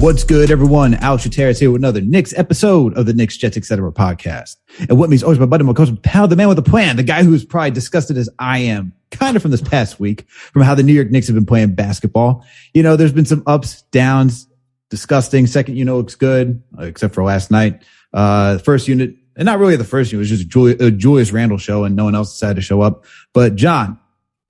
[0.00, 0.94] What's good, everyone?
[0.94, 3.92] Alex Trateris here with another Knicks episode of the Knicks, Jets, etc.
[3.92, 4.56] podcast.
[4.88, 7.02] And what means always my buddy, my coach, pal, the man with a plan, the
[7.02, 10.62] guy who is probably disgusted as I am, kind of from this past week, from
[10.62, 12.46] how the New York Knicks have been playing basketball.
[12.72, 14.46] You know, there's been some ups, downs,
[14.88, 15.46] disgusting.
[15.46, 17.82] Second, you know, looks good, except for last night.
[18.14, 20.90] Uh, first unit, and not really the first unit, it was just a, Juli- a
[20.90, 23.04] Julius Randle show, and no one else decided to show up.
[23.34, 23.98] But John,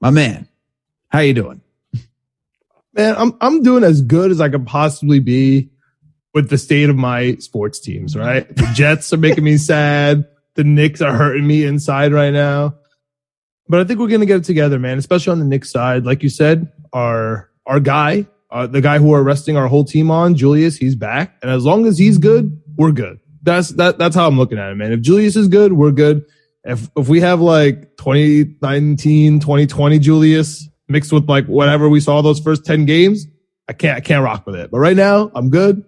[0.01, 0.46] my man,
[1.09, 1.60] how you doing?
[2.95, 5.71] Man, I'm I'm doing as good as I could possibly be
[6.35, 8.49] with the state of my sports teams, right?
[8.55, 10.27] The Jets are making me sad.
[10.55, 12.74] The Knicks are hurting me inside right now.
[13.69, 16.05] But I think we're gonna get it together, man, especially on the Knicks side.
[16.05, 20.10] Like you said, our our guy, uh, the guy who we're resting our whole team
[20.10, 21.37] on, Julius, he's back.
[21.43, 23.21] And as long as he's good, we're good.
[23.43, 24.93] That's that that's how I'm looking at it, man.
[24.93, 26.25] If Julius is good, we're good.
[26.65, 32.41] If if we have like 2019, 2020 Julius, mixed with like whatever we saw those
[32.41, 33.27] first 10 games,
[33.69, 34.71] I can't, I can't rock with it.
[34.71, 35.85] But right now, I'm good.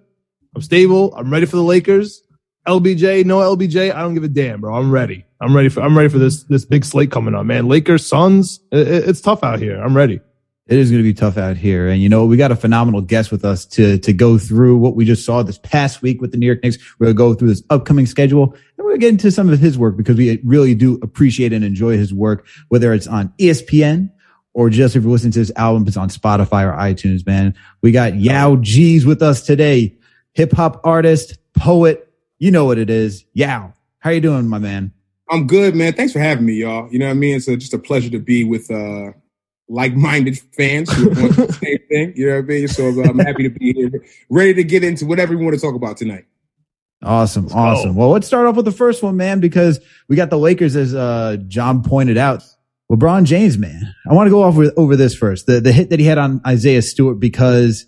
[0.55, 1.15] I'm stable.
[1.15, 2.23] I'm ready for the Lakers.
[2.67, 3.93] LBJ, no LBJ.
[3.93, 4.75] I don't give a damn, bro.
[4.75, 5.25] I'm ready.
[5.41, 7.67] I'm ready for, I'm ready for this, this big slate coming up, man.
[7.67, 8.61] Lakers, Suns.
[8.71, 9.83] It, it's tough out here.
[9.83, 10.21] I'm ready.
[10.69, 11.89] It is going to be tough out here.
[11.89, 14.95] And you know, we got a phenomenal guest with us to, to go through what
[14.95, 16.79] we just saw this past week with the New York Knicks.
[17.01, 19.51] We're going to go through this upcoming schedule and we're going to get into some
[19.51, 23.33] of his work because we really do appreciate and enjoy his work, whether it's on
[23.39, 24.12] ESPN,
[24.55, 27.55] or just if you're listening to this album, it's on Spotify or iTunes, man.
[27.81, 29.97] We got Yao G's with us today.
[30.35, 32.09] Hip hop artist, poet.
[32.39, 33.25] You know what it is.
[33.33, 33.73] Yao.
[33.99, 34.93] How you doing, my man?
[35.31, 35.93] I'm good, man.
[35.93, 36.91] Thanks for having me, y'all.
[36.91, 37.37] You know what I mean?
[37.37, 39.13] It's a, just a pleasure to be with uh,
[39.69, 42.13] like-minded fans who want the same thing.
[42.17, 42.69] You know what I mean?
[42.69, 45.61] So uh, I'm happy to be here, ready to get into whatever we want to
[45.61, 46.25] talk about tonight.
[47.03, 47.97] Awesome, awesome.
[47.97, 50.95] Well, let's start off with the first one, man, because we got the Lakers, as
[50.95, 52.45] uh, John pointed out.
[52.93, 53.95] LeBron James, man.
[54.09, 55.47] I want to go off with, over this first.
[55.47, 57.87] The the hit that he had on Isaiah Stewart because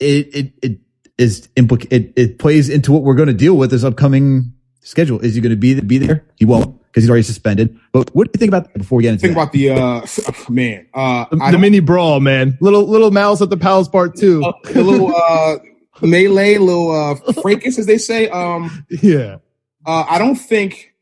[0.00, 0.78] it it it
[1.18, 5.20] is implic- it, it plays into what we're going to deal with this upcoming schedule.
[5.20, 6.24] Is he going to be be there?
[6.36, 7.78] He won't because he's already suspended.
[7.92, 9.42] But what do you think about that before we get into Think that?
[9.42, 10.86] about the uh man.
[10.94, 12.56] Uh The, the mini brawl, man.
[12.60, 14.40] Little, little Malice at the palace part two.
[14.64, 15.56] the little uh
[16.00, 18.28] melee, little uh fracas, as they say.
[18.30, 19.36] Um Yeah.
[19.84, 20.94] uh I don't think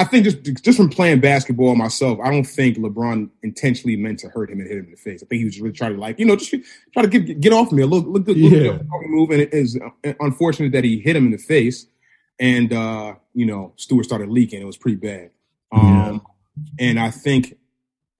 [0.00, 4.28] I think just just from playing basketball myself, I don't think LeBron intentionally meant to
[4.30, 5.22] hurt him and hit him in the face.
[5.22, 6.54] I think he was just really trying to like, you know, just
[6.94, 8.78] try to get get off me a little, look good, Yeah.
[9.06, 9.30] move.
[9.30, 9.78] And it is
[10.20, 11.86] unfortunate that he hit him in the face,
[12.38, 14.62] and uh, you know, Stewart started leaking.
[14.62, 15.30] It was pretty bad.
[15.72, 16.22] Um,
[16.78, 17.56] and I think,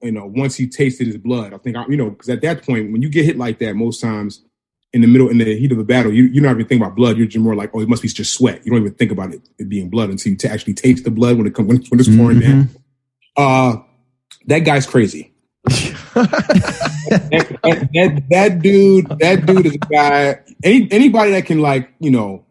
[0.02, 2.62] you know, once he tasted his blood, I think, I- you know, because at that
[2.64, 4.44] point, when you get hit like that, most times
[4.92, 6.96] in the middle, in the heat of the battle, you, you're not even thinking about
[6.96, 7.16] blood.
[7.16, 8.64] You're just more like, oh, it must be just sweat.
[8.64, 11.10] You don't even think about it, it being blood until you t- actually taste the
[11.10, 12.68] blood when it comes when, when it's pouring down.
[13.36, 13.76] Uh,
[14.46, 15.32] that guy's crazy.
[15.64, 20.40] that, that, that, that dude, that dude is a guy.
[20.64, 22.44] Any anybody that can like, you know,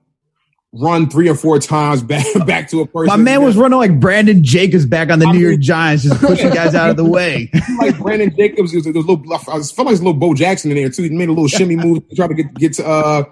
[0.73, 3.07] run three or four times back back to a person.
[3.07, 6.03] My man was running like Brandon Jacobs back on the I New mean- York Giants,
[6.03, 7.49] just pushing guys out of the way.
[7.79, 8.73] like Brandon Jacobs.
[8.73, 9.23] Was, was a little.
[9.33, 11.03] I felt like was a little Bo Jackson in there too.
[11.03, 13.23] He made a little shimmy move to try to get get to uh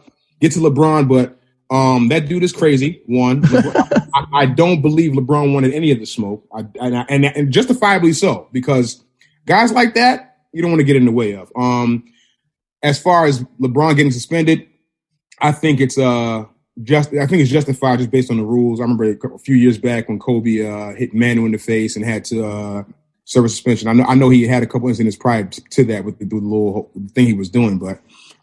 [0.42, 1.38] get to LeBron, but
[1.74, 3.02] um that dude is crazy.
[3.06, 7.06] One, LeBron, I, I don't believe LeBron wanted any of the smoke, I, and, I,
[7.10, 9.04] and and justifiably so because
[9.46, 11.52] guys like that you don't want to get in the way of.
[11.56, 12.06] Um,
[12.82, 14.66] as far as LeBron getting suspended,
[15.42, 16.46] I think it's uh
[16.84, 18.80] just I think it's justified just based on the rules.
[18.80, 21.58] I remember a couple- a few years back when Kobe uh, hit Manu in the
[21.58, 22.84] face and had to uh,
[23.26, 23.88] serve a suspension.
[23.88, 26.36] I know I know he had a couple incidents prior to that with the, the
[26.36, 28.00] little thing he was doing, but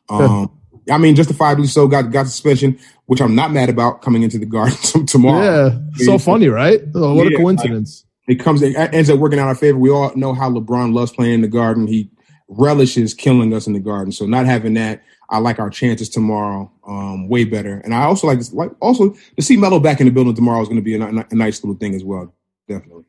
[0.08, 0.50] um,
[0.90, 4.46] I mean justifiably so got got suspension, which I'm not mad about coming into the
[4.46, 5.42] garden tomorrow.
[5.44, 5.78] Yeah.
[6.04, 6.80] So funny, right?
[6.94, 8.04] Oh, what Yeah, a coincidence.
[8.26, 9.78] It comes it ends up working out our favor.
[9.78, 11.86] We all know how LeBron loves playing in the garden.
[11.86, 12.10] He
[12.48, 14.12] relishes killing us in the garden.
[14.12, 17.78] So not having that, I like our chances tomorrow um, way better.
[17.78, 20.60] And I also like this, like also to see Melo back in the building tomorrow
[20.62, 22.34] is going to be a, ni- a nice little thing as well.
[22.68, 23.04] Definitely.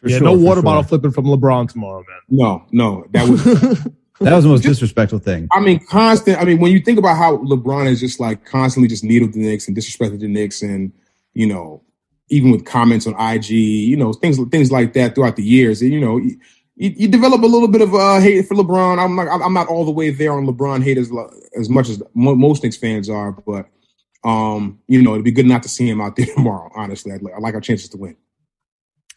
[0.00, 0.62] For yeah, sure, no water sure.
[0.62, 2.20] bottle flipping from LeBron tomorrow, man.
[2.28, 3.86] No, no, that was.
[4.20, 5.48] That was the most disrespectful thing.
[5.50, 6.38] I mean, constant.
[6.40, 9.40] I mean, when you think about how LeBron is just like constantly just needled the
[9.40, 10.92] Knicks and disrespected the Knicks, and
[11.34, 11.82] you know,
[12.28, 15.82] even with comments on IG, you know, things things like that throughout the years.
[15.82, 16.20] You know,
[16.76, 18.98] you, you develop a little bit of uh, hate for LeBron.
[19.02, 21.10] I'm not I'm not all the way there on LeBron hate as
[21.58, 23.66] as much as mo- most Knicks fans are, but
[24.24, 26.70] um, you know, it'd be good not to see him out there tomorrow.
[26.74, 28.16] Honestly, I'd, I like our chances to win.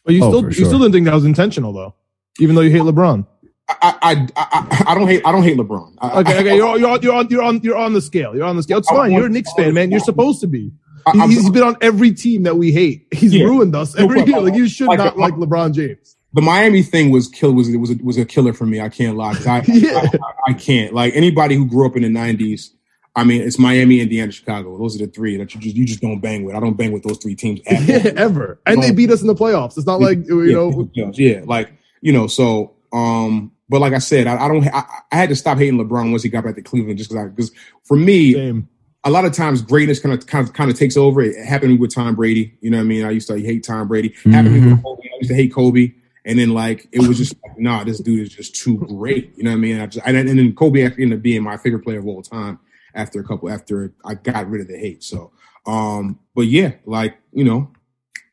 [0.06, 0.65] But you Oh, still for you sure.
[0.65, 1.95] still didn't think that was intentional though,
[2.39, 3.25] even though you hate LeBron.
[3.69, 5.95] I I, I, I, I don't hate I don't hate LeBron.
[6.00, 8.36] I, Okay, I, okay, you're, you're, on- you're on you're on you're on the scale.
[8.36, 8.77] You're on the scale.
[8.77, 9.12] It's I- I fine.
[9.12, 9.92] You're a want- Knicks fan, man.
[9.92, 10.71] You're supposed to be.
[11.06, 13.07] I, He, I'm- he's been on every team that we hate.
[13.12, 13.45] He's Yeah.
[13.45, 14.42] ruined us every year.
[14.42, 16.15] Like you should Like, not like LeBron James.
[16.33, 18.81] The Miami thing was kill was was a, was a killer for me.
[18.81, 19.35] I can't lie.
[19.47, 20.01] I, Yeah.
[20.13, 22.71] I, I can't like anybody who grew up in the '90s.
[23.15, 24.77] I mean, it's Miami, Indiana, Chicago.
[24.77, 26.56] Those are the three that you just you just don't bang with.
[26.56, 27.62] I don't bang with those three teams.
[27.65, 28.59] Yeah, ever.
[28.68, 29.75] And they beat us in the playoffs.
[29.77, 30.89] It's not like you know.
[30.94, 31.71] yeah, yeah, like
[32.01, 32.27] you know.
[32.27, 34.68] So, um, but like I said, I, I don't.
[34.68, 37.29] I, I had to stop hating LeBron once he got back to Cleveland, just because.
[37.31, 37.51] Because
[37.85, 38.69] for me, Same.
[39.03, 41.21] a lot of times greatness kind of kind of kind of takes over.
[41.21, 42.56] It happened with Tom Brady.
[42.62, 43.03] You know what I mean?
[43.03, 44.13] I used to hate Tom Brady.
[44.25, 45.01] Happened to me with Kobe.
[45.01, 45.91] I used to hate Kobe.
[46.27, 49.33] And then like it was just like, nah, this dude is just too great.
[49.35, 49.79] You know what I mean?
[49.79, 52.21] I just, and, then- and then Kobe ended up being my favorite player of all
[52.21, 52.59] time
[52.94, 55.03] after a couple after I got rid of the hate.
[55.03, 55.31] So
[55.65, 57.69] um, but yeah, like, you know,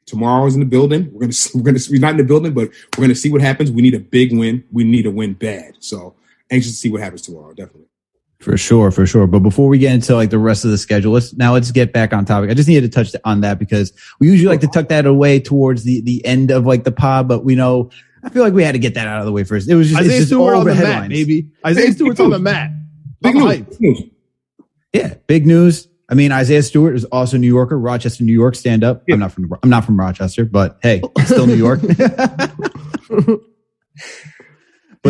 [0.07, 1.09] tomorrow is in the building.
[1.13, 3.71] We're gonna we're gonna we're not in the building, but we're gonna see what happens.
[3.73, 4.65] We need a big win.
[4.73, 5.75] We need a win bad.
[5.81, 6.15] So
[6.51, 7.89] anxious to see what happens tomorrow, definitely.
[8.45, 9.27] For sure, for sure.
[9.27, 11.95] But before we get into like the rest of the schedule, let's now let's get
[11.95, 12.51] back on topic.
[12.51, 15.41] I just needed to touch on that because we usually like to tuck that away
[15.41, 17.89] towards the the end of like the pod, but we know
[18.23, 19.67] I feel like we had to get that out of the way first.
[19.67, 21.13] It was just, it's Isaiah just Stewart all on the over mat, headlines.
[21.13, 21.49] baby.
[21.65, 22.71] Isaiah Big Stewart's on the mat.
[23.23, 23.61] Big news.
[23.61, 24.03] Big news.
[24.93, 25.89] Yeah, big news.
[26.11, 28.57] I mean, Isaiah Stewart is also a New Yorker, Rochester, New York.
[28.57, 29.05] Stand up.
[29.07, 29.15] Yeah.
[29.15, 31.81] I'm not from I'm not from Rochester, but hey, still New York.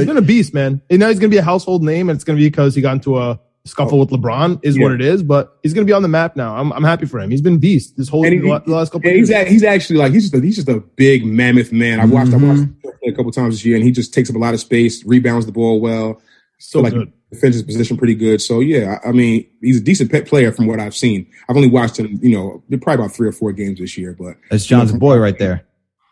[0.00, 0.80] he's been a beast, man.
[0.90, 2.94] And now he's gonna be a household name, and it's gonna be because he got
[2.94, 5.22] into a scuffle with LeBron, is what it is.
[5.22, 6.56] But he's gonna be on the map now.
[6.56, 7.30] I'm, I'm happy for him.
[7.30, 10.12] He's been beast this whole he- the last couple Yeah, of he's he's actually like
[10.12, 12.00] he's just a, he's just a big mammoth man.
[12.00, 12.48] I watched I mm-hmm.
[12.48, 12.62] watched
[13.02, 15.04] him a couple times this year, and he just takes up a lot of space,
[15.04, 16.20] rebounds the ball well,
[16.58, 17.12] So like good.
[17.30, 18.40] defends his position pretty good.
[18.42, 21.26] So yeah, I, I mean he's a decent pet player from what I've seen.
[21.48, 24.36] I've only watched him, you know, probably about three or four games this year, but
[24.50, 25.64] That's John's boy right there.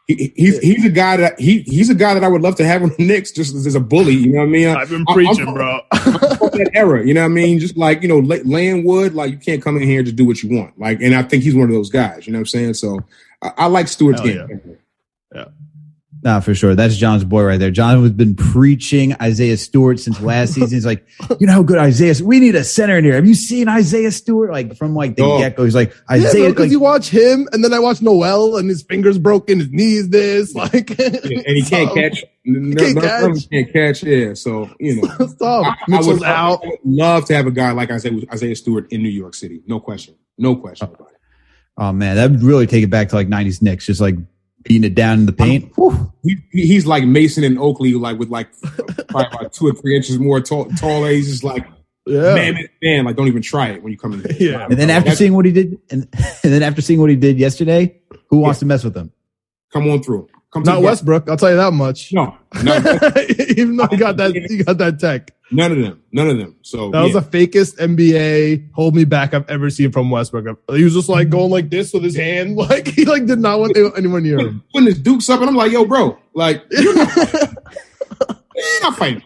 [0.09, 2.67] He, he's he's a guy that he he's a guy that I would love to
[2.67, 4.15] have on the Knicks just as, as a bully.
[4.15, 4.69] You know what I mean?
[4.69, 5.81] I've been I'm- preaching, I'm- bro.
[5.93, 7.07] from that era.
[7.07, 7.59] You know what I mean?
[7.61, 10.17] Just like, you know, lay- laying wood, like you can't come in here and just
[10.17, 10.79] do what you want.
[10.79, 12.75] Like, and I think he's one of those guys, you know what I'm saying?
[12.75, 13.01] So
[13.43, 14.79] I, I like Stewart's Hell game.
[16.25, 16.77] Nah, for sure.
[16.77, 17.73] That's John's boy right there.
[17.73, 20.71] John has been preaching Isaiah Stewart since last season.
[20.71, 21.05] He's like,
[21.41, 22.15] you know how good Isaiah.
[22.25, 23.15] We need a center in here.
[23.15, 24.53] Have you seen Isaiah Stewart?
[24.53, 25.29] Like from like the oh.
[25.31, 25.41] Dog.
[25.41, 26.51] get go, he's like Isaiah.
[26.51, 29.71] because like, you watch him, and then I watch Noel, and his fingers broken, his
[29.71, 32.25] knees this, like, Yeah, and he can't So, catch.
[32.45, 33.51] No, can't none of them catch.
[33.51, 34.03] can't catch.
[34.03, 34.35] Yeah.
[34.35, 35.41] So, you know, It's.
[35.41, 36.61] I, I Mitchell's would, I out.
[36.67, 39.63] would love to have a guy like Isaiah, Isaiah Stewart in New York City.
[39.67, 40.17] No question.
[40.39, 41.19] No question about it.
[41.79, 44.17] oh man, that would really take it back to like '90s Knicks, just like
[44.65, 45.73] beating it down in the paint.
[46.23, 48.49] He, he- he's like Mason and Oakley, like with like
[49.09, 51.11] probably about two or three inches more tall, taller.
[51.11, 51.67] He's just like,
[52.07, 52.35] Yeah.
[52.35, 54.21] man, man, man, like don't even try it when you come in.
[54.35, 54.53] here.
[54.53, 54.65] Yeah.
[54.69, 56.09] And then after That's- seeing what he did, and,
[56.43, 59.13] and then after seeing what he did yesterday, who wants to mess with him?
[59.73, 60.29] come on through.
[60.53, 62.13] Come to Not Westbrook, I'll tell you that much.
[62.13, 62.75] No, no,
[63.57, 65.35] Even though he got that, he got that tech.
[65.53, 66.03] None of them.
[66.13, 66.57] None of them.
[66.63, 67.21] So That was yeah.
[67.21, 70.59] the fakest NBA hold me back I've ever seen from Westbrook.
[70.75, 73.61] He was just like going like this with his hand, like he like did not
[73.61, 74.65] want anyone near him.
[74.73, 79.23] putting his dukes up, and I'm like, yo, bro, like you're not, you're not fighting.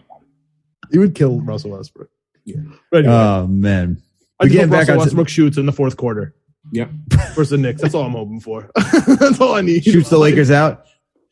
[0.91, 2.09] he would kill Russell Westbrook.
[2.45, 2.55] Yeah.
[2.93, 4.01] Anyway, Oh man,
[4.39, 6.33] I we just getting hope back Russell on Westbrook shoots in the fourth quarter
[6.71, 6.87] Yeah.
[7.35, 7.81] versus the Knicks.
[7.81, 8.69] That's all I'm hoping for.
[8.75, 9.83] That's all I need.
[9.83, 10.85] shoots the Lakers out.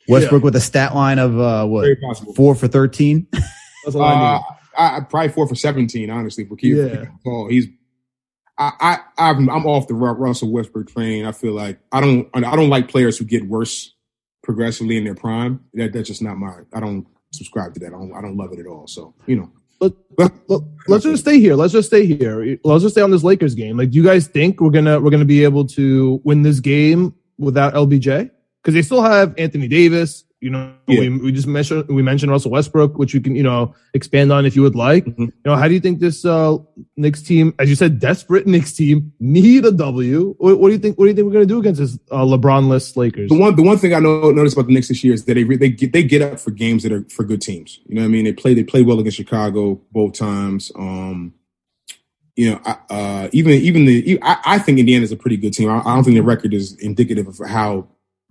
[0.08, 2.34] Westbrook with a stat line of uh, what Very possible.
[2.36, 3.28] four for thirteen.
[3.86, 4.42] That's all I Uh, need.
[4.78, 6.10] I, I probably four for seventeen.
[6.10, 7.06] Honestly, for Keith Yeah.
[7.24, 7.68] Paul, he's.
[8.58, 11.26] I, I I'm, I'm off the Ru- Russell Westbrook train.
[11.26, 13.94] I feel like I don't I don't like players who get worse
[14.44, 15.60] progressively in their prime.
[15.74, 16.60] That that's just not my.
[16.74, 17.88] I don't subscribe to that.
[17.88, 18.88] I don't I don't love it at all.
[18.88, 19.52] So you know,
[19.82, 21.56] Let, let, let's just stay here.
[21.56, 22.58] Let's just stay here.
[22.64, 23.76] Let's just stay on this Lakers game.
[23.78, 27.14] Like, do you guys think we're gonna we're gonna be able to win this game
[27.38, 28.32] without LBJ?
[28.62, 30.24] Because they still have Anthony Davis.
[30.46, 31.00] You know, Yeah.
[31.00, 34.46] we, we just mentioned we mentioned Russell Westbrook, which we can you know expand on
[34.46, 35.04] if you would like.
[35.06, 35.18] Mhm.
[35.20, 36.58] You know, how do you think this uh
[36.96, 40.36] Knicks team, as you said, desperate Knicks team, need a W?
[40.38, 41.00] What, what do you think?
[41.00, 43.30] What do you think we're gonna do against this uh, LeBron-less Lakers?
[43.30, 45.34] the one the one thing I know noticed about the Knicks this year is that
[45.34, 47.80] they they get they get up for games that are for good teams.
[47.88, 48.26] You know what I mean?
[48.26, 50.72] They play they play well against Chicago both times.
[50.78, 51.34] Um,
[52.36, 55.70] you know, I- uh, even even the I, I think Indiana's a pretty good team.
[55.70, 57.88] I, I don't think the record is indicative of how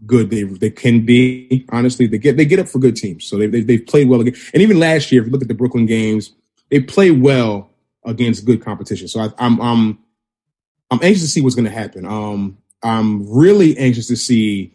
[0.06, 1.64] good they they can be.
[1.70, 4.20] Honestly, they get they get up for good teams, so they they they've played well
[4.20, 4.34] again.
[4.52, 6.32] And even last year, if you look at the Brooklyn games,
[6.70, 7.70] they play well
[8.04, 9.08] against good competition.
[9.08, 9.98] So I, I'm I'm
[10.90, 12.06] I'm anxious to see what's going to happen.
[12.06, 14.74] Um, I'm really anxious to see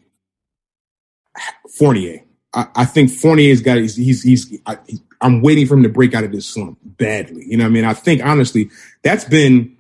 [1.78, 2.24] Fournier.
[2.54, 4.78] I, I think Fournier's got he's he's, he's I,
[5.22, 7.46] I'm waiting for him to break out of this slump badly.
[7.46, 8.70] You know, what I mean, I think honestly
[9.04, 9.76] that's been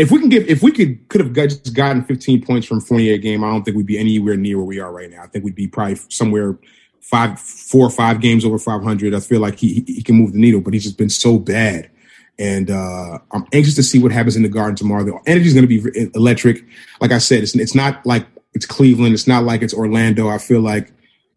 [0.00, 3.18] if we can get if we could could have just gotten 15 points from Fournier
[3.18, 5.22] game, I don't think we'd be anywhere near where we are right now.
[5.22, 6.58] I think we'd be probably somewhere
[7.00, 9.14] five, four or five games over 500.
[9.14, 11.90] I feel like he he can move the needle, but he's just been so bad.
[12.38, 15.04] And uh, I'm anxious to see what happens in the Garden tomorrow.
[15.04, 16.64] The energy is going to be electric.
[17.00, 19.12] Like I said, it's it's not like it's Cleveland.
[19.12, 20.28] It's not like it's Orlando.
[20.28, 20.90] I feel like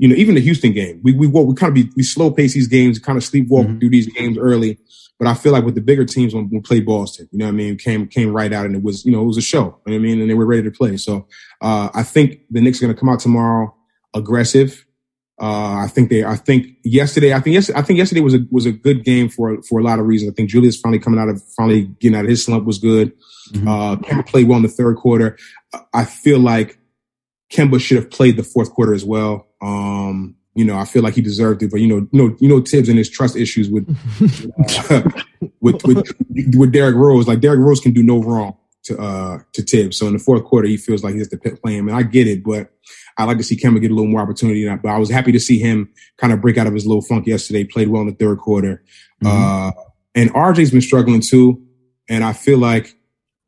[0.03, 2.53] you know even the Houston game, we we we kind of be we slow pace
[2.53, 3.79] these games, kind of sleepwalk mm-hmm.
[3.79, 4.77] through these games early.
[5.17, 7.51] But I feel like with the bigger teams when we played Boston, you know what
[7.51, 9.59] I mean, came came right out and it was, you know, it was a show.
[9.59, 10.19] You know what I mean?
[10.19, 10.97] And they were ready to play.
[10.97, 11.25] So
[11.61, 13.73] uh, I think the Knicks are gonna come out tomorrow
[14.13, 14.85] aggressive.
[15.41, 16.25] Uh, I think they.
[16.25, 17.33] I think yesterday.
[17.33, 17.69] I think yes.
[17.69, 20.31] I think yesterday was a was a good game for for a lot of reasons.
[20.31, 23.13] I think Julius finally coming out of finally getting out of his slump was good.
[23.53, 23.67] Mm-hmm.
[23.69, 25.37] Uh, Kemba played well in the third quarter.
[25.93, 26.77] I feel like
[27.53, 29.47] Kemba should have played the fourth quarter as well.
[29.63, 32.47] Um, you know, I feel like he deserved it, but you know, you know, you
[32.47, 33.87] know, Thibs and his trust issues with
[34.91, 35.01] uh,
[35.61, 36.11] with, with
[36.55, 37.27] with Derrick Rose.
[37.27, 39.97] Like Derrick Rose can do no wrong to uh to Thibs.
[39.97, 42.03] So in the fourth quarter, he feels like he has to play him, and I
[42.03, 42.71] get it, but
[43.17, 44.67] I like to see Kemba get a little more opportunity.
[44.67, 47.25] But I was happy to see him kind of break out of his little funk
[47.25, 47.63] yesterday.
[47.63, 48.83] Played well in the third quarter,
[49.23, 49.27] mm-hmm.
[49.27, 49.71] uh,
[50.13, 51.65] and RJ's been struggling too.
[52.09, 52.95] And I feel like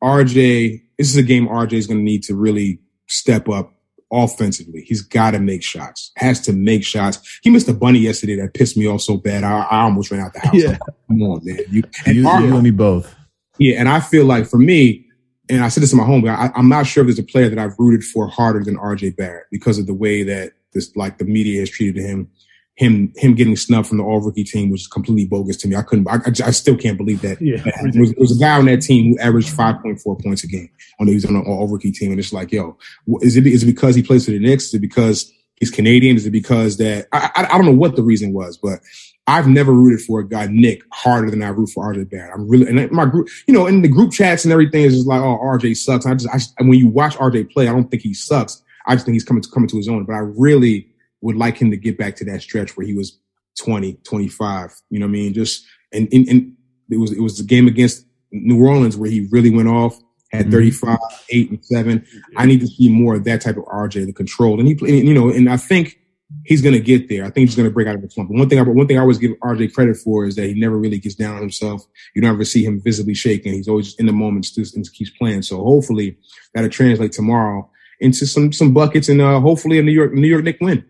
[0.02, 3.75] RJ, this is a game RJ is going to need to really step up
[4.12, 4.82] offensively.
[4.82, 6.12] He's got to make shots.
[6.16, 7.40] Has to make shots.
[7.42, 9.44] He missed a bunny yesterday that pissed me off so bad.
[9.44, 10.54] I, I almost ran out the house.
[10.54, 10.78] Yeah.
[11.08, 11.60] Come on, man.
[11.68, 13.14] You, and you, you and me both.
[13.58, 15.06] Yeah, and I feel like for me,
[15.48, 17.48] and I said this to my home, I, I'm not sure if there's a player
[17.48, 21.18] that I've rooted for harder than RJ Barrett because of the way that this, like,
[21.18, 22.30] the media has treated him
[22.76, 25.76] him him getting snubbed from the all rookie team was completely bogus to me.
[25.76, 26.06] I couldn't.
[26.08, 27.40] I, I still can't believe that.
[27.40, 29.98] Yeah, that there, was, there, was, a guy on that team who averaged five point
[30.00, 30.68] four points a game.
[31.00, 32.76] On he's on an all rookie team, and it's like, yo,
[33.22, 34.66] is it is it because he plays for the Knicks?
[34.66, 36.16] Is it because he's Canadian?
[36.16, 38.80] Is it because that I, I, I don't know what the reason was, but
[39.26, 42.34] I've never rooted for a guy Nick harder than I root for RJ Barrett.
[42.34, 45.06] I'm really and my group, you know, in the group chats and everything is just
[45.06, 46.04] like, oh, RJ sucks.
[46.04, 48.62] I just, I, when you watch RJ play, I don't think he sucks.
[48.86, 50.04] I just think he's coming to coming to his own.
[50.04, 50.88] But I really
[51.26, 53.18] would like him to get back to that stretch where he was
[53.58, 54.72] 20, 25.
[54.90, 55.34] You know what I mean?
[55.34, 56.52] Just and, and, and
[56.88, 59.98] it was it was the game against New Orleans where he really went off,
[60.30, 60.52] had mm-hmm.
[60.52, 60.98] 35,
[61.30, 62.06] 8, and 7.
[62.36, 64.60] I need to see more of that type of RJ, the control.
[64.60, 65.98] And he you know, and I think
[66.44, 67.24] he's gonna get there.
[67.24, 68.30] I think he's gonna break out of the slump.
[68.30, 70.54] But one thing I one thing I always give RJ credit for is that he
[70.54, 71.84] never really gets down on himself.
[72.14, 73.54] You don't ever see him visibly shaking.
[73.54, 75.42] He's always in the moment and keeps playing.
[75.42, 76.18] So hopefully
[76.54, 77.68] that'll translate tomorrow
[77.98, 80.84] into some some buckets and uh, hopefully a New York New York Knick win.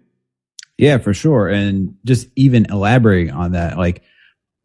[0.79, 1.49] Yeah, for sure.
[1.49, 4.03] And just even elaborating on that, like,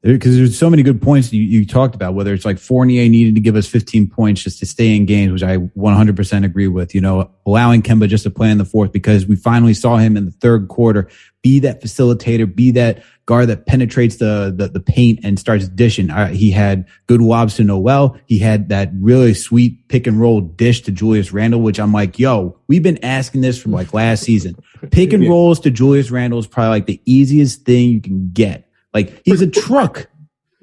[0.01, 3.35] because there's so many good points you, you talked about, whether it's like Fournier needed
[3.35, 6.95] to give us 15 points just to stay in games, which I 100% agree with,
[6.95, 10.17] you know, allowing Kemba just to play in the fourth because we finally saw him
[10.17, 11.07] in the third quarter
[11.43, 16.09] be that facilitator, be that guard that penetrates the the, the paint and starts dishing.
[16.09, 18.17] Uh, he had good lobs to Noel.
[18.25, 22.19] He had that really sweet pick and roll dish to Julius Randle, which I'm like,
[22.19, 24.55] yo, we've been asking this from like last season.
[24.91, 28.67] Pick and rolls to Julius Randle is probably like the easiest thing you can get.
[28.93, 30.07] Like he's a truck.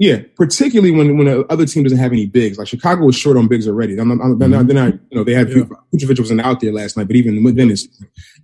[0.01, 2.57] Yeah, particularly when when the other team doesn't have any bigs.
[2.57, 3.99] Like Chicago was short on bigs already.
[3.99, 5.65] I'm, I'm, they're, not, they're not, you know, they had yeah.
[5.93, 7.89] Vucevic wasn't out there last night, but even then, it's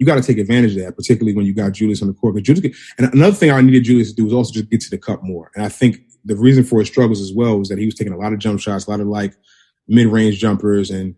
[0.01, 2.35] you got to take advantage of that, particularly when you got Julius on the court.
[2.35, 4.91] Because Julius, and another thing I needed Julius to do was also just get to
[4.91, 5.53] the cup more.
[5.55, 8.13] And I think the reason for his struggles as well was that he was taking
[8.13, 9.35] a lot of jump shots, a lot of like
[9.87, 11.15] mid range jumpers, and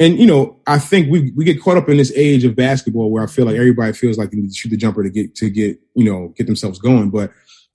[0.00, 3.10] and you know, I think we we get caught up in this age of basketball
[3.10, 5.36] where I feel like everybody feels like they need to shoot the jumper to get
[5.36, 7.30] to get you know get themselves going, but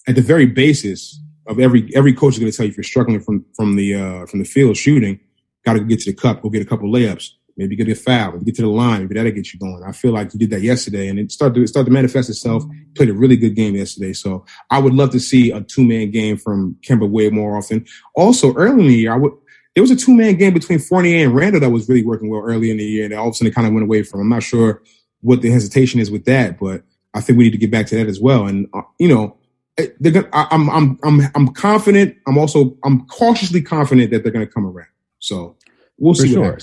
[0.08, 2.84] at the very basis of every every coach is going to tell you if you're
[2.84, 5.20] struggling from from the uh, from the field shooting,
[5.66, 8.38] got to get to the cup, go get a couple layups, maybe get a foul,
[8.40, 9.84] get to the line, maybe that'll get you going.
[9.84, 12.64] I feel like you did that yesterday, and it started to start to manifest itself.
[12.96, 16.12] Played a really good game yesterday, so I would love to see a two man
[16.12, 17.86] game from Kemba way more often.
[18.16, 19.34] Also, early in the year, I would.
[19.74, 22.42] There was a two man game between Fournier and Randle that was really working well
[22.42, 24.22] early in the year, and all of a sudden it kind of went away from.
[24.22, 24.82] I'm not sure
[25.22, 27.96] what the hesitation is with that, but I think we need to get back to
[27.96, 28.48] that as well.
[28.48, 29.38] And uh, you know,
[29.78, 32.18] Eh, they're gonna, I, am I'm, I'm, I'm confident.
[32.28, 34.88] I'm also, I'm cautiously confident that they're going to come around.
[35.20, 35.56] So
[35.98, 36.60] we'll For see sure.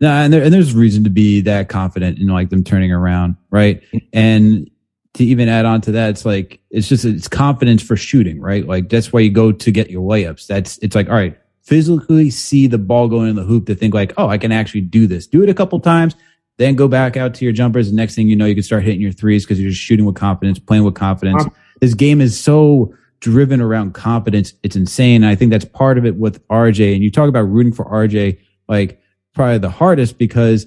[0.00, 3.36] No, and, there, and there's reason to be that confident in like them turning around,
[3.50, 3.82] right?
[4.12, 4.70] And
[5.14, 8.66] to even add on to that, it's like it's just it's confidence for shooting, right?
[8.66, 10.46] Like that's why you go to get your layups.
[10.46, 13.94] That's it's like all right, physically see the ball going in the hoop to think
[13.94, 15.26] like, oh, I can actually do this.
[15.26, 16.14] Do it a couple times,
[16.58, 17.90] then go back out to your jumpers.
[17.90, 20.04] The next thing you know, you can start hitting your threes because you're just shooting
[20.04, 21.44] with confidence, playing with confidence.
[21.80, 24.52] This game is so driven around competence.
[24.62, 25.22] It's insane.
[25.22, 26.94] And I think that's part of it with RJ.
[26.94, 29.00] And you talk about rooting for RJ, like
[29.34, 30.66] probably the hardest because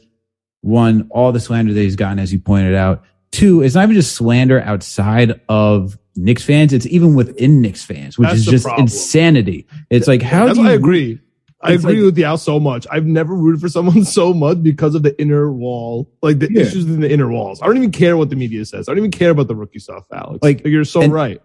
[0.61, 3.95] one, all the slander that he's gotten, as you pointed out, two, it's not even
[3.95, 8.65] just slander outside of Knicks fans; it's even within Knicks fans, which That's is just
[8.65, 8.83] problem.
[8.83, 9.67] insanity.
[9.89, 11.19] It's like how That's do you I agree.
[11.61, 12.87] I It's agree like- with Yao so much.
[12.89, 16.61] I've never rooted for someone so much because of the inner wall, like the Yeah.
[16.61, 17.61] issues in the inner walls.
[17.61, 18.87] I don't even care what the media says.
[18.87, 20.39] I don't even care about the rookie stuff, Alex.
[20.41, 21.41] Like, Like you're so and- right.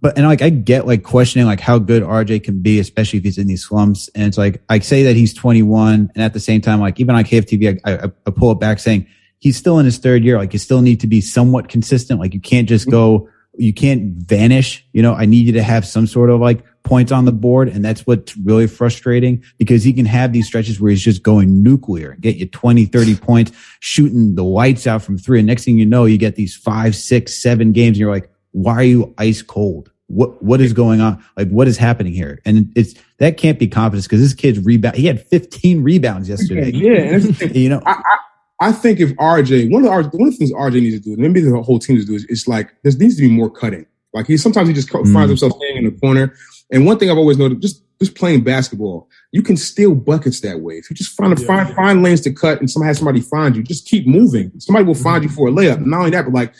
[0.00, 3.24] but and like I get like questioning like how good RJ can be, especially if
[3.24, 4.08] he's in these slumps.
[4.14, 7.14] And it's like I say that he's 21, and at the same time, like even
[7.14, 9.06] on KFTV, I, I, I pull it back saying
[9.40, 10.38] he's still in his third year.
[10.38, 12.18] Like you still need to be somewhat consistent.
[12.20, 14.86] Like you can't just go, you can't vanish.
[14.92, 17.68] You know, I need you to have some sort of like points on the board,
[17.68, 21.62] and that's what's really frustrating because he can have these stretches where he's just going
[21.62, 25.78] nuclear, get you 20, 30 points, shooting the lights out from three, and next thing
[25.78, 29.14] you know, you get these five, six, seven games, and you're like why are you
[29.18, 29.90] ice cold?
[30.06, 31.24] What what is going on?
[31.36, 32.40] Like what is happening here?
[32.44, 34.96] And it's that can't be confidence because this kid's rebound.
[34.96, 36.72] He had 15 rebounds yesterday.
[36.72, 37.54] Yeah, and that's the thing.
[37.60, 38.18] You know, I, I,
[38.60, 41.12] I think if RJ, one of the one of the things RJ needs to do,
[41.14, 43.28] and maybe the whole team needs to do, is, is like there needs to be
[43.30, 43.86] more cutting.
[44.12, 45.12] Like he sometimes he just Mm.
[45.12, 46.34] finds himself staying in the corner.
[46.72, 50.60] And one thing I've always noticed, just just playing basketball, you can steal buckets that
[50.60, 50.74] way.
[50.74, 51.46] If you just find a Yeah.
[51.46, 54.52] find find lanes to cut, and somebody has somebody find you, just keep moving.
[54.58, 55.84] Somebody will find you for a layup.
[55.84, 56.52] Not only that, but like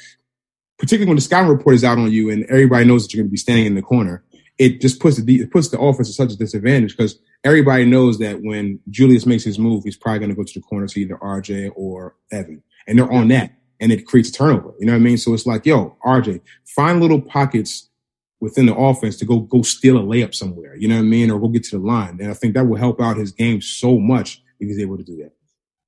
[0.79, 3.29] particularly when the scouting report is out on you and everybody knows that you're going
[3.29, 4.23] to be standing in the corner,
[4.59, 7.85] it just puts the de- it puts the offense at such a disadvantage because everybody
[7.85, 10.87] knows that when Julius makes his move, he's probably going to go to the corner
[10.87, 14.73] to either RJ or Evan, and they're on that, and it creates turnover.
[14.79, 15.19] You know what I mean?
[15.19, 17.89] So it's like, yo, RJ, find little pockets
[18.41, 20.75] within the offense to go go steal a layup somewhere.
[20.77, 22.67] You know what I mean, or go get to the line, and I think that
[22.67, 25.33] will help out his game so much if he's able to do that.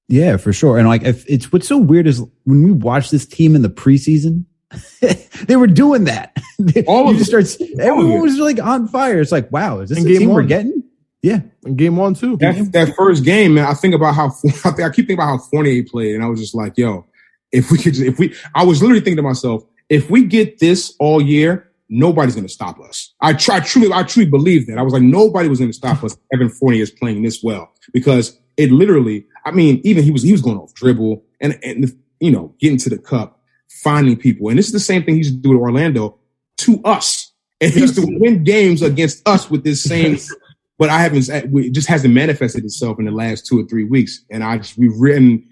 [0.09, 0.79] yeah, for sure.
[0.79, 3.69] And like if it's what's so weird is when we watch this team in the
[3.69, 4.45] preseason,
[5.47, 6.37] they were doing that.
[6.87, 7.61] All you of just starts.
[7.79, 9.21] everyone was like on fire.
[9.21, 10.83] It's like, wow, is this In team we're getting?
[11.23, 11.41] Yeah.
[11.65, 12.37] In game one too.
[12.39, 14.27] that, that first game, man, I think about how
[14.65, 17.07] I, think, I keep thinking about how Fournier played, and I was just like, yo,
[17.53, 20.95] if we could, if we, I was literally thinking to myself, if we get this
[20.99, 23.15] all year, nobody's going to stop us.
[23.21, 24.79] I try truly, I truly believe that.
[24.79, 26.17] I was like, nobody was going to stop us.
[26.33, 30.33] Evan Fournier is playing this well because it literally, I mean, even he was he
[30.33, 34.59] was going off dribble and and you know getting to the cup, finding people, and
[34.59, 36.19] this is the same thing he's doing to Orlando
[36.59, 40.19] to us, and he used to win games against us with this same
[40.79, 41.29] but I haven't.
[41.29, 44.77] It just hasn't manifested itself in the last two or three weeks, and I just
[44.79, 45.49] we've written.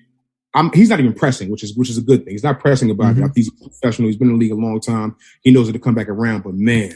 [0.53, 2.33] I'm, he's not even pressing, which is which is a good thing.
[2.35, 3.27] He's not pressing about Mhm.
[3.27, 3.33] it.
[3.37, 4.09] He's a professional.
[4.09, 5.15] He's been in the league a long time.
[5.43, 6.43] He knows it to come back around.
[6.43, 6.95] But man,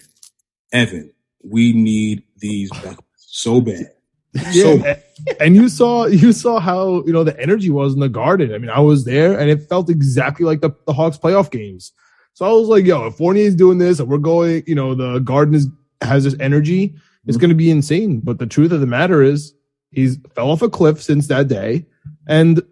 [0.72, 1.12] Evan,
[1.44, 2.70] we need these
[3.16, 3.90] so bad.
[4.34, 4.98] Yeah, So and,
[5.40, 8.52] and you saw you saw how you know the energy was in the garden.
[8.52, 11.92] I mean, I was there, and it felt exactly like the, the Hawks playoff games.
[12.32, 15.20] So I was like, "Yo, if Fournier's doing this, and we're going, you know, the
[15.20, 15.68] garden is
[16.00, 17.40] has this energy, it's mm-hmm.
[17.40, 19.54] going to be insane." But the truth of the matter is,
[19.90, 21.86] he's fell off a cliff since that day,
[22.26, 22.62] and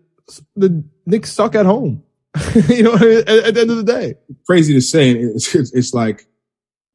[0.57, 2.03] the Knicks suck at home.
[2.69, 4.15] you know, at, at the end of the day,
[4.47, 5.11] crazy to say.
[5.11, 6.27] It's, it's, it's like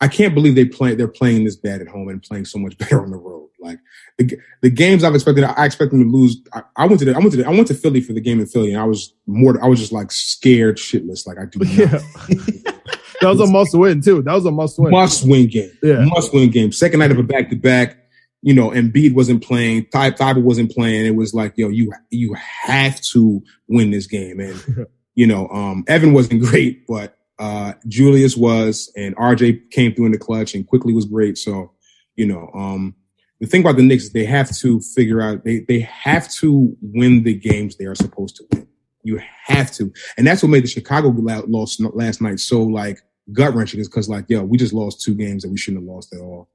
[0.02, 0.96] I can't believe they play.
[0.96, 3.50] They're playing this bad at home and playing so much better on the road.
[3.60, 3.80] Like
[4.18, 6.38] the the games I've expected, I expect them to lose.
[6.54, 8.22] I, I went to the, I went to the, I went to Philly for the
[8.22, 9.62] game in Philly, and I was more.
[9.64, 11.26] I was just like scared shitless.
[11.26, 12.72] Like I do not yeah,
[13.22, 14.22] that was a must win too.
[14.22, 14.92] That was a must win.
[14.92, 15.72] must win game.
[15.82, 16.06] Yeah.
[16.06, 16.72] Must win game.
[16.72, 17.98] Second night of a back to back.
[18.44, 19.88] You know, Embiid wasn't playing.
[19.88, 21.06] Ty Thibault wasn't playing.
[21.06, 24.40] It was like, yo, you you have to win this game.
[24.40, 30.08] And you know, um, Evan wasn't great, but uh, Julius was, and RJ came through
[30.08, 31.38] in the clutch, and Quickley was great.
[31.38, 31.72] So,
[32.16, 32.96] you know, um,
[33.40, 36.76] the thing about the Knicks is they have to figure out they they have to
[36.82, 38.68] win the games they are supposed to win.
[39.08, 41.10] You have to, and that's what made the Chicago
[41.48, 45.16] loss last night so like gut wrenching is because like yo, we just lost two
[45.16, 46.50] games that we shouldn't have lost at all.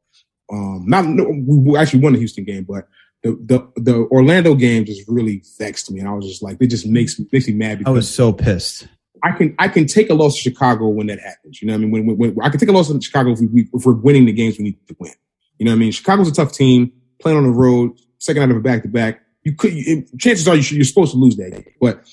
[0.53, 2.89] Um, not no, we we actually won the Houston game, but
[3.23, 6.67] the the the Orlando game just really vexed me, and I was just like, it
[6.67, 8.87] just makes makes me mad because I was so pissed.
[9.23, 11.63] I can I can take a loss to Chicago when that happens.
[11.63, 11.91] You know what I mean?
[12.07, 14.27] When, when, when I can take a loss to Chicago if, we, if we're winning
[14.27, 15.13] the games we need to win.
[15.59, 15.93] You know what I mean?
[15.93, 19.21] Chicago's a tough team playing on the road, second out of a back to back.
[19.45, 22.05] You could you, chances are you should, you're supposed to lose that game, but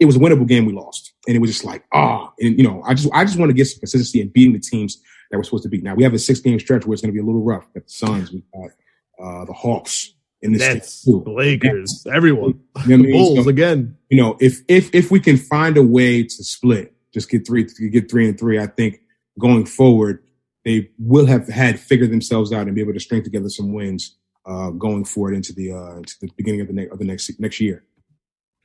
[0.00, 2.64] it was a winnable game we lost, and it was just like ah, and you
[2.64, 5.36] know I just I just want to get some consistency in beating the teams that
[5.38, 5.82] we're supposed to beat.
[5.82, 7.66] Now we have a six game stretch where it's going to be a little rough.
[7.74, 8.70] We got the Suns, we got
[9.24, 11.22] uh, the Hawks in this Nets, too.
[11.24, 13.12] the Lakers, everyone, You know the?
[13.16, 13.96] Bulls So- again.
[14.10, 17.64] you know, if if if we can find a way to split, just get three,
[17.90, 19.00] get three and three, I think
[19.38, 20.22] going forward
[20.64, 24.16] they will have had figured themselves out and be able to string together some wins
[24.46, 27.30] uh, going forward into the uh, into the beginning of the next of the next
[27.40, 27.84] next year.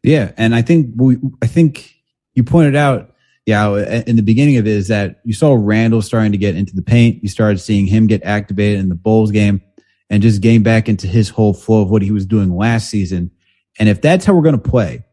[0.03, 1.93] Yeah, and I think we, I think
[2.33, 3.13] you pointed out,
[3.45, 6.75] yeah, in the beginning of it is that you saw Randle starting to get into
[6.75, 7.23] the paint.
[7.23, 9.61] You started seeing him get activated in the Bulls game
[10.09, 13.31] and just getting back into his whole flow of what he was doing last season.
[13.79, 15.03] And if that's how we're going to play,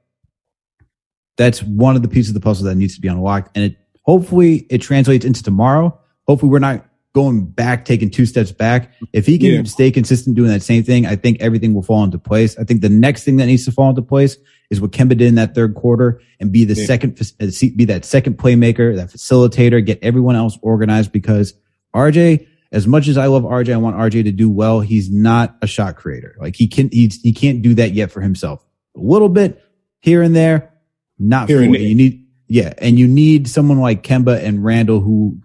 [1.37, 3.57] that's one of the pieces of the puzzle that needs to be unlocked.
[3.57, 5.99] And it hopefully it translates into tomorrow.
[6.27, 8.92] Hopefully we're not going back, taking two steps back.
[9.12, 9.62] If he can Yeah.
[9.64, 12.59] stay consistent doing that same thing, I think everything will fall into place.
[12.59, 14.37] I think the next thing that needs to fall into place
[14.70, 16.87] is what Kemba did in that third quarter and be the Yeah.
[16.87, 21.55] second, uh, be that second playmaker, that facilitator, get everyone else organized because
[21.94, 24.81] RJ, as much as I love RJ, I want RJ to do well.
[24.81, 26.37] He's not a shot creator.
[26.40, 28.64] Like he can, he's, he can't do that yet for himself.
[28.96, 29.62] A little bit
[30.00, 30.72] here and there,
[31.18, 31.87] not Here fully.
[31.87, 35.38] You need, yeah, and you need someone like Kemba and Randle who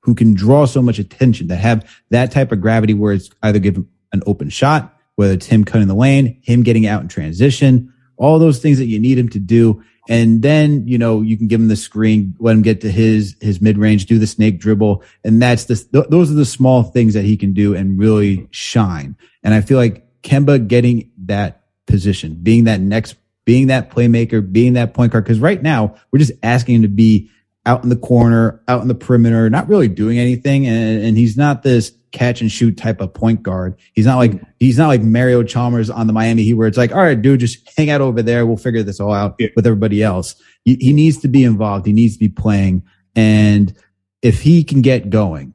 [0.00, 3.58] who can draw so much attention that have that type of gravity where it's either
[3.58, 7.08] give him an open shot, whether it's him cutting the lane, him getting out in
[7.08, 9.82] transition, all those things that you need him to do.
[10.08, 13.36] And then, you know, you can give him the screen, let him get to his,
[13.40, 15.02] his mid range, do the snake dribble.
[15.24, 18.46] And that's the, th- those are the small things that he can do and really
[18.52, 19.16] shine.
[19.42, 24.74] And I feel like Kemba getting that position, being that next, being that playmaker, being
[24.74, 25.26] that point guard.
[25.26, 27.30] Cause right now we're just asking him to be
[27.66, 30.66] out in the corner, out in the perimeter, not really doing anything.
[30.66, 33.76] And, and he's not this catch and shoot type of point guard.
[33.92, 36.92] He's not like, he's not like Mario Chalmers on the Miami Heat where it's like,
[36.92, 38.46] all right, dude, just hang out over there.
[38.46, 39.48] We'll figure this all out Yeah.
[39.56, 40.36] with everybody else.
[40.64, 41.84] He, he needs to be involved.
[41.86, 42.84] He needs to be playing.
[43.14, 43.76] And
[44.22, 45.52] if he can get going,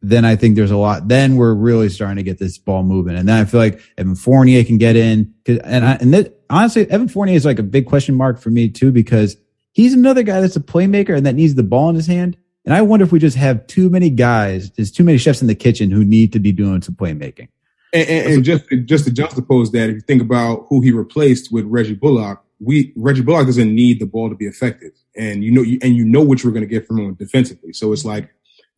[0.00, 1.08] then I think there's a lot.
[1.08, 3.16] Then we're really starting to get this ball moving.
[3.16, 5.34] And then I feel like Evan Fournier can get in.
[5.46, 8.68] And I, and that, honestly, Evan Fournier is like a big question mark for me
[8.68, 9.36] too, because
[9.78, 12.36] he's another guy that's a playmaker and that needs the ball in his hand.
[12.64, 15.46] And I wonder if we just have too many guys, there's too many chefs in
[15.46, 17.46] the kitchen who need to be doing some playmaking.
[17.92, 21.52] And, and, and just just to juxtapose that, if you think about who he replaced
[21.52, 25.52] with Reggie Bullock, we Reggie Bullock doesn't need the ball to be effective, and you
[25.52, 27.72] know, you, and you know what you're going to get from him defensively.
[27.72, 28.28] So it's like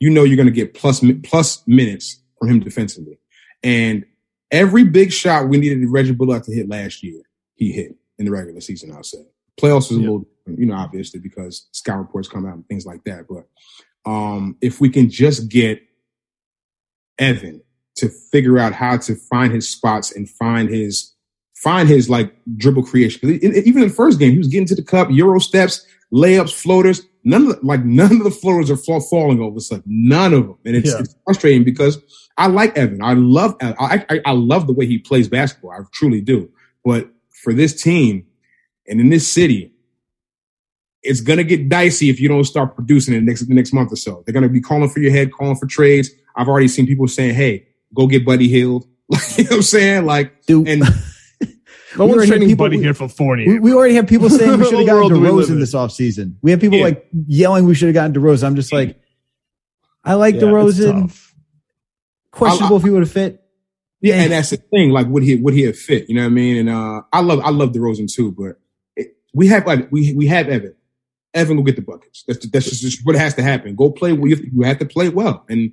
[0.01, 1.03] you know you're going to get plus
[1.67, 3.19] minutes from him defensively,
[3.65, 4.05] and
[4.53, 7.23] every big shot we needed Reggie Bullock to hit last year,
[7.57, 8.93] he hit in the regular season.
[8.93, 9.19] I'll say
[9.61, 10.01] playoffs was a Yeah.
[10.03, 13.27] little, you know, obviously because scout reports come out and things like that.
[13.29, 15.83] But um, if we can just get
[17.19, 17.63] Evan
[17.97, 21.15] to figure out how to find his spots and find his
[21.55, 23.29] find his like dribble creation.
[23.31, 27.03] even in the first game, he was getting to the cup, euro steps, layups, floaters.
[27.23, 29.85] None of the, like none of the floaters are fall, falling over a sudden.
[29.87, 31.01] None of them, and it's, Yeah.
[31.01, 31.99] it's frustrating because
[32.39, 33.03] I like Evan.
[33.03, 35.73] I love I, I I love the way he plays basketball.
[35.73, 36.51] I truly do.
[36.83, 37.11] But
[37.43, 38.25] for this team
[38.89, 39.75] and in this city,
[41.03, 43.93] it's gonna get dicey if you don't start producing in the next the next month
[43.93, 44.23] or so.
[44.27, 46.11] They're gonna be calling for your head, calling for trades.
[46.37, 48.87] I've already seen people saying, "Hey, go get Buddy Hield."
[49.37, 50.07] you know what I'm saying?
[50.07, 50.87] Like, Dude, and No
[51.97, 53.47] We one's already training people- Buddy we- here for Fournier.
[53.49, 55.59] we, we already have people saying we should have gotten do we DeRozan in?
[55.61, 56.37] this offseason.
[56.43, 56.85] We have people Yeah.
[56.85, 58.45] like yelling we should have gotten DeRozan.
[58.45, 59.01] I'm just like,
[60.05, 61.01] I like Yeah, it's DeRozan.
[61.09, 61.35] tough.
[62.31, 63.43] Questionable if he would have fit.
[64.01, 64.91] yeah, and that's the thing.
[64.91, 66.09] Like, would he would he have fit?
[66.09, 66.57] You know what I mean?
[66.59, 68.61] And uh, I love I love DeRozan too, but
[68.95, 70.75] it, we have like we we have Evan.
[71.35, 72.25] Evan will get the buckets.
[72.27, 73.75] That's that's just, just what has to happen.
[73.77, 74.12] Go play.
[74.12, 74.29] well.
[74.29, 75.45] You have to, you have to play well.
[75.49, 75.73] And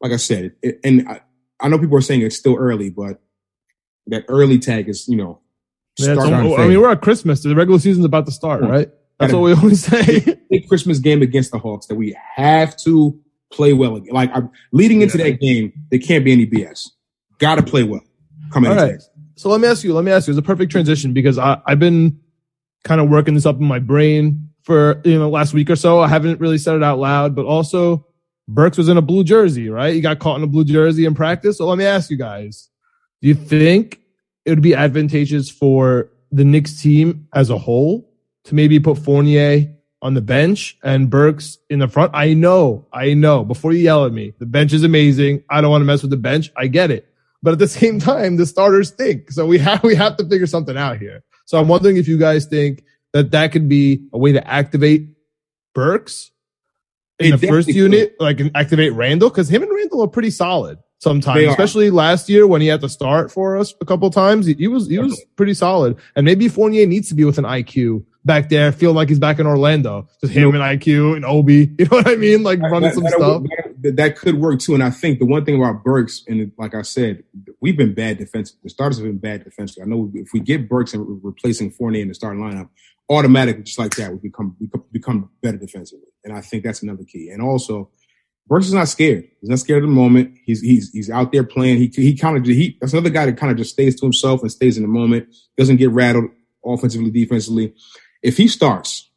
[0.00, 1.20] like I said, it, and I,
[1.60, 3.20] I know people are saying it's still early, but
[4.08, 5.40] that early tag is you know
[5.98, 6.64] Yeah, it's starting on almost- fade.
[6.64, 7.42] I mean, we're at Christmas.
[7.42, 8.68] The regular season's about to start, Yeah.
[8.70, 8.88] right?
[9.20, 10.38] That's what we always say.
[10.50, 13.18] big Christmas game against the Hawks that we have to
[13.52, 13.96] play well.
[13.96, 14.14] again.
[14.14, 15.24] Like I'm leading into Yeah.
[15.30, 16.88] that game, there can't be any BS.
[17.38, 18.02] Got to play well.
[18.52, 19.00] Coming All right.
[19.36, 21.60] So let me ask you, let me ask you, it's a perfect transition because I,
[21.66, 22.18] I've been
[22.84, 25.98] kind of working this up in my brain for, you know, last week or so.
[25.98, 28.06] I haven't really said it out loud, but also
[28.46, 29.94] Burks was in a blue jersey, right?
[29.94, 31.56] He got caught in a blue jersey in practice.
[31.56, 32.68] So let me ask you guys,
[33.22, 33.98] do you think
[34.44, 38.12] it would be advantageous for the Knicks team as a whole
[38.44, 42.10] to maybe put Fournier on the bench and Burks in the front?
[42.14, 45.44] I know, I know, before you yell at me, the bench is amazing.
[45.48, 46.50] I don't want to mess with the bench.
[46.58, 47.08] I get it.
[47.42, 49.30] But at the same time, the starters stink.
[49.30, 51.22] So we have, we have to figure something out here.
[51.46, 55.08] So I'm wondering if you guys think that that could be a way to activate
[55.74, 56.30] Burks
[57.18, 60.30] in It the first unit, like and activate Randle, because him and Randle are pretty
[60.30, 64.46] solid sometimes, especially last year when he had to start for us a couple times.
[64.46, 67.44] He, he was he was pretty solid, and maybe Fournier needs to be with an
[67.44, 71.66] IQ back there, feeling like he's back in Orlando, just him and IQ and Obi.
[71.78, 72.42] You know what I mean?
[72.42, 73.42] Like running That- some that- stuff.
[73.82, 74.74] that- that could work too.
[74.74, 77.22] And I think the one thing about Burks, and like I said,
[77.60, 78.60] we've been bad defensively.
[78.64, 79.84] The starters have been bad defensively.
[79.84, 82.68] I know if we get Burks and replacing Fournier in the starting lineup,
[83.08, 86.06] automatically, just like that, we become we become better defensively.
[86.24, 87.30] And I think that's another key.
[87.30, 87.90] And also,
[88.46, 89.28] Burks is not scared.
[89.40, 90.36] He's not scared of the moment.
[90.44, 91.78] He's he's he's out there playing.
[91.78, 94.42] He he kind of he that's another guy that kind of just stays to himself
[94.42, 95.28] and stays in the moment.
[95.56, 96.30] Doesn't get rattled
[96.64, 97.74] offensively, defensively.
[98.22, 99.10] If he starts,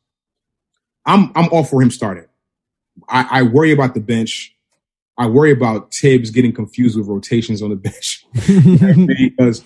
[1.05, 2.25] I'm I'm all for him starting.
[3.07, 4.55] I, I worry about the bench.
[5.17, 8.25] I worry about Thibs getting confused with rotations on the bench
[9.27, 9.63] because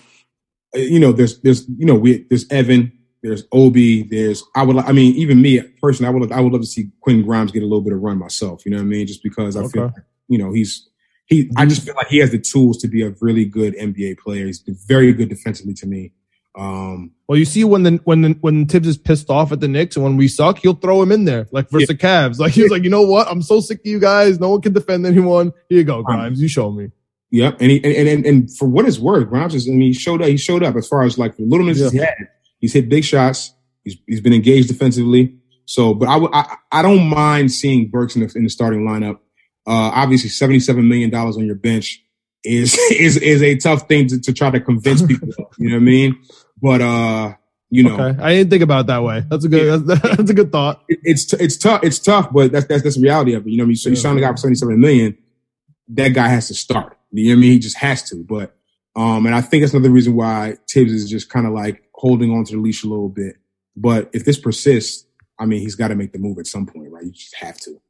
[0.74, 4.02] you know there's there's you know we there's Evan, There's Obi.
[4.02, 4.76] There's I would.
[4.76, 6.32] I mean, even me personally, I would.
[6.32, 8.64] I would love to see Quentin Grimes get a little bit of run myself.
[8.64, 9.06] You know what I mean?
[9.06, 9.94] Just because I feel, like,
[10.28, 10.88] you know, he's
[11.26, 11.50] he.
[11.56, 14.46] I just feel like he has the tools to be a really good NBA player.
[14.46, 16.12] He's very good defensively to me.
[16.56, 19.68] Um, Well, you see when the when the, when Thibs is pissed off at the
[19.68, 22.38] Knicks and when we suck, he'll throw him in there like versus the Cavs.
[22.38, 23.28] Like he's like, you know what?
[23.28, 24.40] I'm so sick of you guys.
[24.40, 25.52] No one can defend anyone.
[25.68, 26.40] Here you go, Grimes.
[26.40, 26.90] You show me.
[27.30, 29.68] Yep, and he and and, and for what it's worth, Grimes is.
[29.68, 30.28] I mean, he showed up.
[30.28, 32.14] He showed up as far as like the little minutes he had.
[32.66, 33.54] He's hit big shots.
[33.84, 35.36] He's he's been engaged defensively.
[35.66, 39.18] So, but I I, I don't mind seeing Burks in the, in the starting lineup.
[39.68, 42.02] Uh, obviously, seventy seven million dollars on your bench
[42.42, 45.28] is is is a tough thing to, to try to convince people.
[45.28, 46.18] of, you know what I mean?
[46.60, 47.34] But uh,
[47.70, 49.22] you know, Okay, I didn't think about it that way.
[49.30, 49.86] That's a good.
[49.86, 50.82] That's, that's a good thought.
[50.88, 51.84] it, it's t- it's tough.
[51.84, 53.50] It's tough, but that's that's that's the reality of it.
[53.50, 53.76] You know what I mean?
[53.76, 54.02] So you Yeah.
[54.02, 55.16] sign a guy for seventy seven million,
[55.90, 56.96] that guy has to start.
[57.12, 57.52] You know what I mean?
[57.52, 58.16] He just has to.
[58.24, 58.55] But
[58.96, 62.30] um, and I think that's another reason why Thibs is just kind of like holding
[62.32, 63.36] on to the leash a little bit.
[63.76, 65.06] But if this persists,
[65.38, 67.04] I mean, he's got to make the move at some point, right?
[67.04, 67.80] You just have to.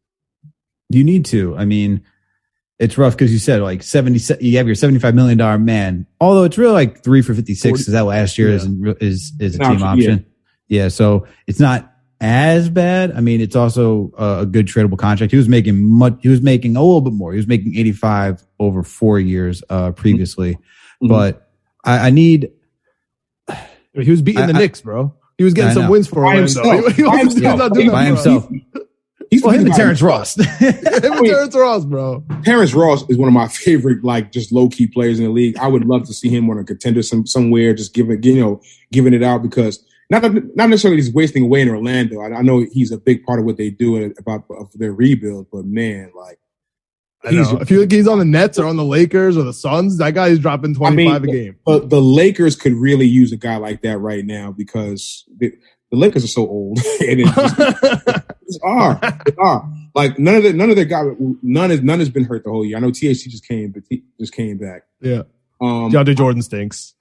[0.91, 1.57] You need to.
[1.57, 2.03] I mean,
[2.81, 6.59] it's rough because you said like 70, you have your $75 million man, although it's
[6.59, 8.65] really like three for 56 is that last year is,
[9.01, 10.27] is, is a team option, option.
[10.67, 10.89] Yeah.
[10.89, 13.13] So it's not as bad.
[13.13, 15.31] I mean, it's also a, good tradable contract.
[15.31, 17.33] He was making much, he was making a little bit more.
[17.33, 20.59] He was making 85 over four years, uh, previously,
[21.03, 21.09] Mhm.
[21.09, 21.49] but
[21.85, 22.51] I, I need,
[23.95, 25.15] He was beating I- the I- Knicks, bro.
[25.39, 26.41] He was getting some wins for By Orlando.
[26.41, 26.87] himself.
[26.87, 27.59] He, he By was, he was himself.
[27.59, 28.49] not doing By that himself.
[29.31, 30.37] He's well, him and Terrence Ross.
[30.37, 30.45] Bro.
[30.61, 30.73] Him
[31.13, 32.25] and Terrence Ross, bro.
[32.45, 35.59] Terrence Ross is one of my favorite, like just low key players in the league.
[35.59, 38.61] I would love to see him on a contender some, somewhere, just giving you know
[38.93, 40.23] giving it out because not
[40.55, 42.21] not necessarily he's wasting away in Orlando.
[42.21, 45.49] I, I know he's a big part of what they do about of their rebuild,
[45.53, 46.39] but man, like
[47.27, 47.59] I know.
[47.61, 50.15] If you think he's on the Nets or on the Lakers or the Suns, that
[50.15, 51.57] guy is dropping 25 a game.
[51.65, 55.53] But the Lakers could really use a guy like that right now because the,
[55.91, 56.79] the Lakers are so old.
[57.01, 59.01] and it's just, they are.
[59.27, 59.69] They are.
[59.95, 61.07] Like none of the none of their guys
[61.43, 62.77] none is none has been hurt the whole year.
[62.77, 64.83] I know THT just came, but he just came back.
[65.01, 65.23] yeah.
[65.61, 66.95] Um, DeAndre Jordan stinks.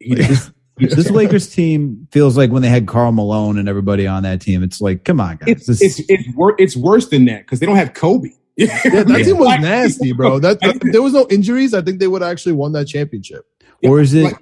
[0.00, 4.22] he, he's- this Lakers team feels like when they had Karl Malone and everybody on
[4.22, 4.62] that team.
[4.62, 5.48] It's like, come on, guys.
[5.48, 8.30] it's This- it's it's, wor- it's worse than that because they don't have Kobe.
[8.58, 10.40] Yeah, that team was nasty, bro.
[10.40, 11.72] That, that- there was no injuries.
[11.74, 13.46] I think they would have actually won that championship.
[13.84, 14.34] or is it,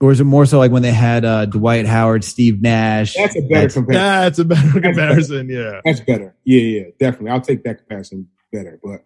[0.00, 3.14] or is it more so like when they had uh, Dwight Howard, Steve Nash?
[3.16, 3.92] That's a better That's- comparison.
[4.22, 5.48] That's a better comparison.
[5.50, 5.80] Yeah.
[5.84, 6.34] That's better.
[6.44, 7.30] Yeah, yeah, definitely.
[7.32, 8.78] I'll take that comparison better.
[8.82, 9.00] But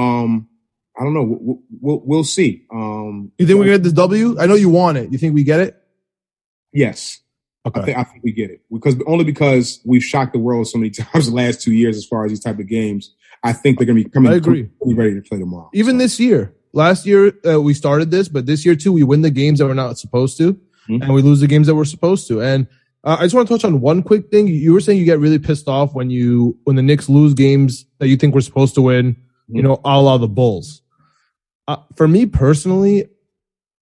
[0.00, 0.48] um,
[0.98, 1.22] I don't know.
[1.24, 2.66] We'll, we'll, we'll see.
[2.72, 4.38] Um, You think we get this W?
[4.40, 5.10] I know you want it.
[5.12, 5.76] You think we get it?
[6.72, 7.18] Yes.
[7.64, 7.82] I Okay.
[7.84, 10.90] think I think we get it because only because we've shocked the world so many
[10.90, 13.14] times the last two years as far as these type of games.
[13.42, 14.32] I think they're going to be coming.
[14.32, 14.68] I agree.
[14.82, 15.70] coming ready to play tomorrow.
[15.72, 19.02] Even So, this year, last year uh, we started this, but this year too, we
[19.02, 20.54] win the games that we're not supposed to,
[20.88, 21.02] Mhm.
[21.02, 22.42] and we lose the games that we're supposed to.
[22.42, 22.66] And
[23.04, 24.46] uh, I just want to touch on one quick thing.
[24.46, 27.86] You were saying you get really pissed off when you when the Knicks lose games
[27.98, 29.16] that you think we're supposed to win.
[29.48, 29.64] You Mhm.
[29.64, 30.82] know, a la the Bulls.
[31.66, 33.06] Uh, for me personally,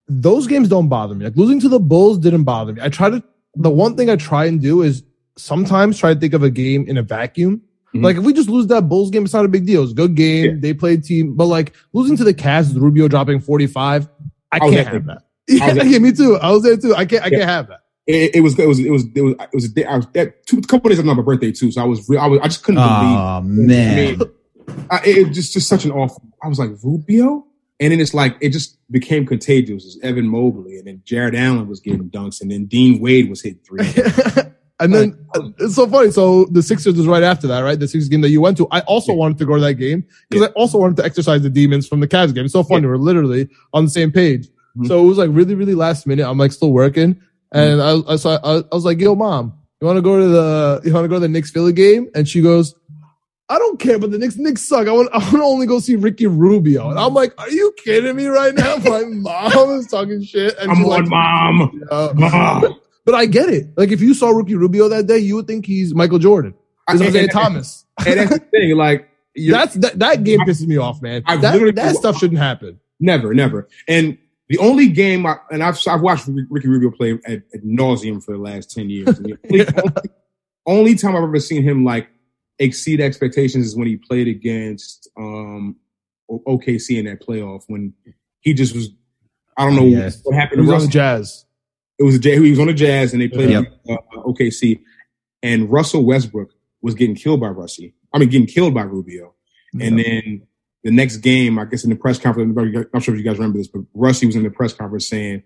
[0.09, 1.25] those games don't bother me.
[1.25, 2.81] Like losing to the Bulls didn't bother me.
[2.83, 3.23] I try to.
[3.57, 5.03] The one thing I try and do is
[5.37, 7.63] sometimes try to think of a game in a vacuum.
[7.95, 8.03] Mhm.
[8.05, 9.83] Like if we just lose that Bulls game, it's not a big deal.
[9.83, 10.45] It's a good game.
[10.45, 10.53] Yeah.
[10.61, 14.09] They played team, but like losing to the Cavs with Rubio dropping 45,
[14.53, 15.23] I I can't have that.
[15.49, 16.37] Yeah, yeah, me too.
[16.37, 16.95] I was there too.
[16.95, 17.23] I can't.
[17.25, 17.39] I Yeah.
[17.39, 17.81] can't have that.
[18.07, 20.07] it, it was it was it was it was it was a day, I was
[20.13, 21.71] that two couple days after my birthday too.
[21.73, 22.21] So I was real.
[22.21, 23.19] I was I just couldn't believe.
[23.19, 24.21] Oh man,
[24.91, 26.23] I, it was just just such an awful.
[26.43, 27.47] I was like Rubio,
[27.81, 29.87] and then it's like it just became contagious.
[29.87, 33.41] It's Evan Mobley, and then Jarrett Allen was getting dunks, and then Dean Wade was
[33.43, 33.87] hitting three.
[34.81, 36.11] and then uh, it's so funny.
[36.11, 37.79] So the Sixers was right after that, right?
[37.79, 38.69] The Sixers game that you went to.
[38.71, 41.51] I also wanted to go to that game because I also wanted to exercise the
[41.51, 42.45] demons from the Cavs game.
[42.45, 42.87] It's so funny.
[42.87, 44.49] We're literally on the same page.
[44.77, 44.87] Mhm.
[44.87, 46.29] So it was like really, really last minute.
[46.29, 47.21] I'm like still working,
[47.53, 50.29] and I, I, so I, I was like, "Yo, mom, you want to go to
[50.29, 52.75] the you want to go to the Knicks Philly game?" And she goes,
[53.49, 54.87] "I don't care, but the Knicks Knicks suck.
[54.87, 57.75] I want I want to only go see Ricky Rubio." And I'm like, "Are you
[57.79, 60.57] kidding me right now?" My mom is talking shit.
[60.59, 61.83] And I'm on, like, mom.
[61.91, 62.81] "Yeah." Mom.
[63.09, 63.69] But I get it.
[63.75, 66.53] Like if you saw Ricky Rubio that day, you would think he's Michael Jordan.
[66.91, 67.87] It's Isaiah and- Thomas.
[68.07, 68.77] And that's the thing.
[68.77, 71.23] Like That's that, that game pisses me off, man.
[71.27, 72.79] I've that that stuff shouldn't happen.
[73.01, 73.67] Never, never.
[73.89, 74.19] And
[74.51, 78.33] the only game, I, and I've I've watched Ricky Rubio play at, at nauseum for
[78.33, 79.19] the last ten years.
[79.19, 80.11] Only, only,
[80.67, 82.09] only time I've ever seen him like
[82.59, 85.77] exceed expectations is when he played against um,
[86.31, 87.95] OKC in that playoff when
[88.41, 88.91] he just was.
[89.57, 90.21] I don't know Yes.
[90.25, 90.93] what happened He to was on the.
[90.93, 91.45] Jazz.
[91.99, 93.61] It was a J- he was on the Jazz and they played Yep.
[93.85, 94.81] against, uh, OKC,
[95.43, 96.51] and Russell Westbrook
[96.83, 97.95] was getting killed by Russie.
[98.13, 99.35] I mean, getting killed by Rubio.
[99.81, 100.43] And then
[100.85, 103.37] the next game, I guess in the press conference, I'm not sure if you guys
[103.39, 105.43] remember this, but Russie was in the press conference saying,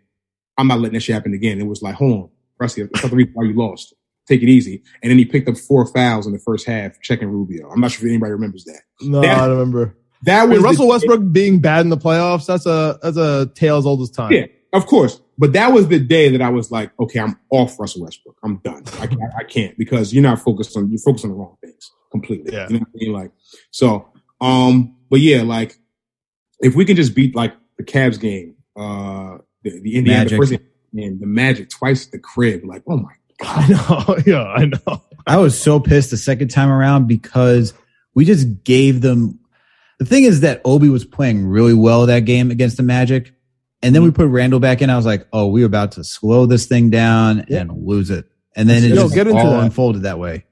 [0.59, 1.61] I'm not letting that shit happen again.
[1.61, 2.29] It was like, hold on,
[2.61, 3.95] Rusty, that's not the reason why you lost.
[4.29, 4.83] Take it easy.
[5.03, 7.69] And then he picked up four fouls in the first half, checking Rubio.
[7.71, 8.83] I'm not sure if anybody remembers that.
[9.01, 9.97] No, That- I don't remember.
[10.25, 12.47] That I was mean, the- Russell Westbrook being bad in the playoffs.
[12.47, 14.31] That's a that's a tale as old as time.
[14.31, 15.21] Yeah, of course.
[15.39, 18.37] But that was the day that I was like, okay, I'm off Russell Westbrook.
[18.45, 18.83] I'm done.
[19.01, 21.91] I, can't- I can't because you're not focused on you're focused on the wrong things
[22.11, 22.53] completely.
[22.53, 22.67] Yeah.
[22.69, 23.13] You know what I mean?
[23.13, 23.33] Like
[23.71, 24.09] so.
[24.41, 24.97] Um.
[25.11, 25.77] But yeah, like
[26.61, 30.39] if we can just beat like the Cavs game, uh, the, the Indiana the Magic.
[30.39, 30.53] first
[30.95, 33.41] game, the Magic twice at the crib, like oh my God.
[33.43, 34.19] I know.
[34.27, 35.03] Yeah, I know.
[35.27, 37.75] I was so pissed the second time around because
[38.15, 39.39] we just gave them.
[39.99, 43.33] The thing is that Obi was playing really well that game against the Magic.
[43.83, 44.17] And then we mm-hmm.
[44.17, 44.91] put Randle back in.
[44.91, 47.61] I was like, oh, we were about to slow this thing down Yeah.
[47.61, 48.27] and lose it.
[48.55, 49.65] And then it Yo, just get into all that.
[49.65, 50.45] unfolded that way.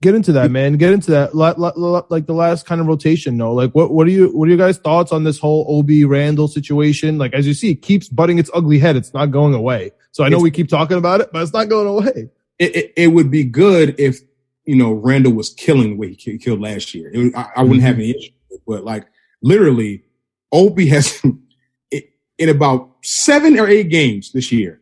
[0.00, 0.76] Get into that, man.
[0.76, 1.34] Get into that.
[1.34, 3.52] Like the last kind of rotation, no.
[3.52, 6.46] Like, what what are you what are your guys' thoughts on this whole Obi Randle
[6.46, 7.18] situation?
[7.18, 8.94] Like, as you see, it keeps butting its ugly head.
[8.94, 9.90] It's not going away.
[10.12, 12.30] So I know It's- we keep talking about it, but it's not going away.
[12.60, 14.20] it, it, it would be good if
[14.66, 17.10] you know Randle was killing the way he killed last year.
[17.12, 18.02] It, I, I wouldn't have mm-hmm.
[18.02, 19.08] any issue, with it, but like
[19.42, 20.04] literally,
[20.52, 21.34] Obi has it-
[22.38, 24.80] in about seven or eight games this year.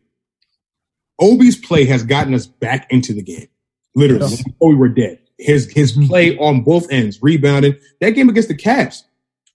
[1.19, 3.47] Obi's play has gotten us back into the game.
[3.95, 5.19] Literally, before we were dead.
[5.39, 6.07] His his mm-hmm.
[6.07, 7.75] play on both ends, rebounding.
[7.99, 9.03] That game against the Cavs,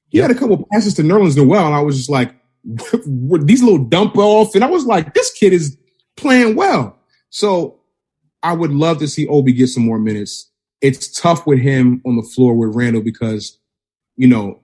[0.09, 2.35] he had a couple passes to Nerlens Noel, and I was just like,
[2.65, 5.77] these little dump off, and I was like, this kid is
[6.17, 6.99] playing well.
[7.31, 7.81] So
[8.43, 10.51] I would love to see Obi get some more minutes.
[10.81, 13.59] It's tough with him on the floor with Randle because,
[14.17, 14.61] you know,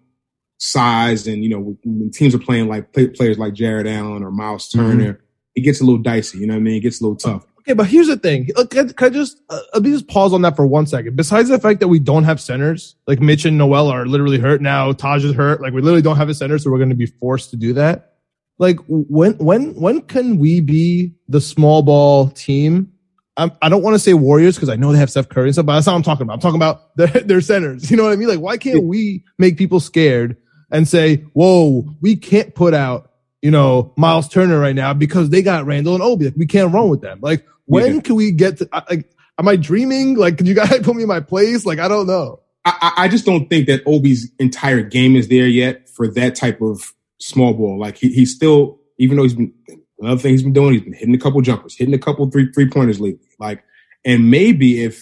[0.59, 4.31] size and, you know, when- teams are playing like play, players like Jarrett Allen or
[4.31, 5.21] Myles Turner,
[5.55, 6.38] it gets a little dicey.
[6.38, 6.75] You know what I mean?
[6.77, 7.44] It gets a little tough.
[7.61, 8.49] Okay, but here's the thing.
[8.57, 11.16] Look, Can, can I just uh, let me just pause on that for one second?
[11.16, 14.62] Besides the fact that we don't have centers, like Mitch and Noel are literally hurt
[14.62, 14.92] now.
[14.92, 15.61] Taj is hurt.
[15.61, 17.75] Like we literally don't have a center, so we're going to be forced to do
[17.75, 18.14] that.
[18.59, 22.90] Like when when when can we be the small ball team?
[23.37, 25.55] I'm, I don't want to say Warriors because I know they have Steph Curry and
[25.55, 26.35] stuff, but that's not what I'm talking about.
[26.35, 27.90] I'm talking about their, their centers.
[27.90, 28.29] You know what I mean?
[28.29, 30.37] Like why can't we make people scared
[30.70, 33.11] and say, "Whoa, we can't put out."
[33.42, 36.24] You know, Myles Turner right now because they got Randle and Obi.
[36.26, 37.20] Like, we can't run with them.
[37.22, 38.00] Like, when Yeah.
[38.00, 41.09] can we get to like am i dreaming like can you guys put me in
[41.09, 44.83] my place like i don't know I, I I just don't think that Obi's entire
[44.83, 47.78] game is there yet for that type of small ball.
[47.78, 49.52] Like he, he's still, even though he's been
[50.00, 52.50] another thing he's been doing, he's been hitting a couple jumpers, hitting a couple three
[52.52, 53.28] three pointers lately.
[53.38, 53.62] Like,
[54.04, 55.00] and maybe if,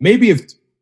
[0.00, 0.40] maybe if,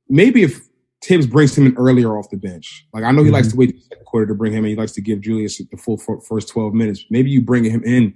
[0.08, 0.63] maybe if
[1.04, 3.52] Thibs brings him in earlier off the bench, like I know he likes mhm.
[3.52, 4.70] to wait the second quarter to bring him in.
[4.70, 7.04] He likes to give Julius the full fir- first twelve minutes.
[7.10, 8.14] Maybe you bring him in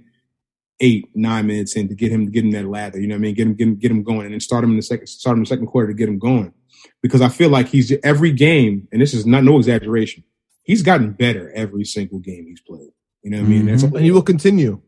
[0.79, 2.99] eight, nine minutes in to get him to get him that lather.
[2.99, 3.35] You know what I mean?
[3.35, 5.33] Get him, get him, get him going, and then start him in the second, start
[5.33, 6.53] him in the second quarter to get him going
[7.01, 10.23] because I feel like he's every game, and this is not no exaggeration.
[10.63, 12.91] He's gotten better every single game he's played.
[13.23, 13.61] You know what I mean?
[13.63, 13.71] Mm-hmm.
[13.71, 14.81] That's and he will continue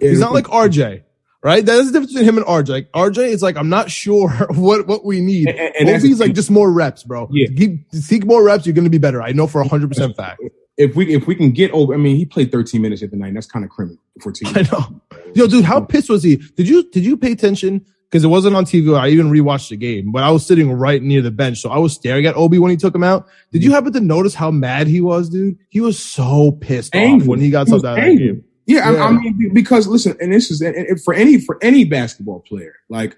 [0.00, 1.02] he's not like rj
[1.42, 4.28] right that's the difference between him and rj like rj is like i'm not sure
[4.54, 7.46] what what we need And- and- like just more reps bro Yeah.
[7.56, 10.40] Keep, seek more reps you're gonna be better i know for 100% fact
[10.76, 11.92] if we if we can get over.
[11.92, 13.34] I mean, he played 13 minutes at the night.
[13.34, 14.52] That's kind of criminal for team.
[14.54, 15.00] I know.
[15.34, 16.36] Yo, dude, how pissed was he?
[16.36, 17.84] Did you did you pay attention?
[18.08, 18.96] Because it wasn't on TV.
[18.96, 21.78] I even rewatched the game, but I was sitting right near the bench, so I
[21.78, 23.26] was staring at Obi when he took him out.
[23.50, 25.58] Did you happen to notice how mad he was, dude?
[25.68, 28.44] He was so pissed off when he got He subbed out of that game.
[28.68, 32.40] Yeah, I, I mean, because listen, and this is and- for any for any basketball
[32.40, 33.16] player, like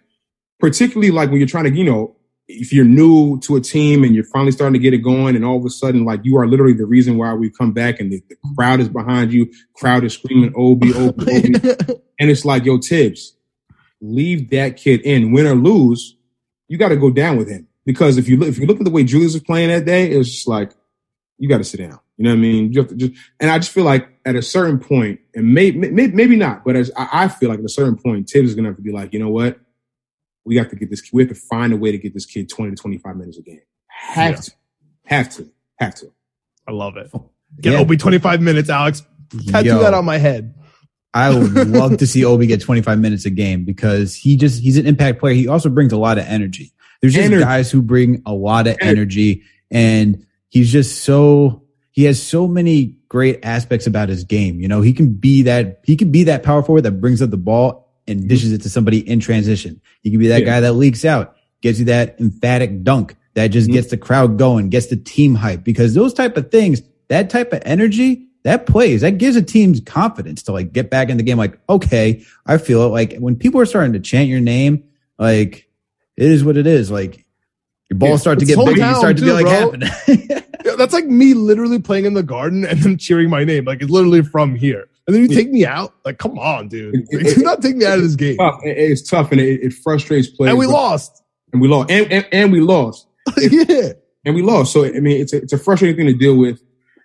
[0.61, 2.15] particularly like when you're trying to, you know,
[2.47, 5.45] if you're new to a team and you're finally starting to get it going, and
[5.45, 8.13] all of a sudden, like you are literally the reason why we come back, and
[8.13, 12.65] the, the crowd is behind you, crowd is screaming Obi, Obi, Obi, and it's like,
[12.65, 13.37] yo, Thibs,
[14.01, 16.17] leave that kid in, win or lose,
[16.69, 17.67] you got to go down with him.
[17.85, 20.11] Because if you look, if you look at the way Julius was playing that day,
[20.11, 20.71] it's just like
[21.39, 21.99] you got to sit down.
[22.21, 22.71] You know what I mean?
[22.71, 25.79] You have to just, and I just feel like at a certain point, and maybe
[25.79, 28.55] maybe, maybe not, but as I, I feel like at a certain point, Thibs is
[28.55, 29.59] gonna have to be like, you know what?
[30.45, 31.01] We have to get this.
[31.15, 33.39] We have to find a way to get this kid twenty to twenty five minutes
[33.39, 33.61] a game.
[33.89, 34.37] Have Yeah.
[34.37, 34.51] to,
[35.07, 36.13] have to, have to.
[36.69, 37.11] I love it.
[37.63, 37.79] Get Yeah.
[37.81, 39.03] Obi 25 minutes, Alex.
[39.49, 39.79] Tattoo Yo.
[39.81, 40.55] that on my head.
[41.15, 44.77] I would love to see Obi get 25 minutes a game because he just he's
[44.77, 45.35] an impact player.
[45.35, 46.73] He also brings a lot of energy.
[47.01, 47.43] There's just Energy.
[47.43, 48.91] guys who bring a lot of Energy.
[48.91, 51.65] energy and he's just so
[52.01, 54.59] he has so many great aspects about his game.
[54.59, 57.29] You know, he can be that he can be that power forward that brings up
[57.29, 59.83] the ball and dishes it to somebody in transition.
[60.03, 60.47] He can be that Yeah.
[60.47, 63.75] guy that leaks out, gets you that emphatic dunk that just Mhm.
[63.75, 67.53] gets the crowd going, gets the team hype because those type of things, that type
[67.53, 71.23] of energy, that plays, that gives a team's confidence to like get back in the
[71.23, 71.37] game.
[71.37, 72.89] Like, okay, I feel it.
[72.89, 74.85] Like when people are starting to chant your name,
[75.19, 75.69] like
[76.17, 76.91] it is what it is.
[76.91, 77.27] Like
[77.91, 78.17] your balls Yeah.
[78.17, 79.91] start to get big, you start to be like happening.
[80.71, 83.65] Yeah, That's like me literally playing in the garden and then cheering my name.
[83.65, 84.89] Like it's literally from here.
[85.07, 85.95] and then you take me out.
[86.05, 86.95] Like, come on, dude.
[86.95, 88.37] It- it- do not take me out of this game.
[88.37, 88.61] Tough.
[88.65, 90.51] It- It's tough and it, frustrates players.
[90.51, 91.23] And we lost.
[91.53, 91.91] And we lost.
[91.91, 93.07] And, and, and we lost.
[93.39, 93.93] yeah.
[94.25, 94.73] And we lost.
[94.73, 96.61] So I mean, it's a, it's a frustrating thing to deal with.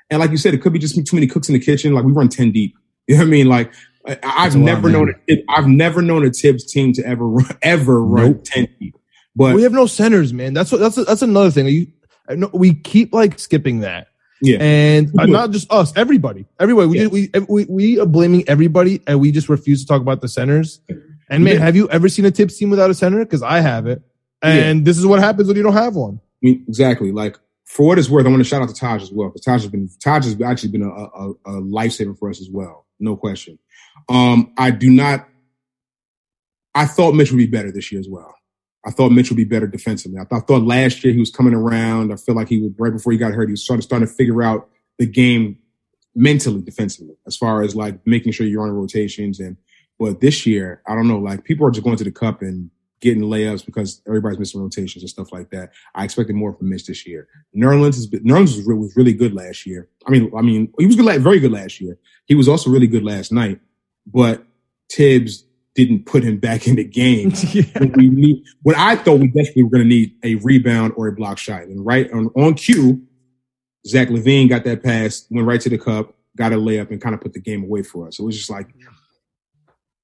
[0.09, 1.93] And like you said, it could be just too many cooks in the kitchen.
[1.93, 2.75] Like we run ten deep.
[3.07, 3.47] You know what I mean?
[3.47, 3.71] Like
[4.07, 4.91] I, I've a lot, never man.
[4.93, 8.41] known a, I've never known a Thibs team to ever run, ever run Nope.
[8.43, 8.95] ten deep.
[9.35, 10.53] But we have no centers, man.
[10.53, 11.67] That's what that's that's another thing.
[11.67, 11.87] You,
[12.29, 14.07] Know- we keep like skipping that,
[14.41, 16.87] yeah, and uh, not just us, everybody, everybody.
[16.87, 17.07] We, Yeah.
[17.07, 20.79] we we we are blaming everybody, and we just refuse to talk about the centers.
[21.29, 21.59] And man, Yeah.
[21.61, 23.19] have you ever seen a Thibs team without a center?
[23.19, 24.01] Because I have it.
[24.41, 26.19] And this is what happens when you don't have one.
[26.21, 27.11] I mean, exactly.
[27.11, 29.61] Like for what it's worth, I want to shout out to Taj as well Taj
[29.63, 33.15] has been Taj has actually been a, a, a lifesaver for us as well, no
[33.15, 33.57] question.
[34.07, 35.27] Um, I do not.
[36.75, 38.35] I thought Mitch would be better this year as well.
[38.85, 40.19] I thought Mitch would be better defensively.
[40.19, 42.13] I thought, I thought last year he was coming around.
[42.13, 43.49] I feel like he was right before he got hurt.
[43.49, 44.69] He was starting starting to figure out
[44.99, 45.57] the game
[46.15, 49.39] mentally, defensively, as far as like making sure you're on rotations.
[49.39, 49.57] And
[49.97, 51.19] but this year, I don't know.
[51.19, 52.69] Like people are just going to the cup and
[53.01, 55.71] getting layups because everybody's missing rotations and stuff like that.
[55.93, 57.27] I expected more from Mitch this year.
[57.55, 59.89] Nerlens been, Nerlens was, re- was really good last year.
[60.07, 61.97] I mean, I mean, he was good, very good last year.
[62.25, 63.59] He was also really good last night,
[64.05, 64.45] but
[64.91, 65.44] Thibs
[65.75, 67.31] didn't put him back in the game.
[67.77, 71.07] when we need, when I thought we definitely were going to need a rebound or
[71.07, 71.63] a block shot.
[71.63, 73.05] And right on, on cue,
[73.85, 77.13] Zach LaVine got that pass, went right to the cup, got a layup, and kind
[77.13, 78.19] of put the game away for us.
[78.19, 78.67] It was just like,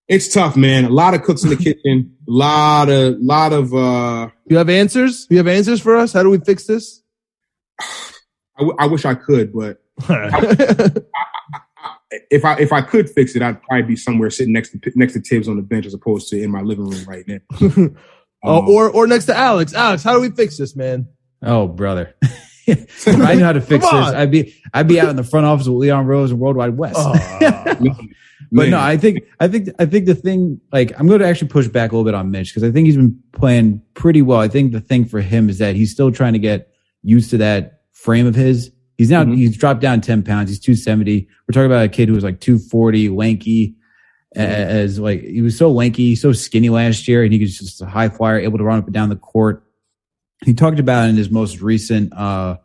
[0.07, 0.83] it's tough, man.
[0.83, 4.69] A lot of cooks in the kitchen, a lot of, lot of, uh, You have
[4.69, 5.25] answers?
[5.29, 6.11] You have answers for us?
[6.11, 7.01] How do we fix this?
[7.79, 9.81] I, w- I wish I could, but
[12.29, 15.13] if I if I could fix it, I'd probably be somewhere sitting next to next
[15.13, 17.39] to Thibs on the bench as opposed to in my living room right now.
[18.43, 19.73] oh, Um, or or next to Alex.
[19.73, 21.07] Alex, how do we fix this, man?
[21.41, 22.15] Oh, brother.
[22.67, 25.45] if I knew how to fix this, I'd be I'd be out in the front
[25.45, 26.95] office with Leon Rose and World Wide Wes.
[26.97, 27.97] Oh.
[28.51, 31.47] But no, I think I think I think the thing like I'm going to actually
[31.47, 34.39] push back a little bit on Mitch because I think he's been playing pretty well.
[34.39, 36.69] I think the thing for him is that he's still trying to get
[37.01, 38.71] used to that frame of his.
[38.97, 39.35] He's now Mhm.
[39.35, 40.49] he's dropped down 10 pounds.
[40.49, 41.27] He's 270.
[41.47, 43.75] We're talking about a kid who was like 240, lanky,
[44.35, 47.81] a- as like he was so lanky, so skinny last year, and he was just
[47.81, 49.63] a high flyer, able to run up and down the court.
[50.45, 52.57] He talked about in his most recent uh,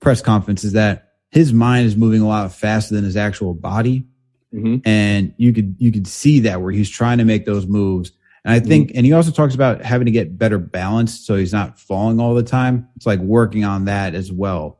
[0.00, 4.06] press conference is that his mind is moving a lot faster than his actual body
[4.54, 4.80] Mhm.
[4.86, 8.12] and you could you could see that where he's trying to make those moves
[8.46, 11.52] and i think and he also talks about having to get better balance so he's
[11.52, 14.77] not falling all the time it's like working on that as well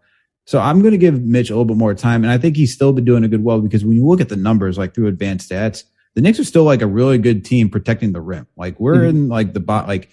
[0.49, 2.72] so i'm going to give mitch a little bit more time and i think he's
[2.72, 5.07] still been doing a good well because when you look at the numbers like through
[5.07, 5.84] advanced stats
[6.14, 8.49] the Knicks are still like a really good team protecting the rim.
[8.57, 9.09] Like we're Mhm.
[9.11, 10.09] in like the bot, like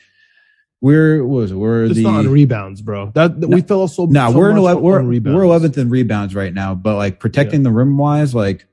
[0.81, 1.55] we're what was it?
[1.55, 3.11] We're Just the on rebounds, bro.
[3.15, 4.05] That, that we fell so.
[4.05, 5.35] no, so we're in much 11, we're rebounds.
[5.35, 8.67] we're eleventh in rebounds right now, but like protecting the rim wise, like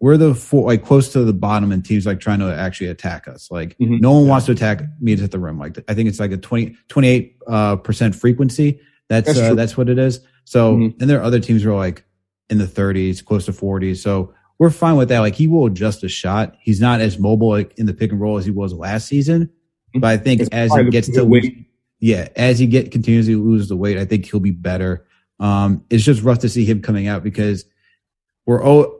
[0.00, 3.28] we're the four, like close to the bottom, and teams like trying to actually attack
[3.28, 3.48] us.
[3.50, 4.00] Like Mhm.
[4.00, 5.56] no one wants to attack me to hit the rim.
[5.58, 8.80] Like I think it's like a 20, 28 uh, percent frequency.
[9.08, 10.18] That's That's uh, that's what it is.
[10.44, 11.00] So Mhm.
[11.00, 12.04] and there are other teams who are like
[12.48, 13.94] in the thirties, close to forty.
[13.94, 15.20] So we're fine with that.
[15.20, 16.56] Like he will adjust a shot.
[16.60, 19.50] He's not as mobile like in the pick and roll as he was last season.
[19.94, 21.66] But I think It's as he gets the to weight.
[21.98, 25.04] yeah, as he get continuously lose the weight, I think he'll be better.
[25.40, 27.64] Um, it's just rough to see him coming out because
[28.46, 28.99] we're oh,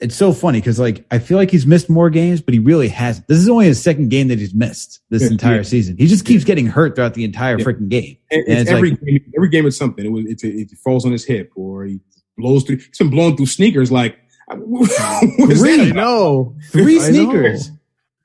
[0.00, 2.88] it's so funny because like I feel like he's missed more games, but he really
[2.88, 3.28] hasn't.
[3.28, 5.62] This is only his second game that he's missed this Yeah, entire yeah.
[5.62, 5.96] season.
[5.96, 7.64] He just keeps getting hurt throughout the entire Yeah.
[7.64, 8.16] freaking game.
[8.30, 10.04] It's it's every like- game, every game is something.
[10.04, 12.00] It was it's a, it falls on his hip or he
[12.36, 12.76] blows through.
[12.78, 14.16] He's been blowing through sneakers like
[14.52, 15.92] Three.
[15.92, 16.54] Know.
[16.70, 17.70] Three sneakers.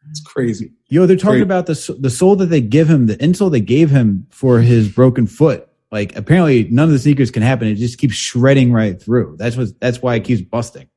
[0.10, 0.72] It's crazy.
[0.88, 1.42] Yo, they're talking Great.
[1.44, 4.90] about the the sole that they give him, the insole they gave him for his
[4.90, 5.68] broken foot.
[5.92, 7.68] Like apparently none of the sneakers can happen.
[7.68, 9.36] It just keeps shredding right through.
[9.38, 10.88] That's what that's why it keeps busting.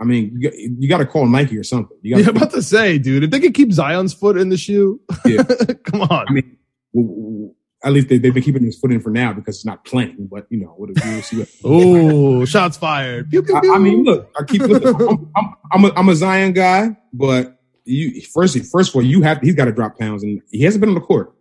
[0.00, 1.96] I mean, you got, you got to call Nike or something.
[2.02, 4.56] You got Yeah, about to say, dude, if they could keep Zion's foot in the
[4.56, 5.42] shoe, Yeah.
[5.84, 6.26] come on.
[6.28, 6.56] I mean,
[6.94, 9.64] w- w- at least they, they've been keeping his foot in for now because it's
[9.64, 10.28] not playing.
[10.30, 11.38] But you know, what we'll see.
[11.40, 13.30] What, oh, shots fired.
[13.30, 13.74] Pew, pew, I, pew.
[13.74, 14.88] I mean, look, I keep looking.
[15.08, 19.22] I'm, I'm, I'm, a, I'm a Zion guy, but you first, first of all, you
[19.22, 21.32] have he's got to drop pounds, and he hasn't been on the court.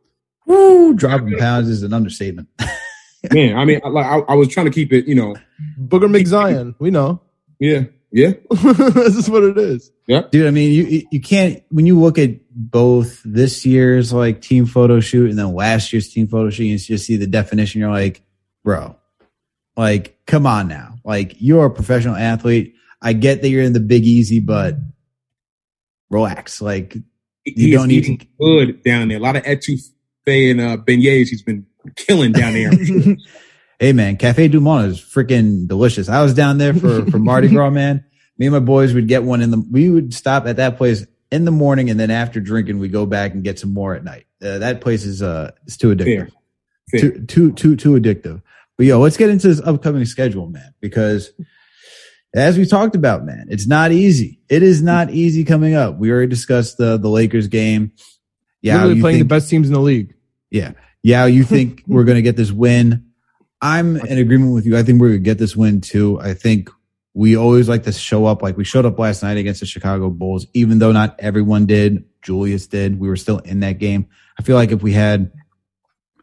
[0.45, 2.47] Woo, dropping pounds is an understatement.
[3.33, 5.35] Man, I mean, I, like I, I was trying to keep it, you know,
[5.81, 6.75] Booger McZion.
[6.79, 7.19] We know.
[7.59, 9.91] yeah, yeah, this is what it is.
[10.07, 10.23] Yeah.
[10.31, 14.65] Dude, I mean, you you can't when you look at both this year's like team
[14.65, 17.81] photo shoot and then last year's team photo shoot, you just see the definition.
[17.81, 18.21] You're like,
[18.63, 18.95] bro,
[19.75, 20.95] like, come on now.
[21.03, 22.75] Like, you're a professional athlete.
[23.01, 24.75] I get that you're in the Big Easy, but
[26.09, 26.61] relax.
[26.61, 26.95] Like,
[27.43, 29.17] he don't is need eating to- good down there.
[29.17, 31.27] A lot of etouffee and uh, beignets.
[31.29, 32.71] He's been killing down there.
[33.79, 36.09] hey man, Cafe Du Monde is freaking delicious.
[36.09, 38.03] I was down there for for Mardi Gras, man.
[38.37, 39.63] Me and my boys would get one in the.
[39.71, 43.05] We would stop at that place in the morning, and then after drinking, we go
[43.05, 44.25] back and get some more at night.
[44.41, 46.05] Uh, that place is uh, it's too addictive.
[46.05, 46.29] Fair.
[46.91, 46.99] Fair.
[47.01, 48.41] Too too too too addictive.
[48.77, 51.31] But yo, let's get into this upcoming schedule, man, because
[52.35, 54.39] as we talked about, man, it's not easy.
[54.49, 55.97] It is not easy coming up.
[55.97, 57.93] We already discussed the the Lakers game.
[58.61, 60.13] Yeah, Literally playing think- the best teams in the league.
[60.51, 60.73] yeah.
[61.03, 63.06] Yeah, you think we're going to get this win.
[63.61, 64.77] I'm in agreement with you.
[64.77, 66.19] I think we're going to get this win too.
[66.19, 66.69] I think
[67.13, 70.09] we always like to show up like we showed up last night against the Chicago
[70.09, 72.05] Bulls, even though not everyone did.
[72.21, 72.99] Julius did.
[72.99, 74.07] We were still in that game.
[74.39, 75.31] I feel like if we had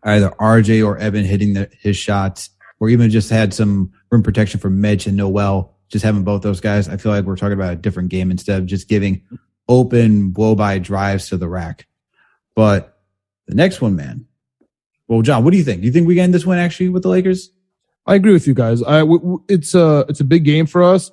[0.05, 4.61] either RJ or Evan hitting the, his shots, or even just had some rim protection
[4.61, 7.73] from Mitch and Noel, just having both those guys, I feel like we're talking about
[7.73, 9.23] a different game instead of just giving
[9.69, 11.87] open blow by drives to the rack.
[12.55, 12.99] But
[13.47, 14.27] the next one, man.
[15.09, 15.81] Well, John, what do you think?
[15.81, 17.51] Do you think we get this win actually with the Lakers?
[18.07, 18.83] I agree with you guys.
[18.83, 21.11] I w- w- it's a it's a big game for us.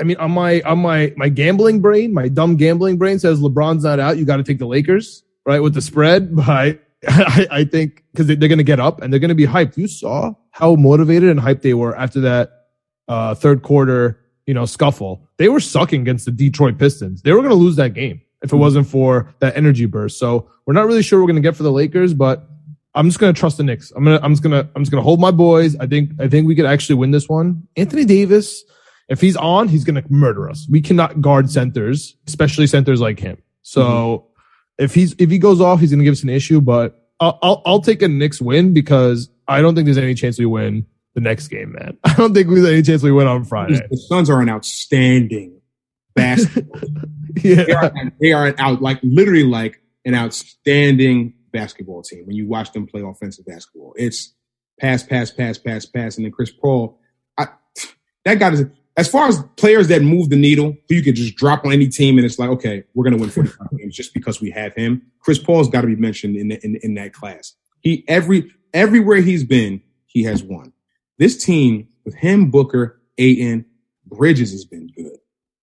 [0.00, 3.84] I mean, on my on my my gambling brain, my dumb gambling brain says LeBron's
[3.84, 4.18] not out.
[4.18, 6.34] You got to take the Lakers, right, with the spread.
[6.36, 9.34] But I I, think because they, they're going to get up and they're going to
[9.34, 9.76] be hyped.
[9.76, 12.50] You saw how motivated and hyped they were after that
[13.06, 15.28] uh, third quarter, you know, scuffle.
[15.36, 17.22] They were sucking against the Detroit Pistons.
[17.22, 20.18] They were going to lose that game if it wasn't for that energy burst.
[20.18, 22.48] So we're not really sure we're going to get for the Lakers, but
[22.96, 23.92] I'm just gonna trust the Knicks.
[23.94, 25.76] I'm gonna I'm just gonna I'm just gonna hold my boys.
[25.76, 27.68] I think I think we could actually win this one.
[27.76, 28.64] Anthony Davis,
[29.08, 30.66] if he's on, he's gonna murder us.
[30.68, 33.36] We cannot guard centers, especially centers like him.
[33.60, 34.84] So mm-hmm.
[34.84, 36.62] if he's if he goes off, he's gonna give us an issue.
[36.62, 40.38] But I'll, I'll I'll take a Knicks win because I don't think there's any chance
[40.38, 41.98] we win the next game, man.
[42.04, 43.80] I don't think there's any chance we win on Friday.
[43.90, 45.60] The Suns are an outstanding
[46.14, 46.80] basketball.
[47.42, 52.36] they, yeah, are, they are an out like literally like an outstanding basketball team when
[52.36, 53.92] you watch them play offensive basketball.
[53.96, 54.34] It's
[54.80, 56.98] pass, pass, pass, pass, pass, and then Chris Paul.
[57.38, 57.46] I,
[58.24, 58.64] that guy is
[58.96, 61.88] as far as players that move the needle, who you could just drop on any
[61.88, 65.02] team and it's like, okay, we're gonna win 45 games just because we have him.
[65.20, 67.54] Chris Paul's got to be mentioned in, the, in in that class.
[67.80, 70.72] He every everywhere he's been, he has won.
[71.18, 73.64] This team with him, Booker, Ayton,
[74.06, 75.18] Bridges has been good.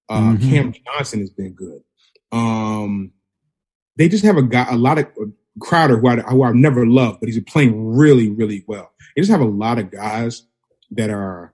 [0.10, 0.50] Uh, Mhm.
[0.50, 1.82] Cam Johnson has been good.
[2.32, 3.12] Um,
[3.98, 5.08] they just have a guy, a lot of
[5.60, 8.92] Crowder, who, I, who I've never loved, but he's playing really, really well.
[9.16, 10.44] They just have a lot of guys
[10.92, 11.54] that are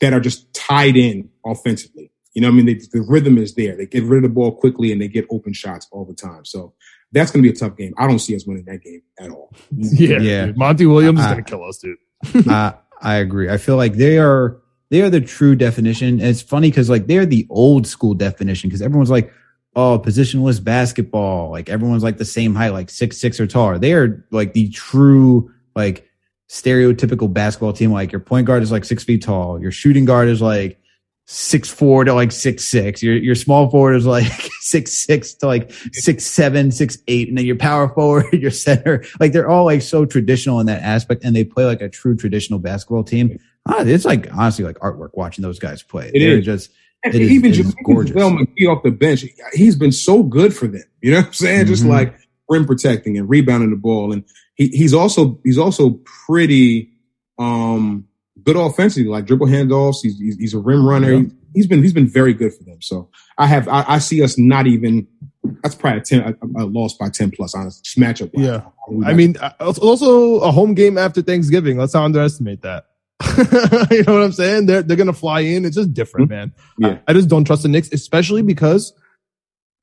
[0.00, 2.10] that are just tied in offensively.
[2.34, 3.76] You know, what I mean, they, the rhythm is there.
[3.76, 6.44] They get rid of the ball quickly and they get open shots all the time.
[6.44, 6.74] So
[7.12, 7.94] that's going to be a tough game.
[7.96, 9.54] I don't see us winning that game at all.
[9.70, 10.46] yeah, Yeah.
[10.46, 10.58] dude.
[10.58, 12.46] Monty Williams is gonna kill us, dude.
[12.46, 13.48] uh, I agree.
[13.48, 14.58] I feel like they are
[14.90, 16.20] they are the true definition.
[16.20, 19.32] And it's funny because like they're the old school definition because everyone's like,
[19.76, 21.50] oh, positionless basketball.
[21.50, 23.78] Like everyone's like the same height, like six six or taller.
[23.78, 26.08] They are like the true like
[26.48, 27.92] stereotypical basketball team.
[27.92, 29.60] Like your point guard is like six feet tall.
[29.60, 30.80] Your shooting guard is like
[31.26, 33.02] six four to like six six.
[33.02, 37.36] Your your small forward is like six six to like six seven, six eight, and
[37.36, 41.22] then your power forward, your center, like they're all like so traditional in that aspect,
[41.22, 43.38] and they play like a true traditional basketball team.
[43.68, 46.10] Ah, it's like honestly like artwork watching those guys play.
[46.14, 46.44] It they're is.
[46.44, 46.70] just
[47.14, 48.16] It is- even it is just gorgeous.
[48.16, 50.82] McGee off the bench, he's been so good for them.
[51.02, 51.66] You know what I'm saying?
[51.66, 51.88] Just Mhm.
[51.88, 52.14] like
[52.48, 56.90] rim protecting and rebounding the ball, and he, he's also he's also pretty
[57.38, 58.06] um
[58.44, 59.96] good offensively, like dribble handoffs.
[60.02, 61.14] He's he's, he's a rim runner.
[61.14, 61.22] Yeah.
[61.54, 62.82] He's been he's been very good for them.
[62.82, 65.06] So I have I, I see us not even.
[65.62, 66.20] That's probably a ten
[66.56, 67.54] a, a loss by ten plus.
[67.54, 68.30] Honestly, just matchup.
[68.34, 68.62] Yeah.
[69.06, 71.78] I mean, uh, also a home game after Thanksgiving.
[71.78, 72.86] Let's not underestimate that.
[73.90, 74.66] you know what I'm saying?
[74.66, 75.64] They're they're gonna fly in.
[75.64, 76.52] It's just different, man.
[76.78, 76.98] Yeah.
[77.06, 78.92] I, I just don't trust the Knicks, especially because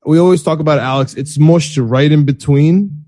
[0.06, 1.14] we always talk about Alex.
[1.14, 3.04] It's mushed right in between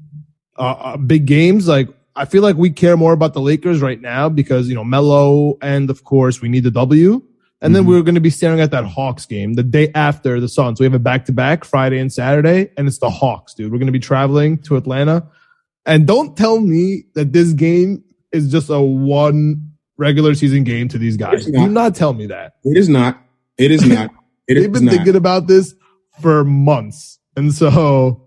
[0.59, 1.69] uh, uh, big games.
[1.69, 4.85] Like I feel like we care more about the Lakers right now because you know
[4.85, 7.23] Melo, and of course we need the W.
[7.63, 7.89] And then Mhm.
[7.89, 10.79] we're going to be staring at that Hawks game the day after the Suns.
[10.79, 13.73] We have a back to back Friday and Saturday, and it's the Hawks, dude.
[13.73, 15.27] We're going to be traveling to Atlanta.
[15.87, 20.99] And don't tell me that this game is just a one regular season game to
[20.99, 21.47] these guys.
[21.47, 22.55] Do not tell me that.
[22.65, 23.21] it is not.
[23.59, 24.11] It is not.
[24.49, 24.95] It is They've been not.
[24.95, 25.75] thinking about this
[26.23, 27.19] for months.
[27.37, 28.23] And so,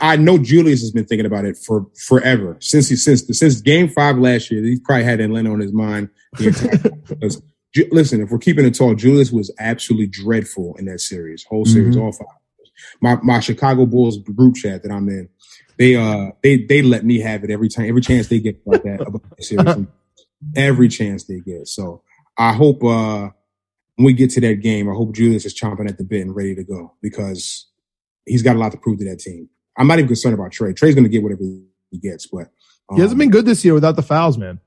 [0.00, 3.88] I know Julius has been thinking about it for forever since he since since Game
[3.88, 4.62] Five last year.
[4.62, 7.02] He probably had Atlanta on his mind the entire time.
[7.08, 7.42] Because,
[7.90, 11.96] listen, if we're keeping it tall, Julius was absolutely dreadful in that series, whole series,
[11.96, 12.28] all five.
[13.00, 15.28] My my Chicago Bulls group chat that I'm in,
[15.76, 18.84] they uh they they let me have it every time, every chance they get about
[18.84, 19.66] that about that series,
[20.56, 21.68] every chance they get.
[21.68, 22.02] So
[22.38, 23.30] I hope uh
[23.96, 26.34] when we get to that game, I hope Julius is chomping at the bit and
[26.34, 27.66] ready to go because
[28.26, 29.48] he's got a lot to prove to that team.
[29.78, 30.74] I'm not even concerned about Trae.
[30.74, 32.48] Trae's going to get whatever he gets, but
[32.88, 34.60] um, he hasn't been good this year without the fouls, man.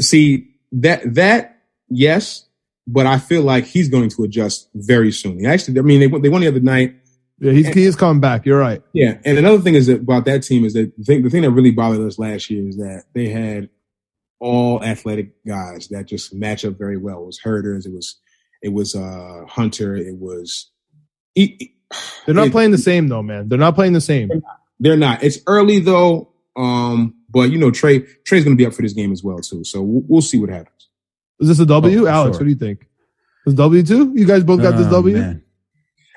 [0.00, 2.46] see that that yes,
[2.86, 5.44] but I feel like he's going to adjust very soon.
[5.44, 6.96] Actually, I mean, they won- they won the other night.
[7.40, 8.44] Yeah, he's he is coming back.
[8.46, 8.82] You're right.
[8.92, 11.42] Yeah, and another thing is that about that team is that the thing, the thing
[11.42, 13.68] that really bothered us last year is that they had
[14.40, 17.22] all athletic guys that just match up very well.
[17.22, 18.16] It was Huerter, it was
[18.62, 20.70] it was uh Hunter, it was.
[21.36, 23.48] They're not it- playing the same though, man.
[23.48, 24.30] They're not playing the same.
[24.80, 25.22] They're not.
[25.22, 28.92] It's early though, um, but you know Trae Trae's going to be up for this
[28.92, 29.64] game as well too.
[29.64, 30.88] So we'll, we'll see what happens.
[31.40, 32.36] Is this a W, Oh, Alex?
[32.36, 32.40] sure.
[32.40, 32.86] What do you think?
[33.46, 34.12] Is W two?
[34.14, 35.42] You guys both got this Oh, W man.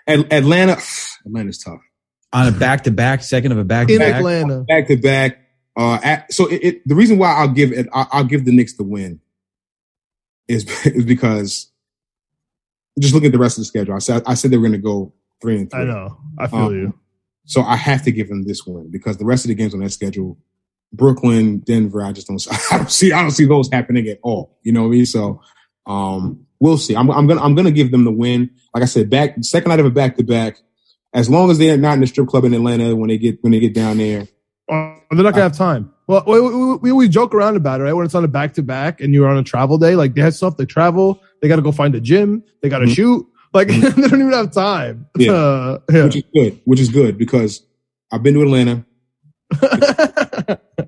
[0.07, 0.77] At, Atlanta,
[1.25, 1.79] Atlanta's tough.
[2.33, 4.15] on a back to back, second of a back to in back.
[4.15, 4.61] Atlanta.
[4.67, 5.37] back to back.
[5.77, 8.51] Uh, at, so it, it, the reason why I'll give it, I, I'll give the
[8.53, 9.19] Knicks the win
[10.47, 11.71] is, is because
[12.99, 13.95] just looking at the rest of the schedule.
[13.95, 15.81] I said I said they were going to go three and three.
[15.81, 16.17] I know.
[16.37, 16.93] I feel Um, you.
[17.45, 19.79] So I have to give them this win because the rest of the games on
[19.79, 20.37] that schedule,
[20.93, 24.57] Brooklyn, Denver, I just don't, I don't see, I don't see those happening at all.
[24.63, 25.05] You know what I mean?
[25.05, 25.41] So,
[25.85, 26.95] um, we'll see.
[26.95, 28.51] I'm, I'm gonna, I'm gonna give them the win.
[28.73, 30.57] Like I said, back second night of a back to back.
[31.13, 33.51] As long as they're not in the strip club in Atlanta when they get when
[33.51, 34.27] they get down there,
[34.71, 35.91] They're not gonna have time.
[36.07, 37.93] Well, we, we, we always joke around about it, right?
[37.93, 40.21] When it's on a back to back and you're on a travel day, like they
[40.21, 40.55] have stuff.
[40.57, 41.21] They travel.
[41.41, 42.43] They got to go find a gym.
[42.61, 42.95] They got to Mhm.
[42.95, 43.27] shoot.
[43.53, 45.07] Like they don't even have time.
[45.17, 45.33] Yeah.
[45.33, 46.03] Uh, yeah.
[46.05, 47.63] which is good, which is good because
[48.11, 48.85] I've been to Atlanta,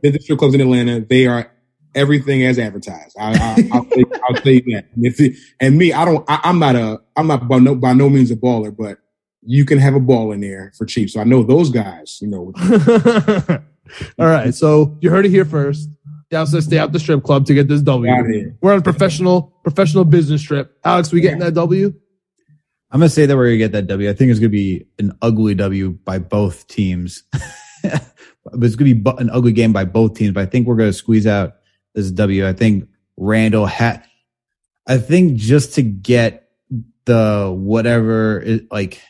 [0.01, 1.01] been to strip clubs in Atlanta.
[1.01, 1.51] They are
[1.95, 3.15] everything as advertised.
[3.19, 4.85] I, I, I'll, say, I'll say that.
[4.95, 6.23] And, it, and me, I don't.
[6.29, 7.01] I, I'm not a.
[7.17, 8.99] I'm not by no by no means a baller, but
[9.41, 11.09] you can have a ball in there for cheap.
[11.09, 12.19] So I know those guys.
[12.21, 12.53] You know,
[14.19, 14.53] All right.
[14.53, 15.89] So you heard it here first.
[16.29, 18.11] Down says stay out the strip club to get this W.
[18.61, 20.77] We're on a professional professional business trip.
[20.83, 21.93] Alex, we getting that W?
[22.91, 24.09] I'm gonna say that we're gonna get that W.
[24.09, 27.23] I think it's gonna be an ugly W by both teams.
[27.83, 30.33] but it's gonna be an ugly game by both teams.
[30.33, 31.55] But I think we're gonna squeeze out
[31.93, 32.47] this W.
[32.47, 32.87] I think
[33.17, 34.03] Randle had.
[34.87, 36.49] I think just to get
[37.05, 39.01] the whatever it, like,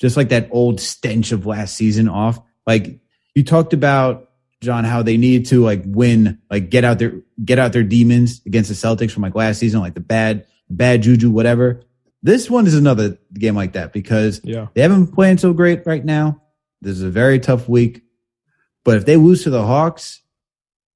[0.00, 2.40] just like that old stench of last season off.
[2.66, 3.00] Like
[3.38, 4.28] you talked about
[4.60, 8.42] John, how they needed to like win, like get out their get out their demons
[8.44, 11.80] against the Celtics from like last season, like the bad bad juju, whatever.
[12.22, 14.66] This one is another game like that because Yeah.
[14.74, 16.42] they haven't been playing so great right now.
[16.82, 18.02] This is a very tough week.
[18.84, 20.20] But if they lose to the Hawks,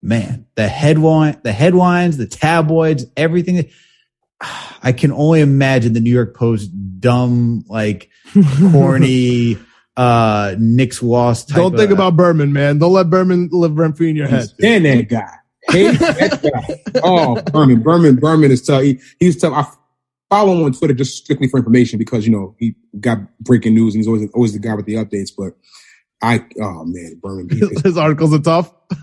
[0.03, 3.71] man, the headline, the headlines, the tabloids, everything.
[4.83, 8.11] I can only imagine the New York Post dumb, like
[8.73, 9.57] corny,
[9.97, 11.45] uh, Knicks loss.
[11.45, 12.79] Type Don't think of- about Berman, man.
[12.79, 14.49] Don't let Berman live rent free in your head.
[14.49, 15.29] Stand that guy.
[15.69, 17.01] Hate that guy.
[17.05, 18.83] Oh, Berman, Berman, Berman is tough.
[18.83, 19.53] He, he's tough.
[19.55, 19.67] I
[20.35, 23.95] follow him on Twitter just strictly for information because you know he got breaking news
[23.95, 25.31] and he's always always the guy with the updates.
[25.37, 25.53] But
[26.23, 27.49] I, oh man, Berman,
[27.85, 28.73] His articles are tough.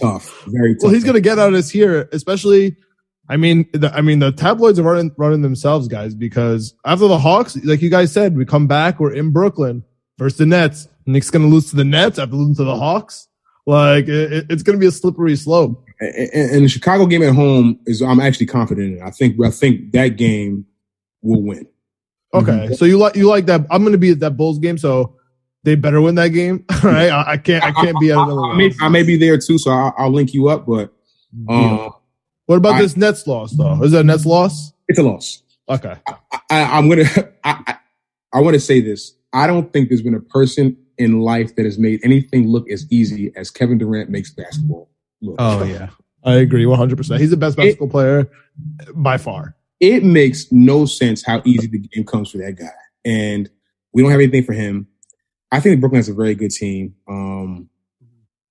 [0.00, 0.84] tough, very tough.
[0.84, 2.76] Well, he's gonna get out of this here, especially.
[3.26, 6.14] I mean, the, I mean, the tabloids are running running themselves, guys.
[6.14, 9.00] Because after the Hawks, like you guys said, we come back.
[9.00, 9.82] We're in Brooklyn
[10.18, 10.88] versus the Nets.
[11.06, 13.28] Knicks gonna lose to the Nets after losing to the Hawks.
[13.66, 15.84] Like it, it- it's gonna be a slippery slope.
[16.00, 19.02] and, and the Chicago game at home is I'm actually confident in it.
[19.02, 20.66] I think I think that game
[21.22, 21.66] will win.
[22.32, 23.66] Okay, so you like you like that?
[23.70, 25.16] I'm gonna be at that Bulls game, so
[25.62, 27.08] they better win that game, right?
[27.08, 28.40] I, I can't I can't be at another.
[28.40, 28.74] I, I, may.
[28.80, 30.66] I may be there too, so I'll, I'll link you up.
[30.66, 30.92] But
[31.48, 31.90] uh,
[32.46, 33.80] What about I- this Nets loss though?
[33.84, 34.72] Is that a Nets loss?
[34.88, 35.42] it's a loss.
[35.68, 35.94] Okay.
[36.50, 37.04] I, I'm gonna.
[37.44, 37.76] I, I,
[38.34, 39.14] I want to say this.
[39.34, 42.86] I don't think there's been a person in life that has made anything look as
[42.90, 44.88] easy as Kevin Durant makes basketball
[45.20, 45.36] look.
[45.38, 45.90] Oh yeah.
[46.24, 47.18] I agree 100%.
[47.18, 48.30] He's the best basketball player
[48.94, 49.56] by far.
[49.80, 52.70] It makes no sense how easy the game comes for that guy,
[53.04, 53.50] and
[53.92, 54.86] we don't have anything for him.
[55.52, 56.94] I think Brooklyn has a very good team.
[57.06, 57.68] Um,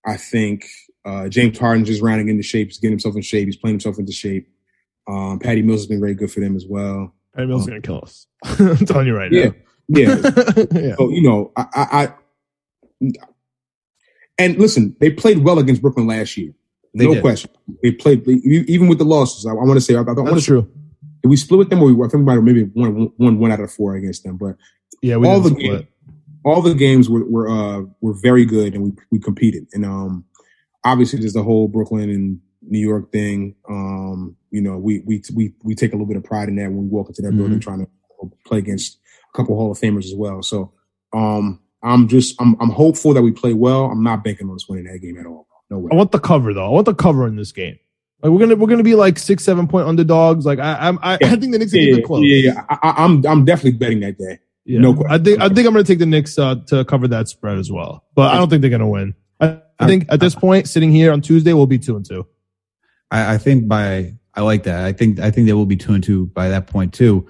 [0.05, 0.67] I think
[1.05, 2.67] uh, James Harden's just rounding into shape.
[2.67, 3.47] He's getting himself in shape.
[3.47, 4.47] He's playing himself into shape.
[5.07, 7.13] Um, Patty Mills has been very good for them as well.
[7.33, 8.27] Patty Mills is going to kill us.
[8.43, 9.45] I'm telling you right yeah.
[9.45, 9.53] now.
[9.87, 10.95] yeah.
[10.95, 12.13] So you know, I, I, I
[14.37, 16.53] and listen, they played well against Brooklyn last year.
[16.95, 17.21] They no did.
[17.21, 17.49] question.
[17.81, 19.45] They played they- even with the losses.
[19.45, 20.71] I, I want to say I, I want to true.
[21.21, 23.61] Did we split with them, or we, I think we maybe one, one, one out
[23.61, 24.37] of four against them.
[24.37, 24.57] But
[25.01, 25.85] Yeah, we all the games,
[26.43, 29.67] all the games were were uh, were very good, and we we competed.
[29.73, 30.25] And um,
[30.83, 33.55] obviously, there's the whole Brooklyn and New York thing.
[33.69, 36.71] Um, you know, we we we we take a little bit of pride in that
[36.71, 38.99] when we walk into that building trying to play against
[39.33, 40.43] a couple Hall of Famers as well.
[40.43, 40.71] So,
[41.13, 43.85] um, I'm just I'm I'm hopeful that we play well.
[43.85, 45.47] I'm not banking on us winning that game at all.
[45.69, 45.89] No way.
[45.91, 46.65] I want the cover though.
[46.65, 47.77] I want the cover in this game.
[48.21, 50.45] Like we're gonna we're gonna be like six seven point underdogs.
[50.45, 52.23] Like I I'm, I, I think the Knicks are yeah, keep yeah, close.
[52.23, 52.65] yeah, yeah.
[52.69, 54.39] I, I- I'm I'm definitely betting that day.
[54.65, 54.79] Yeah.
[54.79, 55.11] No question.
[55.11, 57.69] I think I think I'm gonna take the Knicks uh, to cover that spread as
[57.69, 58.05] well.
[58.15, 59.13] But I don't think they're gonna win.
[59.41, 62.25] I, I think at this point, sitting here on Tuesday, we'll be two and two.
[63.11, 64.85] I, I think by I like that.
[64.85, 67.27] I think I think they will be two and two by that point too.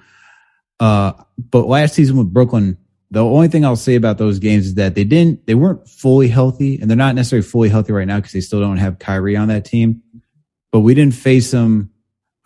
[0.83, 1.13] Uh,
[1.51, 2.77] but last season with Brooklyn,
[3.11, 6.27] the only thing I'll say about those games is that they didn't they weren't fully
[6.27, 9.37] healthy, and they're not necessarily fully healthy right now because they still don't have Kyrie
[9.37, 10.01] on that team.
[10.71, 11.91] But we didn't face them.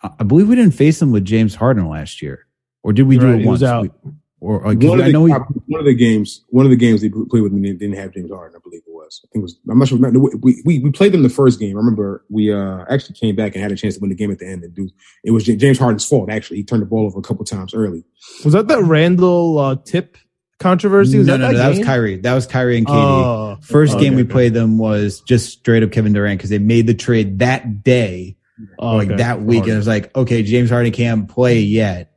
[0.02, 2.46] I believe we didn't face them with James Harden last year,
[2.84, 3.62] or did we do Right, it once?
[3.64, 3.82] out.
[4.04, 6.70] We- or like, One of, I the, know we, one of the games, one of
[6.70, 8.56] the games they played with me didn't have James Harden.
[8.56, 9.20] I believe it was.
[9.24, 9.58] I think it was.
[9.68, 9.98] I'm not sure.
[9.98, 11.76] We we, we played them the first game.
[11.76, 14.30] I remember we uh actually came back and had a chance to win the game
[14.30, 14.62] at the end.
[14.62, 14.88] And do
[15.24, 16.30] it was James Harden's fault.
[16.30, 18.04] Actually, he turned the ball over a couple times early.
[18.44, 20.16] Was that that Randle uh, tip
[20.60, 21.14] controversy?
[21.14, 21.86] no, Was no, that no, that, that was game?
[21.86, 22.16] Kyrie.
[22.18, 22.92] That was Kyrie and KD.
[22.94, 24.30] Oh, First okay, game we okay.
[24.30, 28.36] played them was just straight up Kevin Durant because they made the trade that day,
[28.78, 29.16] Oh, like okay.
[29.18, 32.12] that week, and it was like, okay, James Harden can't play yet.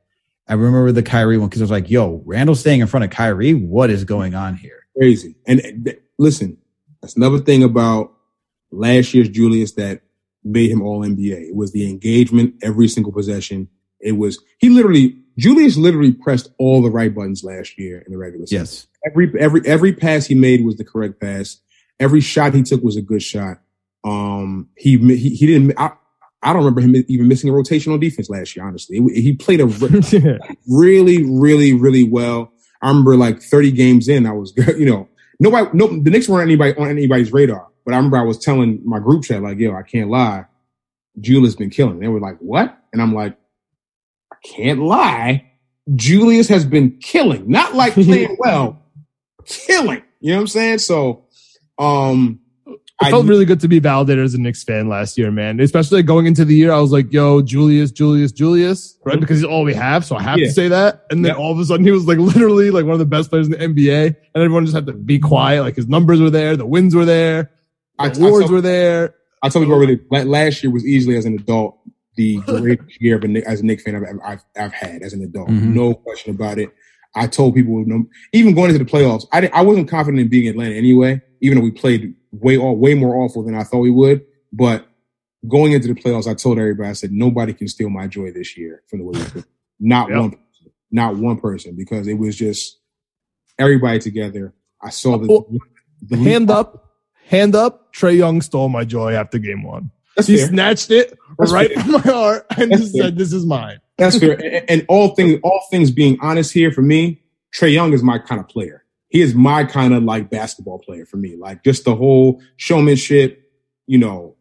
[0.48, 3.10] I remember the Kyrie one because I was like, yo, Randle staying in front of
[3.10, 3.54] Kyrie.
[3.54, 4.86] What is going on here?
[4.98, 5.36] Crazy.
[5.48, 6.58] And uh, th- listen,
[7.02, 8.14] that's another thing about
[8.72, 10.02] last year's Julius that
[10.44, 11.50] made him all NBA.
[11.50, 13.70] It was the engagement every single possession.
[14.00, 18.18] It was he literally Julius literally pressed all the right buttons last year in the
[18.18, 18.62] regular season.
[18.62, 18.88] Yes.
[19.06, 21.58] every every every pass he made was the correct pass.
[22.00, 23.60] Every shot he took was a good shot.
[24.04, 25.74] Um, he he, he didn't.
[25.78, 25.92] I,
[26.44, 28.66] I don't remember him even missing a rotation on defense last year.
[28.66, 32.52] Honestly, he played a re- really, really, really well.
[32.82, 35.08] I remember like 30 games in, I was you know
[35.39, 37.68] nobody, no, the Knicks weren't anybody on anybody's radar.
[37.86, 40.46] But I remember I was telling my group chat like, yo, I can't lie,
[41.20, 42.00] Julius has been killing.
[42.00, 42.78] They were like, what?
[42.94, 43.36] And I'm like,
[44.32, 45.52] I can't lie.
[45.96, 48.86] Julius has been killing, not like playing well,
[49.46, 50.04] killing.
[50.20, 50.78] You know what I'm saying?
[50.78, 51.26] So,
[51.80, 52.39] um,
[53.02, 55.60] It felt really good to be validated as a Knicks fan last year, man.
[55.60, 59.18] Especially going into the year, I was like, "Yo, Julius, Julius, Julius," right?
[59.18, 59.22] Mhm.
[59.22, 60.45] Because he's all we have, so I have Yeah.
[60.47, 61.06] to say that.
[61.10, 61.38] And then Yeah.
[61.41, 63.54] all of a sudden, he was like literally like one of the best players in
[63.54, 65.62] the NBA, and everyone just had to be quiet.
[65.64, 67.49] Like his numbers were there, the wins were there,
[67.99, 69.16] I, the awards were there.
[69.43, 69.99] I told people already.
[70.12, 71.78] la- Last year was easily as an adult
[72.18, 75.24] the greatest year of a as a Knicks fan I've, I've, I've had as an
[75.24, 75.49] adult.
[75.49, 75.74] Mhm.
[75.74, 76.70] No question about it.
[77.16, 77.84] I told people,
[78.34, 81.58] even going into the playoffs, I, didn't- I wasn't confident in being Atlanta anyway, even
[81.58, 84.26] though we played way all, way more awful than I thought we would.
[84.54, 84.88] But
[85.48, 88.58] going into the playoffs, I told everybody, I said, nobody can steal my joy this
[88.58, 89.46] year from the way we played.
[89.80, 90.18] Not Yep.
[90.20, 90.72] one person.
[90.92, 92.78] Not one person, because it was just
[93.58, 94.54] everybody together.
[94.82, 95.48] I saw the, Well,
[96.02, 96.92] the Hand up,
[97.26, 97.94] hand up.
[97.94, 99.92] Trae Young stole my joy after game one.
[100.16, 100.48] That's He fair.
[100.48, 101.84] snatched it That's right fair.
[101.84, 103.04] from my heart and That's just fair.
[103.06, 104.34] said, "This is mine." That's fair.
[104.44, 107.22] And, and all things, all things being honest here for me,
[107.56, 108.81] Trae Young is my kind of player.
[109.12, 111.36] He is my kind of like basketball player for me.
[111.36, 113.43] Like just the whole showmanship,
[113.86, 114.38] you know,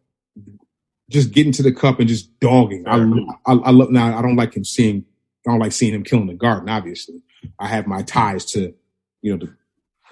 [1.10, 2.86] just getting to the cup and just dogging.
[2.86, 2.98] I,
[3.50, 4.16] I, I love now.
[4.16, 5.04] I don't like him seeing.
[5.44, 6.68] I don't like seeing him killing the garden.
[6.68, 7.20] Obviously,
[7.58, 8.72] I have my ties to,
[9.22, 9.48] you know,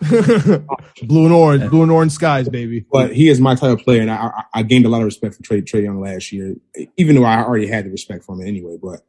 [0.01, 0.65] the,
[1.05, 2.85] blue and orange, blue and orange skies, baby.
[2.91, 5.05] but he is my type of player, and I, I, I gained a lot of
[5.05, 6.57] respect for Trae, Trae Young last year,
[6.97, 8.77] even though I already had the respect for him anyway.
[8.83, 9.03] But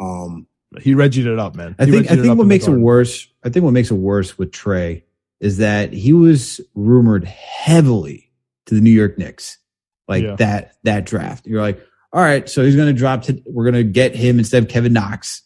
[0.00, 0.48] um,
[0.80, 1.74] He regied it up, man.
[1.78, 3.26] I He think I think what makes it worse.
[3.42, 5.02] I think what makes it worse with Trae
[5.40, 8.30] is that he was rumored heavily
[8.66, 9.58] to the New York Knicks,
[10.06, 10.36] like Yeah.
[10.36, 11.46] that that draft.
[11.46, 11.80] You're like,
[12.12, 13.22] all right, so he's going to drop.
[13.22, 15.42] To, we're going to get him instead of Kevin Knox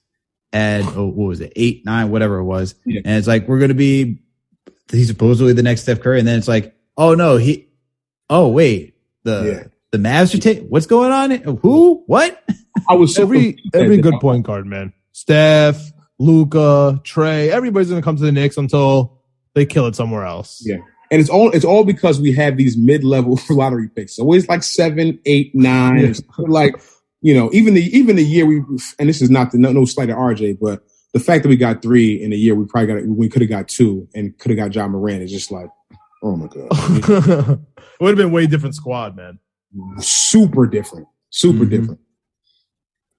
[0.52, 3.00] at oh, what was it, eight, nine, whatever it was, Yeah.
[3.04, 4.20] and it's like we're going to be.
[4.90, 7.68] He's supposedly the next Steph Curry, and then it's like, oh no, he.
[8.28, 9.68] Oh wait, the Yeah.
[9.92, 10.64] the Mavs are taking.
[10.64, 11.30] What's going on?
[11.62, 12.02] Who?
[12.06, 12.42] What?
[12.88, 14.92] I was so every every good point guard, man.
[15.14, 19.20] Steph, Luka, Trae, everybody's gonna come to the Knicks until
[19.54, 20.60] they kill it somewhere else.
[20.66, 20.78] Yeah.
[21.10, 24.18] And it's all it's all because we have these mid level lottery picks.
[24.18, 26.14] Always like seven, eight, nine.
[26.38, 26.74] Like
[27.22, 28.56] you know, even the even the year we
[28.98, 31.56] and this is not the no, no slight at RJ, but the fact that we
[31.56, 34.50] got three in a year, we probably got we could have got two and could
[34.50, 35.68] have got Ja Morant is just like,
[36.24, 36.68] oh my god,
[37.60, 39.38] it would have been way different squad, man.
[40.00, 41.70] super different, super Mhm.
[41.70, 42.00] different.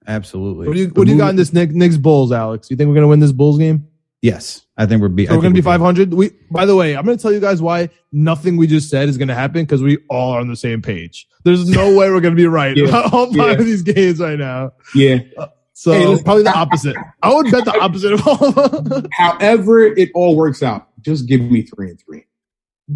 [0.06, 0.68] Absolutely.
[0.68, 2.70] What do you what do you got in this Knicks, Knicks Bulls, Alex?
[2.70, 3.86] You think we're gonna win this Bulls game?
[4.22, 5.26] Yes, I think we're be.
[5.26, 6.14] So we're gonna be 500.
[6.14, 9.18] We by the way, I'm gonna tell you guys why nothing we just said is
[9.18, 11.28] gonna happen because we all are on the same page.
[11.44, 12.88] There's no way we're gonna be right Yeah.
[12.88, 13.52] about all five Yeah.
[13.52, 14.72] of these games right now.
[14.94, 15.18] Yeah.
[15.36, 16.96] Uh, so Hey, probably the opposite.
[17.22, 19.02] I would bet the opposite of all.
[19.12, 20.88] However, it all works out.
[21.02, 22.24] Just give me three and three.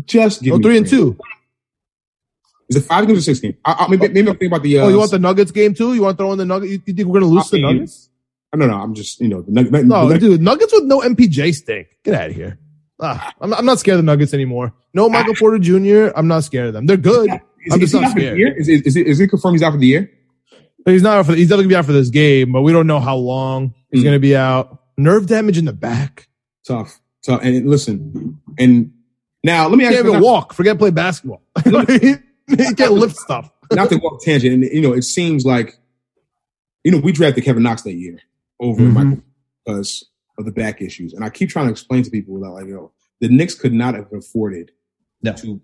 [0.06, 1.18] Just give oh, me three and two.
[2.70, 3.56] Is it five games or six games?
[3.64, 4.78] I, I, maybe, maybe I'm thinking about the.
[4.78, 5.92] Uh, Oh, you want the Nuggets game too?
[5.94, 6.72] You want to throw in the Nuggets?
[6.72, 8.08] You, you think we're gonna lose I the Nuggets?
[8.54, 11.00] No, no, I'm just you know the, Nug- the, No, the, dude, Nuggets with no
[11.00, 11.88] MPJ stink.
[12.04, 12.58] Get out of here.
[13.00, 14.72] Ah, I'm, I'm not scared of the Nuggets anymore.
[14.94, 16.08] No Michael Porter Jr.
[16.16, 16.86] I'm not scared of them.
[16.86, 17.30] They're good.
[17.30, 18.58] Is, I'm is just he not out for the scared.
[18.58, 20.10] Is, is, is, it, is it confirmed he's out for the year?
[20.86, 21.34] He's not out for.
[21.34, 24.02] He's definitely gonna be out for this game, but we don't know how long he's
[24.02, 24.04] Mm.
[24.04, 24.78] gonna be out.
[24.96, 26.28] Nerve damage in the back.
[26.66, 27.40] Tough, tough.
[27.42, 28.92] And listen, and
[29.44, 30.52] now let me ask can't you even walk.
[30.54, 31.42] Forget play basketball.
[32.58, 33.50] he can't lift stuff.
[33.72, 34.52] not to go off tangent.
[34.54, 35.76] And you know, it seems like
[36.84, 38.18] you know, we drafted Kevin Knox that year
[38.58, 38.92] over Mhm.
[38.92, 39.22] Michael
[39.64, 40.04] because
[40.38, 41.12] of the back issues.
[41.12, 43.94] And I keep trying to explain to people that like, yo, the Knicks could not
[43.94, 44.70] have afforded
[45.22, 45.34] No.
[45.34, 45.60] to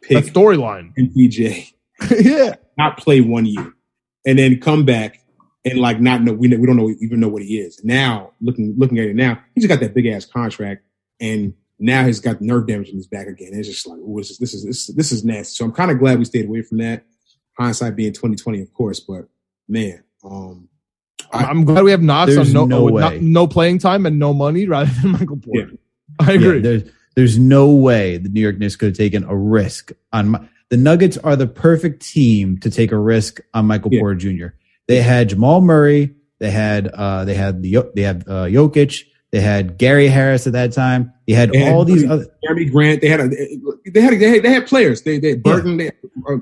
[0.00, 0.92] pick storyline.
[0.96, 1.72] and MPJ,
[2.24, 2.54] yeah.
[2.78, 3.72] not play one year,
[4.26, 5.20] and then come back
[5.66, 7.82] and like not know we we don't know even know what he is.
[7.84, 10.82] Now looking looking at it now, he just got that big ass contract,
[11.20, 11.52] and
[11.84, 13.50] now he's got nerve damage in his back again.
[13.52, 15.54] It's just like, oh, this is this is this, this is nasty.
[15.56, 17.04] So I'm kind of glad we stayed away from that.
[17.58, 19.26] Hindsight being 2020, of course, but
[19.68, 20.68] man, um,
[21.32, 23.00] I- I'm glad we have Knox There's on no no way.
[23.02, 25.72] not- no playing time and no money rather than Michael Porter.
[26.20, 26.60] I Yeah, agree.
[26.60, 26.82] there's
[27.16, 30.76] there's no way the New York Knicks could have taken a risk on my, the
[30.76, 34.00] Nuggets are the perfect team to take a risk on Michael Yeah.
[34.00, 34.46] Porter Jr.
[34.88, 39.04] They had Jamal Murray, they had uh they had the Yo- they had uh, Jokic,
[39.34, 41.12] they had Gary Harris at that time.
[41.26, 43.00] They had They had all these other Jerami Grant.
[43.00, 45.02] They had a, they had they had, they had players.
[45.02, 45.76] They they Burton.
[45.76, 46.36] They, uh,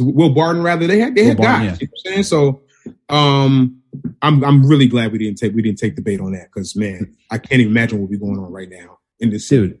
[0.00, 0.88] Will Barton rather.
[0.88, 1.80] They had they had Barton, guys.
[1.80, 2.62] You know what I'm saying so.
[3.08, 3.80] Um,
[4.22, 6.74] I'm I'm really glad we didn't take we didn't take the bait on that because
[6.74, 9.78] man, I can't even imagine what we're going on right now in this dude.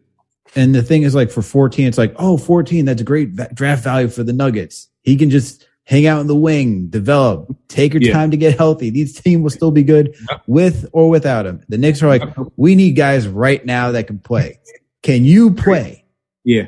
[0.54, 3.82] And the thing is, like for 14, it's like, oh, 14, that's a great draft
[3.82, 4.88] value for the Nuggets.
[5.02, 8.12] He can just hang out in the wing, develop, take your Yeah.
[8.12, 8.90] time to get healthy.
[8.90, 10.14] These team will still be good
[10.46, 11.60] with or without him.
[11.68, 12.22] The Knicks are like,
[12.56, 14.58] we need guys right now that can play.
[15.02, 16.04] Can you play?
[16.44, 16.66] Yeah.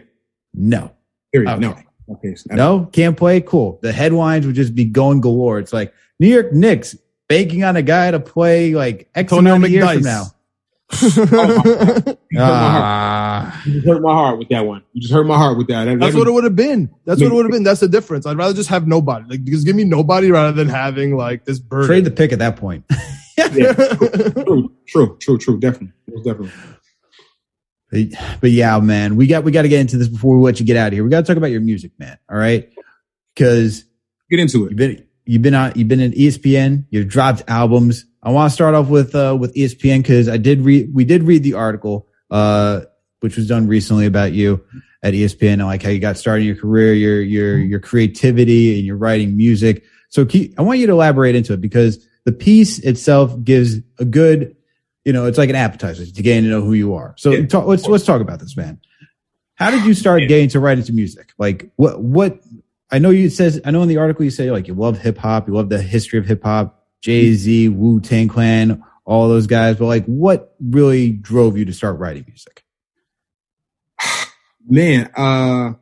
[0.53, 0.91] No.
[1.33, 1.51] Period.
[1.51, 1.61] Okay.
[1.61, 1.77] No.
[2.11, 2.35] Okay.
[2.51, 3.41] No, can't play.
[3.41, 3.79] Cool.
[3.83, 5.59] The headlines would just be going galore.
[5.59, 6.97] It's like New York Knicks
[7.29, 10.34] banking on a guy to play like X Antonio amount of years from McDice.
[11.03, 11.13] Now.
[11.17, 11.31] You
[12.37, 12.83] hurt, my heart.
[12.85, 14.83] Ah, you just hurt my heart with that one.
[14.93, 15.85] You just hurt my heart with that.
[15.85, 16.91] That- That's that what it would have been.
[17.05, 17.63] That's what it would have been.
[17.65, 18.27] That's the difference.
[18.27, 19.27] I'd rather just have nobody.
[19.29, 21.87] Like just give me nobody rather than having like this bird.
[21.87, 22.85] trade the pick at that point.
[23.39, 23.53] yeah,
[24.45, 25.59] true, true, true, true.
[25.61, 25.93] Definitely,
[26.25, 26.51] definitely.
[27.91, 30.59] But, but yeah, man, we got we got to get into this before we let
[30.61, 31.05] you get out of here.
[31.05, 32.19] We got to talk about your music, man.
[32.31, 32.69] All right,
[33.35, 33.85] because
[34.31, 34.77] Get into you've it.
[34.77, 36.87] been you've been on you've been in ESPN.
[36.91, 38.05] You've dropped albums.
[38.25, 41.23] I want to start off with uh with ESPN because I did read we did
[41.23, 42.83] read the article uh
[43.21, 44.63] which was done recently about you
[45.03, 48.77] at ESPN and like how you got started in your career, your your your creativity
[48.79, 49.85] and your writing music.
[50.09, 54.05] So keep, I want you to elaborate into it because the piece itself gives a
[54.05, 54.57] good,
[55.05, 57.15] you know, it's like an appetizer to getting to know who you are.
[57.19, 57.47] So Yeah.
[57.47, 58.79] talk, let's let's talk about this, man.
[59.57, 60.29] How did you start Yeah.
[60.29, 61.33] getting to write into music?
[61.39, 62.41] Like what what
[62.91, 65.19] I know you says I know in the article you say like you love hip
[65.19, 69.47] hop, you love the history of hip hop, Jay Z, Wu Tang Clan, all those
[69.47, 69.77] guys.
[69.77, 72.65] But like, what really drove you to start writing music?
[74.67, 75.75] man uh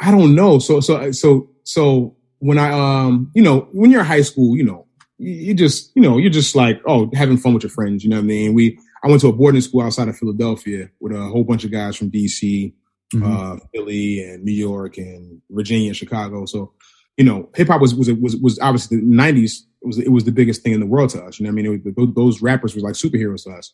[0.00, 4.06] i don't know so so so so when i um you know when you're in
[4.06, 4.86] high school you know
[5.18, 8.16] you, just you know you're just like oh having fun with your friends you know
[8.16, 11.20] what i mean we i went to a boarding school outside of philadelphia with a
[11.20, 12.72] whole bunch of guys from dc
[13.12, 13.30] Mm-hmm.
[13.30, 16.72] uh philly and new york and virginia and chicago so
[17.18, 20.24] you know hip hop was was was was obviously the 90s it was it was
[20.24, 21.94] the biggest thing in the world to us you know what i mean it was,
[21.94, 23.72] those, those rappers were like superheroes to us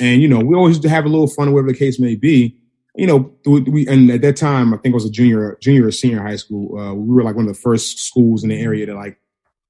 [0.00, 2.14] and you know we always used to have a little fun whatever the case may
[2.14, 2.56] be
[2.98, 5.86] you know, we, we and at that time, I think I was a junior, junior
[5.86, 6.76] or senior high school.
[6.76, 9.20] Uh, we were like one of the first schools in the area to like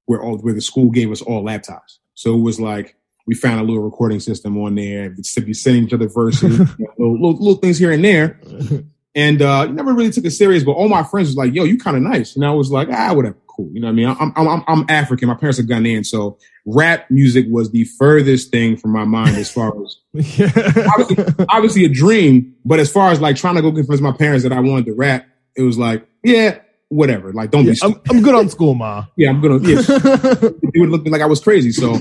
[0.05, 1.99] where all where the school gave us all laptops.
[2.15, 2.95] So it was like
[3.27, 6.85] we found a little recording system on there to be sending each other verses, you
[6.85, 8.41] know, little, little, little things here and there.
[9.15, 10.63] And uh, never really took it serious.
[10.63, 12.89] But all my friends was like, "Yo, you kind of nice," and I was like,
[12.91, 14.07] "Ah, whatever, cool." You know what I mean?
[14.19, 15.27] I'm I'm I'm, African.
[15.27, 19.51] My parents are Ghanaian, so rap music was the furthest thing from my mind as
[19.51, 19.97] far as
[20.39, 20.51] yeah.
[20.97, 24.43] obviously, obviously a dream, but as far as like trying to go convince my parents
[24.43, 27.33] that I wanted to rap, it was like, yeah, whatever.
[27.33, 28.01] Like, don't Yeah, be I'm.
[28.09, 29.05] I'm good on school, ma.
[29.17, 29.59] yeah, I'm gonna.
[29.59, 31.71] Yeah, it would look like I was crazy.
[31.71, 31.97] So,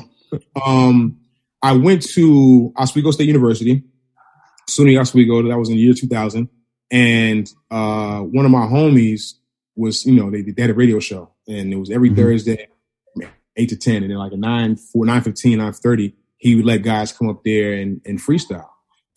[0.64, 1.18] um,
[1.62, 3.82] I went to Oswego State University,
[4.68, 5.42] SUNY Oswego.
[5.48, 6.48] That was in the year 2000,
[6.90, 9.34] and uh, one of my homies
[9.78, 12.16] was, you know, they, they had a radio show, and it was every Mhm.
[12.16, 12.68] Thursday,
[13.56, 16.64] eight to ten, and then like a nine, four, nine fifteen, nine thirty, he would
[16.66, 18.68] let guys come up there and, and freestyle.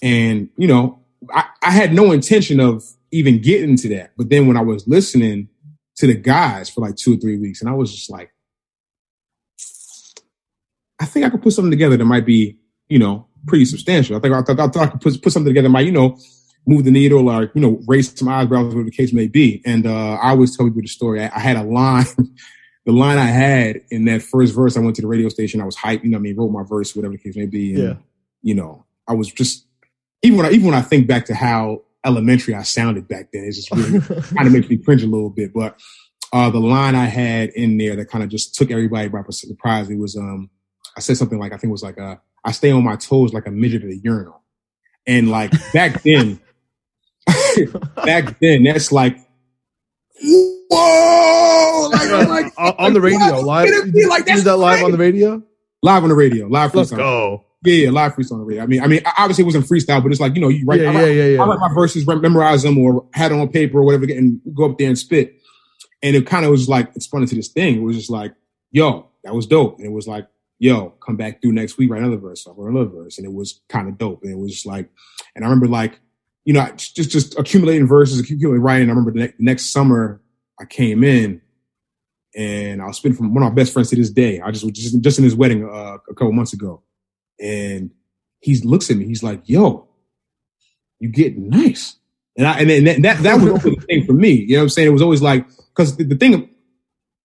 [0.01, 0.99] And you know,
[1.33, 4.87] I, I had no intention of even getting to that, but then when I was
[4.87, 5.49] listening
[5.97, 8.31] to the guys for like two or three weeks, and I was just like,
[10.99, 12.57] I think I could put something together that might be,
[12.87, 14.15] you know, pretty substantial.
[14.15, 15.91] I think I thought, I thought I could put, put something together that might, you
[15.91, 16.17] know,
[16.65, 19.61] move the needle or, you know, raise some eyebrows, whatever the case may be.
[19.65, 21.21] And uh, I always tell people the story.
[21.23, 22.05] I, I had a line,
[22.85, 25.61] the line I had in that first verse, I went to the radio station.
[25.61, 27.45] I was hyped, you know what I mean, wrote my verse, whatever the case may
[27.47, 27.73] be.
[27.73, 27.93] And, Yeah.
[28.41, 29.65] you know, I was just,
[30.21, 33.43] even when I, even when I think back to how elementary I sounded back then,
[33.43, 33.99] it's just really
[34.35, 35.53] kind of makes me cringe a little bit.
[35.53, 35.79] But
[36.31, 39.89] uh, the line I had in there that kind of just took everybody by surprise,
[39.89, 40.49] it was, um,
[40.95, 43.33] I said something like, I think it was like, uh, I stay on my toes
[43.33, 44.41] like a midget at a urinal.
[45.07, 46.39] And like back then,
[48.05, 49.17] back then, that's like,
[50.21, 53.67] whoa, like, like on, the radio, live.
[53.67, 55.41] It'd be like, Is that's that live on the radio?
[55.83, 56.97] live on the radio, live Let's freestyle.
[56.97, 57.45] go.
[57.63, 58.63] Yeah, yeah, live freestyle on the radio.
[58.63, 60.81] I mean, I mean, obviously it wasn't freestyle, but it's like you know, you write.
[60.81, 61.43] yeah, I, yeah, yeah, yeah.
[61.43, 64.71] I write my verses, memorize them, or had it on paper or whatever, and go
[64.71, 65.35] up there and spit.
[66.03, 67.75] And it kind of was like it's funny to this thing.
[67.75, 68.33] It was just like,
[68.71, 70.27] yo, that was dope, and it was like,
[70.57, 73.61] yo, come back through next week, write another verse, or another verse, and it was
[73.69, 74.23] kind of dope.
[74.23, 74.89] And it was just like,
[75.35, 75.99] and I remember like,
[76.45, 78.89] you know, just just accumulating verses, accumulating writing.
[78.89, 80.21] I remember the ne- next summer
[80.59, 81.41] I came in.
[82.33, 84.39] And I was spitting from one of my best friends to this day.
[84.39, 86.81] I just was just, just in his wedding uh, a couple months ago,
[87.41, 87.91] and
[88.39, 89.05] he looks at me.
[89.05, 89.89] He's like, "Yo,
[90.99, 91.97] you get nice."
[92.37, 94.31] And I and then that that, that was the thing for me.
[94.31, 94.87] You know what I'm saying?
[94.87, 96.49] It was always like because the, the thing,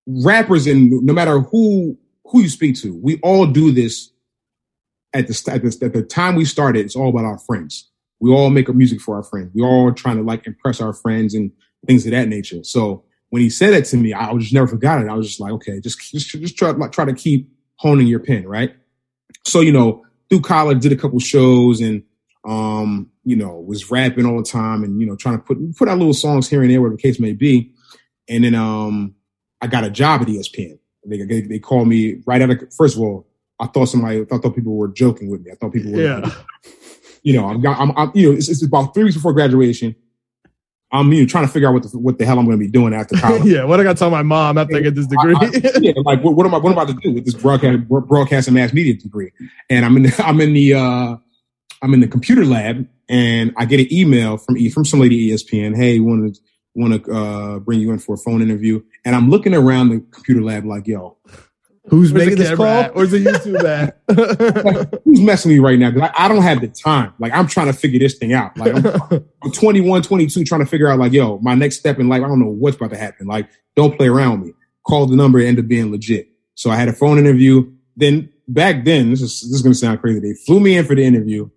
[0.09, 4.11] rappers and no matter who who you speak to, we all do this
[5.13, 6.85] at the at the, at the time we started.
[6.85, 7.89] It's all about our friends.
[8.21, 9.51] We all make up music for our friends.
[9.55, 11.53] We all trying to like impress our friends and
[11.87, 12.65] things of that nature.
[12.65, 15.09] So when he said that to me, I was just never forgot it.
[15.09, 18.21] I was just like, okay, just just, just try like, try to keep honing your
[18.21, 18.75] pen, right?
[19.45, 22.03] So you know, through college, did a couple shows and
[22.47, 25.89] um, you know, was rapping all the time and you know, trying to put put
[25.89, 27.73] out little songs here and there, whatever the case may be.
[28.29, 29.15] And then um,
[29.61, 30.79] I got a job at ESPN.
[31.05, 33.27] They they, they called me right out of first of all.
[33.59, 35.51] I thought somebody, I thought people were joking with me.
[35.51, 36.31] I thought people were, Yeah.
[37.27, 39.97] You know, I'm, I'm, I'm you know, it's, it's about three weeks before graduation.
[40.93, 42.65] I'm you know, trying to figure out what the what the hell I'm going to
[42.65, 43.45] be doing after college.
[43.45, 43.65] yeah.
[43.65, 45.35] What I got to tell my mom after I get this degree?
[45.35, 47.35] I- I- yeah, like what, what am I what am I to do with this
[47.35, 49.33] broadcast broadcast and mass media degree?
[49.69, 51.17] And I'm in the, I'm in the uh,
[51.83, 55.75] I'm in the computer lab, and I get an email from from some lady ESPN.
[55.75, 56.41] Hey, want to
[56.77, 58.81] want to uh, bring you in for a phone interview?
[59.05, 61.17] And I'm looking around the computer lab like, yo,
[61.89, 62.67] Who's Where's making this call?
[62.67, 62.95] at?
[62.97, 64.01] Where's the YouTube at?
[65.05, 65.91] who's messing with me right now?
[65.93, 67.15] Because I, I don't have the time.
[67.21, 68.57] Like I'm trying to figure this thing out.
[68.57, 72.09] Like I'm, I'm 21, 22, trying to figure out like, yo, my next step in
[72.09, 72.23] life.
[72.25, 73.27] I don't know what's about to happen.
[73.29, 74.55] Like, don't play around with me.
[74.87, 76.29] Call the number, it ended up being legit.
[76.55, 77.71] So I had a phone interview.
[77.97, 80.19] Then back then, this is this is gonna sound crazy.
[80.21, 81.49] They flew me in for the interview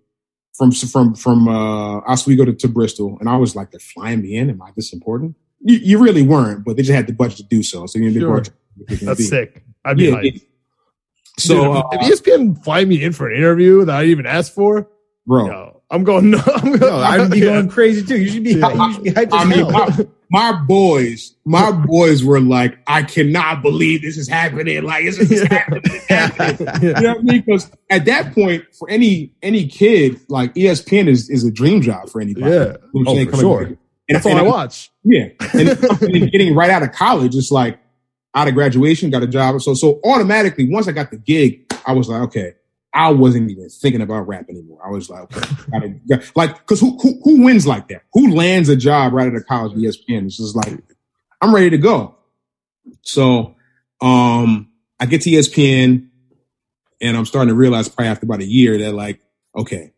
[0.56, 4.36] from from from uh Oswego to, to Bristol, and I was like, they're flying me
[4.36, 4.48] in.
[4.50, 5.36] Am I this important?
[5.62, 7.86] You, you really weren't, but they just had the budget to do so.
[7.86, 8.28] So you know, they Sure.
[8.30, 8.50] brought
[8.88, 9.64] you- That's sick.
[9.84, 10.32] I'd be Yeah, hyped.
[10.34, 10.40] yeah.
[11.38, 14.26] So, Dude, uh, if, if ESPN fly me in for an interview that I even
[14.26, 14.88] asked for,
[15.26, 16.30] bro, yo, I'm going.
[16.30, 16.80] No, I'm going.
[16.80, 17.44] No, I'd be yeah.
[17.46, 18.18] going crazy too.
[18.20, 18.72] You should be, Yeah.
[18.86, 19.70] you should be hyped I as mean, hell.
[19.70, 20.06] my,
[20.52, 24.82] my boys, my boys were like, I cannot believe this is happening.
[24.84, 25.80] Like, this is happening.
[25.84, 26.68] It's happening.
[26.82, 27.40] You know what I mean?
[27.42, 32.10] Because at that point, for any any kid, like ESPN is is a dream job
[32.10, 32.50] for anybody.
[32.50, 32.76] Yeah.
[32.92, 33.62] You know what I'm Oh, for sure.
[33.62, 33.78] And,
[34.16, 34.90] That's all and I I'm- watch.
[35.04, 37.78] Yeah, and then getting right out of college, it's like
[38.34, 39.60] out of graduation, got a job.
[39.60, 42.54] So so automatically, once I got the gig, I was like, okay.
[42.92, 44.80] I wasn't even thinking about rap anymore.
[44.84, 48.02] I was like, okay, gotta, got- like, because who, who who wins like that?
[48.14, 49.74] Who lands a job right out of college?
[49.74, 50.26] ESPN.
[50.26, 50.82] It's just like,
[51.40, 52.16] I'm ready to go.
[53.02, 53.54] So,
[54.00, 56.08] um, I get to ESPN,
[57.00, 59.20] and I'm starting to realize probably after about a year that like,
[59.56, 59.92] okay,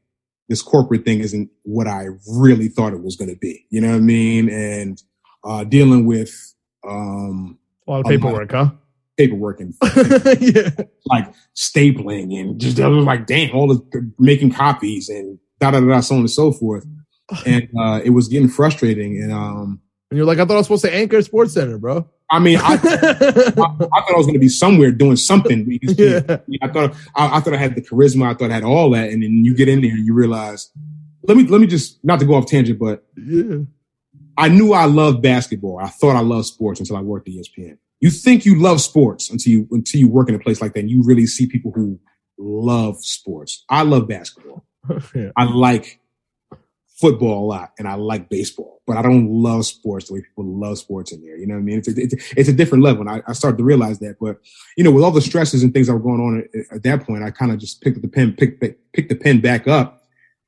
[0.51, 3.65] this corporate thing isn't what I really thought it was going to be.
[3.71, 4.51] You know what I mean?
[4.51, 5.03] And
[5.45, 6.55] uh, dealing with
[6.87, 8.11] um, A lot of lot.
[8.11, 8.71] paperwork, huh?
[9.19, 9.75] paperwork and
[10.41, 10.71] yeah.
[11.07, 15.81] like stapling and just I was like, damn, all the making copies and da da
[15.81, 16.85] da so on and so forth.
[17.47, 19.23] And uh, it was getting frustrating.
[19.23, 19.81] And um,
[20.11, 22.07] And you're like, I thought I was supposed to anchor Sports Center, bro.
[22.31, 25.67] I mean, I, I, I thought I was going to be somewhere doing something.
[25.83, 26.39] yeah.
[26.63, 28.31] I thought I, I thought I had the charisma.
[28.31, 30.71] I thought I had all that, and then you get in there and you realize.
[31.25, 33.59] Let me let me just not to go off tangent, but Yeah.
[34.37, 35.79] I knew I loved basketball.
[35.79, 37.79] I thought I loved sports until I worked at ESPN.
[38.01, 40.81] You think you love sports until you until you work in a place like that
[40.81, 42.01] and you really see people who
[42.39, 43.65] love sports.
[43.69, 44.65] I love basketball.
[45.15, 45.31] yeah.
[45.37, 46.01] I like
[47.03, 50.45] football a lot and I like baseball, but I don't love sports the way people
[50.45, 51.37] love sports in there.
[51.37, 51.79] You know what I mean?
[51.79, 53.03] It's a, it's a, it's a different level.
[53.03, 54.39] And I, I started to realize that, but
[54.77, 57.07] you know, with all the stresses and things that were going on at, at that
[57.07, 58.61] point, I kind of just picked up the pen, picked,
[58.93, 60.02] picked the pen back up.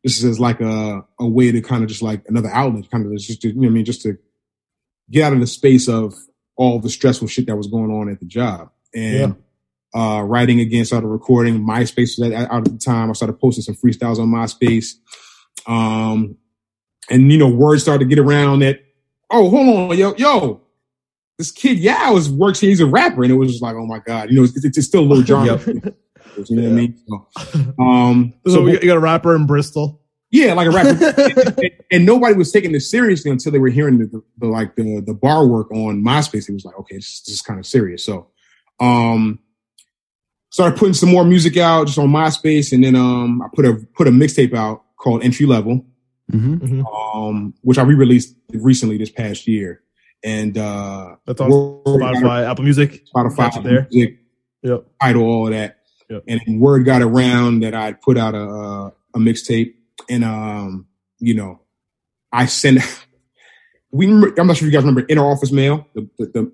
[0.05, 3.19] This is like a, a way to kind of just like another outlet, kind of
[3.19, 3.85] just to, you know what I mean?
[3.85, 4.17] Just to
[5.11, 6.15] get out of the space of
[6.57, 8.71] all the stressful shit that was going on at the job.
[8.95, 9.37] And,
[9.95, 11.65] uh, writing again, started recording.
[11.65, 13.11] MySpace was at, out at the time.
[13.11, 14.95] I started posting some freestyles on MySpace.
[15.67, 16.37] Um,
[17.11, 18.81] and you know, word started to get around that,
[19.31, 20.61] oh, hold on, yo, yo,
[21.39, 23.23] this kid yeah, is works here, he's a rapper.
[23.23, 25.25] And it was just like, oh my God, you know, it's, it's still a little
[25.45, 25.95] jarring.
[26.37, 26.99] You know what I mean?
[27.09, 30.01] So, um, So, so we, you got a rapper in Bristol.
[30.31, 31.15] yeah, like a rapper.
[31.63, 34.75] and, and nobody was taking this seriously until they were hearing the, the, the like
[34.77, 36.49] the the bar work on MySpace.
[36.49, 38.05] It was like, okay, this, this is kind of serious.
[38.05, 38.29] So,
[38.81, 39.39] um,
[40.51, 43.75] started putting some more music out just on MySpace, and then um, I put a
[43.97, 45.85] put a mixtape out called Entry Level,
[46.33, 46.83] Mhm.
[47.15, 49.83] um, which I re-released recently this past year.
[50.25, 53.05] and uh, That's on Spotify, Apple Music.
[53.15, 53.87] Spotify, Got there.
[53.93, 54.19] music,
[54.63, 54.87] Yep.
[55.03, 55.81] title, all of that.
[56.11, 56.25] Yep.
[56.29, 59.75] And word got around that I'd put out a a, a mixtape,
[60.09, 60.87] and um,
[61.19, 61.61] you know,
[62.33, 62.81] I sent.
[63.97, 65.87] We, remember- I'm not sure if you guys remember Inner Office Mail.
[65.95, 66.53] The, the, the,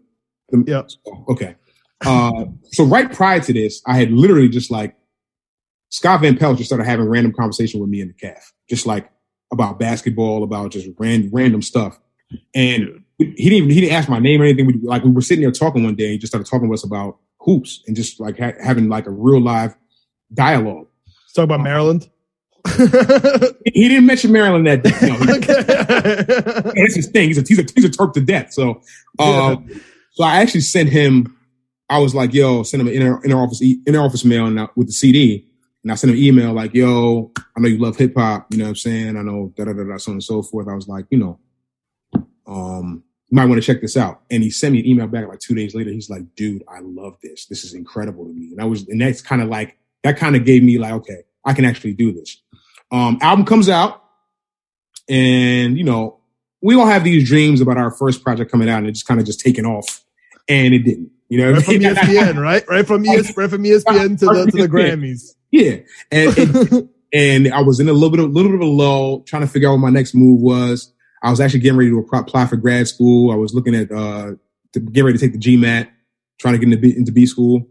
[0.50, 0.90] the Yep.
[1.30, 1.56] Okay.
[2.04, 4.94] Uh, so right prior to this, I had literally just like
[5.88, 9.10] Scott Van Pelt just started having random conversation with me in the calf, just like
[9.50, 11.98] about basketball, about just ran, random stuff.
[12.54, 14.66] And he didn't even, he didn't ask my name or anything.
[14.66, 16.74] We, like we were sitting there talking one day, and he just started talking to
[16.74, 19.74] us about hoops and just like ha- having like a real live
[20.32, 20.86] dialogue.
[21.06, 22.08] Let's talk about Maryland.
[23.72, 24.90] He didn't mention Maryland that day.
[25.02, 26.80] No, okay.
[26.80, 27.28] that's his thing.
[27.28, 28.52] He's a he's a he's a Terp to death.
[28.52, 28.82] So,
[29.18, 29.68] um,
[30.12, 31.36] so I actually sent him.
[31.88, 34.58] I was like, "Yo, send him an inner, inner office e- inner office mail and,
[34.58, 35.46] uh, with the CD."
[35.82, 38.48] And I sent him an email like, "Yo, I know you love hip hop.
[38.50, 39.16] You know what I'm saying?
[39.16, 41.18] I know da da da da so on and so forth." I was like, you
[41.18, 41.38] know,
[42.46, 44.22] um, you might want to check this out.
[44.30, 45.90] And he sent me an email back like two days later.
[45.90, 47.46] He's like, "Dude, I love this.
[47.46, 50.36] This is incredible to me." And I was, and that's kind of like that kind
[50.36, 52.40] of gave me like, okay, I can actually do this.
[52.90, 54.02] Um, album comes out,
[55.08, 56.20] and you know,
[56.62, 59.20] we all have these dreams about our first project coming out and it just kind
[59.20, 60.04] of just taking off
[60.48, 62.64] and it didn't you know Right from ESPN, right?
[62.68, 65.34] Right from ES, right from ESPN to the to the Grammys.
[65.50, 65.76] yeah
[66.10, 69.22] and it, and i was in a little bit of little bit of a lull
[69.22, 70.92] trying to figure out what my next move was
[71.22, 73.30] i was actually getting ready to apply for grad school.
[73.32, 74.32] I was looking at uh
[74.72, 75.88] to get ready to take the gmat
[76.38, 77.66] trying to get into b, into b school.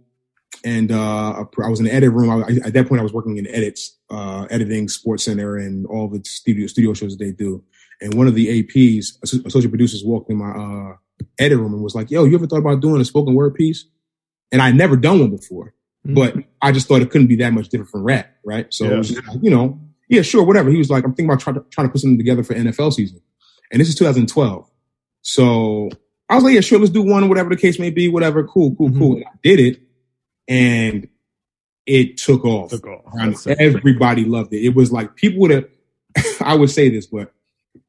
[0.66, 2.30] And uh i was in the edit room.
[2.30, 6.08] I, at that point i was working in edits uh editing sports center and all
[6.08, 7.64] the studio studio shows that they do.
[8.02, 10.96] And one of the APs, asso- associate producers, walked in my uh,
[11.38, 13.86] edit room and was like, "Yo, you ever thought about doing a spoken word piece?"
[14.52, 15.74] And I'd never done one before,
[16.06, 18.74] but I just thought it couldn't be that much different from rap, right?
[18.74, 20.70] So just you know, yeah, sure, whatever.
[20.70, 22.94] He was like, "I'm thinking about trying to, trying to put something together for NFL
[22.94, 23.22] season,"
[23.72, 24.70] and this is 2012.
[25.22, 25.90] So
[26.30, 28.76] I was like, "Yeah, sure, let's do one, whatever the case may be, whatever, cool,
[28.76, 29.22] cool, cool." Mm-hmm.
[29.22, 29.82] And I did it,
[30.48, 31.08] and
[31.86, 32.72] it took off.
[32.72, 33.48] Took off.
[33.48, 33.58] It.
[33.60, 34.64] everybody loved it.
[34.64, 35.66] It was like people would have.
[36.42, 37.34] I would say this, but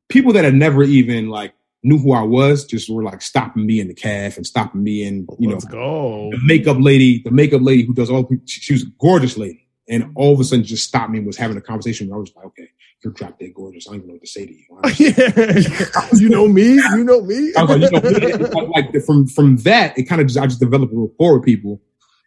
[0.09, 3.81] people that had never even like knew who I was just were like stopping me
[3.81, 6.31] in the calf and stopping me in, you know, Let's go.
[6.31, 8.29] the makeup lady, the makeup lady who does all.
[8.45, 10.13] She, she was a gorgeous lady, and mm-hmm.
[10.17, 12.13] all of a sudden just stopped me and was having a conversation.
[12.13, 12.69] I was like, okay,
[13.03, 13.89] you're drop dead gorgeous.
[13.89, 16.11] I don't even know what to say to you.
[16.19, 16.75] you know me.
[16.75, 17.53] You know me.
[17.57, 20.61] I was like, you know, like from from that, it kind of just I just
[20.61, 21.81] developed a rapport with people.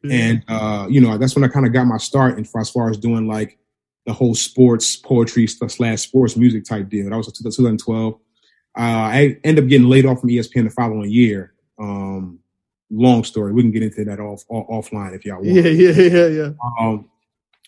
[0.10, 2.90] And uh, you know, that's when I kind of got my start in as far
[2.90, 3.58] as doing like
[4.06, 7.10] the whole sports poetry slash sports music type deal.
[7.10, 8.14] That was 2012.
[8.14, 8.20] Uh,
[8.80, 11.54] I ended up getting laid off from ESPN the following year.
[11.80, 12.40] Um,
[12.90, 13.54] long story.
[13.54, 15.48] We can get into that off, off offline if y'all want.
[15.48, 16.50] yeah, yeah, yeah, yeah.
[16.80, 17.10] Um,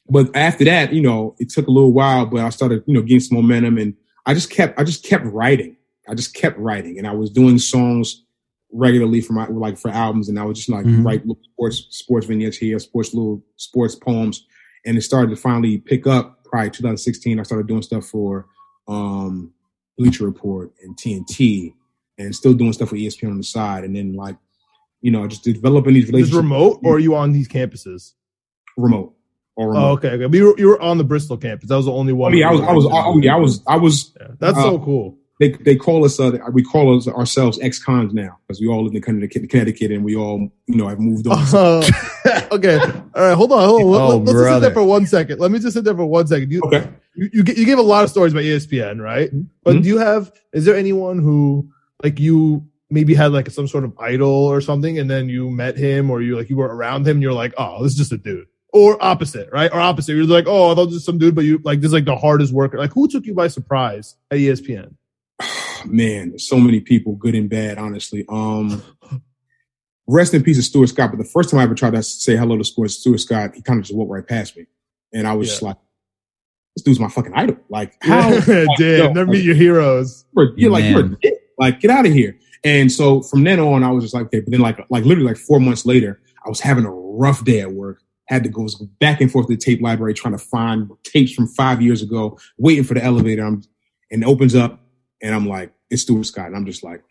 [0.09, 3.01] but after that, you know, it took a little while, but I started, you know,
[3.01, 3.93] getting some momentum, and
[4.25, 5.77] I just kept, I just kept writing.
[6.07, 8.23] I just kept writing, and I was doing songs
[8.71, 11.03] regularly for my like for albums, and I was just like Mhm.
[11.05, 14.45] write little sports sports vignettes here, sports little sports poems,
[14.85, 16.43] and it started to finally pick up.
[16.43, 18.45] Probably 2016, I started doing stuff for
[18.87, 19.51] um,
[19.97, 21.73] Bleacher Report and TNT,
[22.19, 24.37] and still doing stuff for E ESPN on the side, and then like,
[25.01, 26.37] you know, just developing these Is relationships.
[26.37, 28.13] remote or are you on these campuses?
[28.77, 29.14] remote.
[29.57, 30.25] Oh, okay, okay.
[30.25, 31.69] But you were, you were on the Bristol campus.
[31.69, 32.35] That was the only Oh one.
[32.37, 34.11] yeah, I was, I was, oh yeah, I was, I was.
[34.19, 35.17] Yeah, That's uh, so cool.
[35.39, 38.93] They they call us, uh, we call us ourselves ex-cons now because we all live
[38.95, 41.39] in Connecticut, Connecticut, and we all, you know, have moved on.
[41.53, 41.83] Uh,
[42.53, 42.79] okay.
[42.79, 43.33] All right.
[43.35, 43.59] Hold on.
[43.67, 43.89] Hold on.
[43.91, 45.39] Let- Oh, Let's just sit there for one second.
[45.39, 46.51] Let me just sit there for one second.
[46.51, 46.87] You, Okay.
[47.15, 49.29] you, you, you gave a lot of stories about ESPN, right?
[49.63, 49.83] But Mhm.
[49.83, 51.69] do you have, is there anyone who,
[52.01, 55.75] like, you maybe had like some sort of idol or something, and then you met
[55.77, 58.11] him or you like, you were around him and you're like, oh, this is just
[58.13, 58.47] a dude?
[58.75, 59.71] Or opposite, right?
[59.71, 60.15] Or opposite.
[60.15, 62.03] You're like, oh, I thought this is some dude, but you like, this is like
[62.03, 62.77] the hardest worker.
[62.77, 64.95] Like, who took you by surprise at ESPN?
[65.85, 68.25] Man, so many people, good and bad, honestly.
[68.27, 68.83] Um,
[70.07, 71.11] rest in peace of Stuart Scott.
[71.11, 73.61] But the first time I ever tried to say hello to Stuart, Stuart Scott, he
[73.61, 74.65] kind of just walked right past me,
[75.13, 75.77] and I was just like,
[76.75, 78.37] "This dude's my fucking idol." Like, how?
[78.41, 80.25] Damn, yo, never meet your heroes.
[80.35, 81.35] You're, you're like you're a dick.
[81.57, 82.37] Like get out of here.
[82.65, 84.41] And so from then on, I was just like, okay.
[84.41, 87.61] But then like like literally like four months later, I was having a rough day
[87.61, 88.01] at work.
[88.27, 88.67] Had to go
[88.99, 92.37] back and forth to the tape library trying to find tapes from five years ago,
[92.57, 93.45] waiting for the elevator.
[93.45, 93.63] I'm,
[94.11, 94.79] and it opens up,
[95.21, 97.03] and I'm like, it's Stuart Scott, and I'm just like,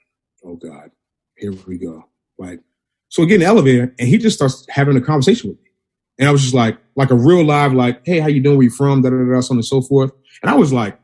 [0.44, 0.90] oh god,
[1.36, 2.04] here we go.
[2.38, 2.60] Like,
[3.08, 5.70] so I get in the elevator, and he just starts having a conversation with me,
[6.18, 8.56] and I was just like, like a real live, like, hey, how you doing?
[8.56, 9.02] Where you from?
[9.02, 10.12] Da da, da so on and so forth.
[10.42, 10.98] And I was like,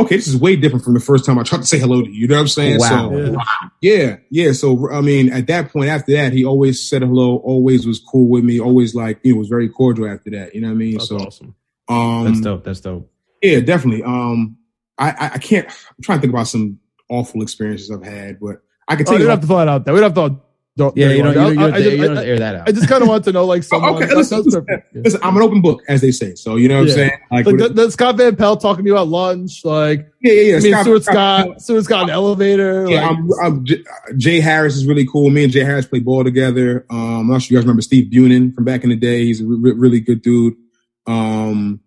[0.00, 2.08] okay, this is way different from the first time I tried to say hello to
[2.08, 2.20] you.
[2.22, 2.78] You know what I'm saying?
[2.80, 3.10] Wow.
[3.10, 3.36] So, Yeah.
[3.80, 4.52] yeah, yeah.
[4.52, 8.28] So I mean, at that point, after that, he always said hello, always was cool
[8.28, 10.54] with me, always like you know was very cordial after that.
[10.54, 10.92] You know what I mean?
[10.94, 11.54] That's so awesome.
[11.88, 12.64] um, That's dope.
[12.64, 13.10] That's dope.
[13.42, 14.02] yeah, definitely.
[14.02, 14.56] Um,
[14.98, 15.66] I, I I can't.
[15.66, 16.78] I'm trying to think about some
[17.08, 19.26] awful experiences I've had, but I can Oh, tell you you.
[19.28, 19.94] don't have to fill it out there.
[19.94, 20.40] We don't have to.
[20.80, 22.38] Don't, Yeah, you don't, you don't, you don't, I, have just, you don't I, air
[22.38, 22.68] that out.
[22.68, 23.96] I just kind of want to know, like, someone.
[23.96, 26.34] okay, that- listen, that's listen, listen, I'm an open book, as they say.
[26.36, 26.92] So you know what Yeah.
[26.92, 27.10] I'm saying?
[27.30, 29.62] Like, Like the, the Scott Van Pelt talking to me about lunch.
[29.62, 30.56] Like, yeah, yeah, yeah.
[30.56, 32.88] I mean, Scott- Stuart Scott, Stuart Scott in elevator.
[32.88, 33.84] Yeah, like, I'm, I'm, J-
[34.16, 35.28] Jay Harris is really cool.
[35.28, 36.86] Me and Jay Harris play ball together.
[36.88, 39.24] Um, I'm not sure you guys remember Steve Bunin from back in the day.
[39.24, 40.54] He's a re- really good dude.
[41.06, 41.80] Um,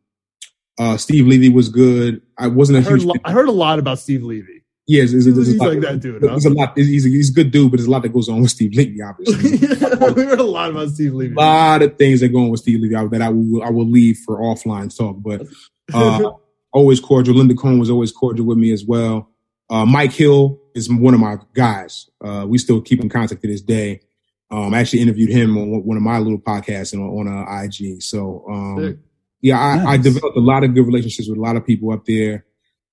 [0.79, 2.21] uh, Steve Levy was good.
[2.37, 3.05] I wasn't a I heard, huge.
[3.07, 4.52] lo- I heard a lot about Steve Levy.
[4.85, 6.21] Yeah, there's, there's, there's He's a lot, like that dude.
[6.21, 6.77] There's a lot.
[6.77, 8.73] He's a, he's a good dude, but there's a lot that goes on with Steve
[8.73, 9.01] Levy.
[9.01, 9.51] Obviously,
[10.13, 11.33] we heard a lot about Steve Levy.
[11.33, 13.89] a lot of things that go on with Steve Levy that I will I will
[13.89, 15.17] leave for offline talk.
[15.19, 15.47] But
[15.93, 16.31] uh,
[16.73, 17.35] always cordial.
[17.35, 19.29] Linda Cohn was always cordial with me as well.
[19.69, 22.09] Uh, Mike Hill is one of my guys.
[22.23, 24.01] Uh, we still keep in contact to this day.
[24.51, 27.63] Um, I actually interviewed him on one of my little podcasts and on, on uh,
[27.63, 28.03] IG.
[28.03, 28.99] So, um,
[29.41, 32.05] yeah, I, I developed a lot of good relationships with a lot of people up
[32.05, 32.45] there.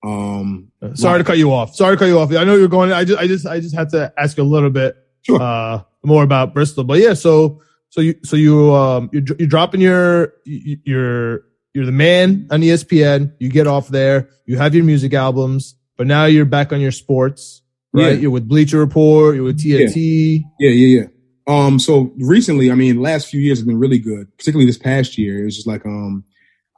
[0.03, 1.75] Um, Sorry to cut you off.
[1.75, 2.33] Sorry to cut you off.
[2.33, 2.93] I know you're going.
[2.93, 5.41] I just, I just, I just had to ask you a little bit Sure.
[5.41, 6.85] uh, more about Bristol.
[6.85, 7.61] But yeah, so,
[7.91, 11.43] so you, so you, um, you're, you're dropping your, your,
[11.75, 13.35] you're, the man on ESPN.
[13.39, 14.31] You get off there.
[14.47, 17.61] You have your music albums, but now you're back on your sports,
[17.93, 18.15] right?
[18.15, 18.19] Yeah.
[18.21, 19.35] You're with Bleacher Report.
[19.35, 20.43] You're with TNT.
[20.59, 21.07] Yeah, yeah, yeah.
[21.47, 25.19] Um, so recently, I mean, last few years have been really good, particularly this past
[25.19, 25.43] year.
[25.43, 26.25] It was just like, um,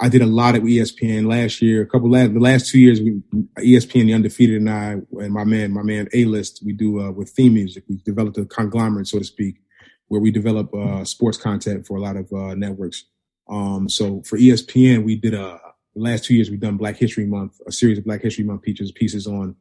[0.02, 1.82] I did a lot at E ESPN last year.
[1.82, 3.22] A couple last, the last two years, we,
[3.58, 7.12] ESPN, the undefeated, and I, and my man, my man A List, we do uh,
[7.12, 7.84] with theme music.
[7.88, 9.60] We developed a conglomerate, so to speak,
[10.08, 13.04] where we develop uh, sports content for a lot of uh, networks.
[13.48, 15.60] Um, so for ESPN, we did a
[15.94, 18.90] last two years we've done Black History Month, a series of Black History Month pieces
[18.90, 19.54] pieces on.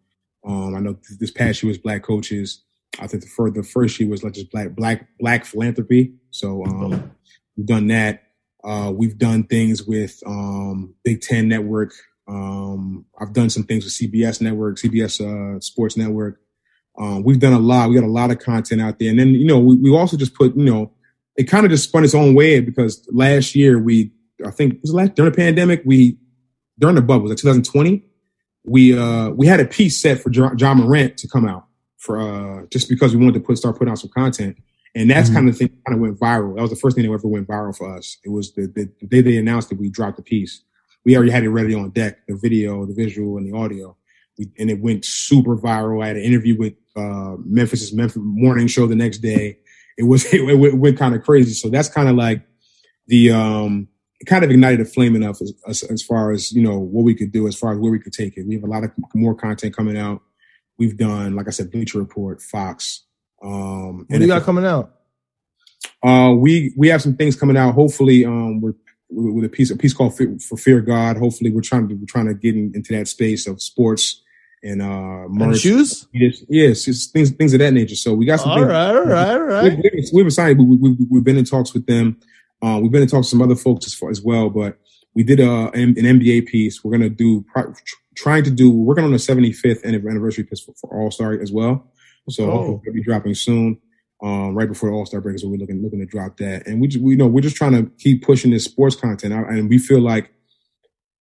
[0.43, 2.63] Um, I know th- this past year was Black coaches.
[2.99, 6.13] I think the first the first year was like just black black black philanthropy.
[6.31, 7.11] So um,
[7.55, 8.23] we've done that.
[8.63, 11.93] Uh, we've done things with um, Big Ten Network.
[12.27, 16.39] Um, I've done some things with CBS Network, CBS uh, Sports Network.
[16.97, 17.89] Um, we've done a lot.
[17.89, 20.17] We got a lot of content out there, and then you know we, we also
[20.17, 20.91] just put you know
[21.35, 24.11] it kind of just spun its own way because last year we
[24.45, 26.17] I think was last during the pandemic we
[26.79, 28.03] during the bubble it 2020
[28.65, 31.65] we uh we had a piece set for Ja, Ja Morant to come out
[31.97, 34.57] for uh just because we wanted to put start putting out some content
[34.95, 35.33] and that's Mhm.
[35.33, 36.55] kind of the thing kind of went viral.
[36.55, 38.17] That was the first thing that ever went viral for us.
[38.25, 40.63] It was the, the, the day they announced that we dropped the piece
[41.05, 43.95] we already had it ready on deck the video the visual and the audio.
[44.37, 46.03] We, and it went super viral.
[46.03, 49.57] I had an interview with uh Memphis's Memphis morning show the next day.
[49.97, 51.53] It was it, went, went kind of crazy.
[51.53, 52.41] So that's kind of like
[53.07, 53.87] the um
[54.19, 57.03] it kind of ignited a flame enough as, as, as far as you know what
[57.03, 58.47] we could do as far as where we could take it.
[58.47, 60.21] We have a lot of more content coming out.
[60.77, 63.03] We've done like i said bleacher report fox
[63.43, 64.91] um What do you got coming out?
[66.03, 68.73] uh we we have some things coming out hopefully um we're
[69.09, 72.27] with a piece a piece called for fear god hopefully we're trying to we're trying
[72.27, 74.21] to get in, into that space of sports
[74.63, 76.07] and uh merch shoes?
[76.13, 79.03] yes yes things things of that nature so we got some All things right, all
[79.03, 79.63] right, all right.
[79.63, 82.17] We've, we've assigned, we, we, we, we've been in talks with them.
[82.61, 84.77] Uh, we've been in talks with some other folks as, far, as well, but
[85.13, 86.83] we did a, an, NBA piece.
[86.83, 87.73] We're to do, pro-
[88.15, 91.51] trying to do, we're working on the 75th anniversary piece for, for All Star as
[91.51, 91.91] well.
[92.29, 92.81] So Oh.
[92.85, 93.77] it'll be dropping soon.
[94.23, 96.67] Um, right before the All Star break is when we're looking, looking to drop that.
[96.67, 99.49] And we just, we know we're just trying to keep pushing this sports content out.
[99.49, 100.31] And we feel like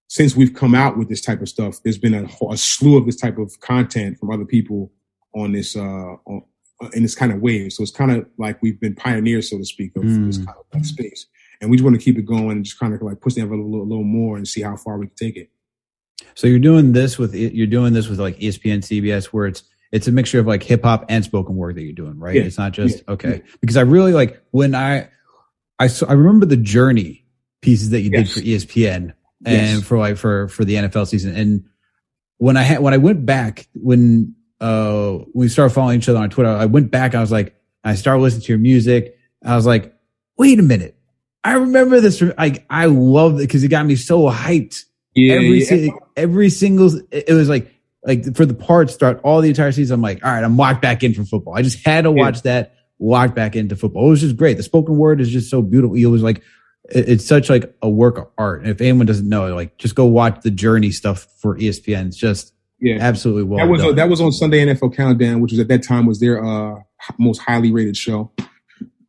[0.09, 3.07] since we've come out with this type of stuff, there's been a, a slew of
[3.07, 4.93] this type of content from other people
[5.35, 6.43] on this, uh, on,
[6.93, 7.73] in this kind of wave.
[7.73, 10.27] So it's kind of like we've been pioneers, so to speak, of Mm.
[10.27, 11.27] this kind of like space.
[11.63, 13.41] And we just want to keep it going and just kind of like push the
[13.43, 15.51] envelope a little, a little more and see how far we can take it.
[16.35, 19.63] So you're doing this with you're doing this with like ESPN, CBS, where it's
[19.93, 22.37] it's a mixture of like hip hop and spoken word that you're doing, right?
[22.37, 22.43] Yeah.
[22.43, 23.15] It's not just Yeah.
[23.15, 23.43] okay.
[23.61, 25.09] Because I really like when I
[25.79, 27.25] I saw, I remember the journey
[27.63, 28.35] pieces that you Yes.
[28.35, 29.13] did for ESPN
[29.45, 29.83] and Yes.
[29.83, 31.35] for like for for the NFL season.
[31.35, 31.65] And
[32.39, 36.31] when I had when I went back when uh we started following each other on
[36.31, 37.15] Twitter, I went back.
[37.15, 39.17] I was like, I started listening to your music.
[39.45, 39.95] I was like,
[40.37, 40.97] wait a minute.
[41.43, 42.19] I remember this.
[42.19, 44.85] From, like I loved it because it got me so hyped
[45.15, 45.91] Yeah, every yeah.
[46.17, 50.03] every single it was like like for the parts throughout all the entire season i'm
[50.03, 52.17] like all right i'm locked back in for football i just had to Yeah.
[52.17, 55.51] watch that locked back into football it was just great the spoken word is just
[55.51, 56.43] so beautiful it was like
[56.85, 60.07] it's such like a work of art and if anyone doesn't know like just go
[60.07, 62.97] watch the journey stuff for espn it's just yeah.
[63.01, 63.95] absolutely well that was done.
[63.97, 66.77] that was on Sunday NFL Countdown, which was at that time was their uh,
[67.19, 68.33] most highly rated show.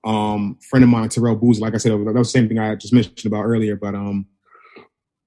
[0.03, 2.75] Um, friend of mine, Terrell Boozer, like I said, that was the same thing I
[2.75, 4.25] just mentioned about earlier, but um,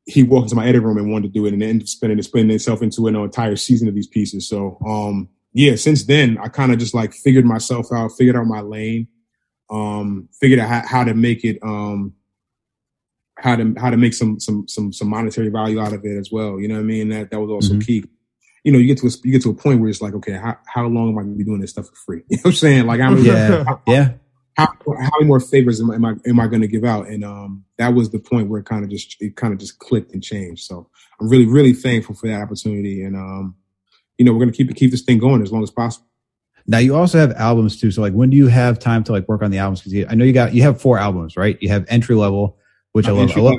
[0.06, 2.20] he walked into my editing room and wanted to do it, and ended up spending
[2.22, 4.48] spending itself into an entire season of these pieces.
[4.48, 8.46] So um, yeah, since then I kind of just like figured myself out, figured out
[8.46, 9.08] my lane,
[9.70, 12.12] um, figured out how, how to make it um
[13.38, 16.30] how to how to make some some some some monetary value out of it as
[16.30, 16.60] well.
[16.60, 17.08] You know what I mean?
[17.08, 17.86] That that was also Mhm.
[17.86, 18.04] key.
[18.62, 20.32] you know, you get to a, you get to a point where it's like, okay,
[20.32, 22.22] how, how long am I going to be doing this stuff for free?
[22.30, 22.86] You know what I'm saying?
[22.86, 24.12] Like, I'm Yeah, yeah.
[24.56, 27.08] How, how many more favors am I am I, am I going to give out?
[27.08, 29.78] And um, that was the point where it kind of just it kind of just
[29.78, 30.64] clicked and changed.
[30.64, 30.88] So
[31.20, 33.56] I'm really really thankful for that opportunity, and um,
[34.18, 36.06] you know, we're going to keep keep this thing going as long as possible.
[36.66, 37.90] Now you also have albums too.
[37.90, 39.82] So like, when do you have time to like work on the albums?
[39.82, 41.58] Because I know you got you have four albums, right?
[41.60, 42.58] You have entry level,
[42.92, 43.36] which I love.
[43.36, 43.58] I love.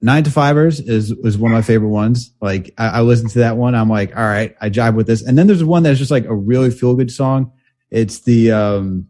[0.00, 2.32] Nine to Fivers is is one of my favorite ones.
[2.40, 3.74] Like I, I listened to that one.
[3.74, 5.22] I'm like, all right, I jive with this.
[5.22, 7.52] And then there's one that's just like a really feel good song.
[7.90, 9.08] It's the um,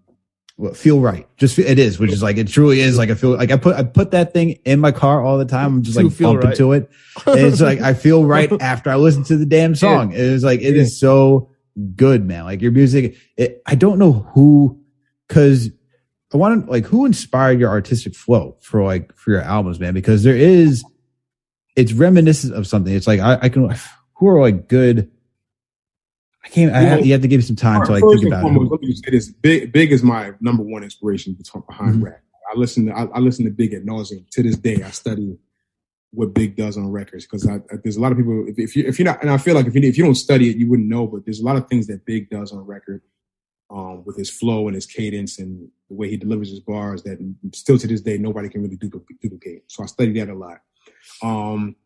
[0.74, 1.26] feel right.
[1.36, 3.36] Just Fe- it is, which is like it truly is like I feel.
[3.36, 5.76] Like I put I put that thing in my car all the time.
[5.76, 6.56] I'm just like feel bumping right.
[6.58, 6.90] to it.
[7.26, 10.12] And it's like I feel right after I listen to the damn song.
[10.12, 10.82] It is like it Yeah.
[10.82, 11.50] is so
[11.94, 12.44] good, man.
[12.44, 13.16] Like your music.
[13.36, 14.80] It, I don't know who,
[15.28, 15.70] because
[16.34, 19.94] I want to like who inspired your artistic flow for like for your albums, man.
[19.94, 20.84] Because there is,
[21.76, 22.92] it's reminiscent of something.
[22.92, 23.72] It's like I, I can
[24.14, 25.10] who are like good.
[26.48, 26.74] I can't.
[26.74, 28.70] I have, you have to give me some time to like think about foremost, it.
[28.72, 31.34] let me just say this: Big, Big is my number one inspiration
[31.66, 32.02] behind Mhm.
[32.04, 32.22] rap.
[32.50, 34.28] I listen to I, I listen to Big at nauseum.
[34.30, 35.36] To this day, I study
[36.12, 37.46] what Big does on records because
[37.82, 38.46] there's a lot of people.
[38.48, 40.14] If, if you if you're not, and I feel like if you if you don't
[40.14, 41.06] study it, you wouldn't know.
[41.06, 43.02] But there's a lot of things that Big does on record,
[43.68, 47.18] um, with his flow and his cadence and the way he delivers his bars that
[47.52, 49.20] still to this day nobody can really duplicate.
[49.20, 49.64] duplicate.
[49.66, 50.62] So I study that a lot.
[51.22, 51.76] Um,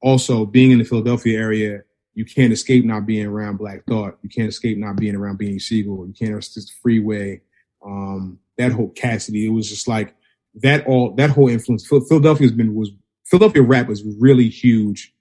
[0.00, 1.82] also, being in the Philadelphia area,
[2.16, 4.18] you can't escape not being around Black Thought.
[4.22, 6.06] You can't escape not being around Beanie Sigel.
[6.06, 7.42] You can't escape Freeway.
[7.84, 9.46] Um, that whole Cassidy.
[9.46, 10.14] It was just like
[10.62, 10.86] that.
[10.86, 11.86] All that whole influence.
[11.86, 12.90] Philadelphia's been was
[13.26, 15.14] Philadelphia rap was really huge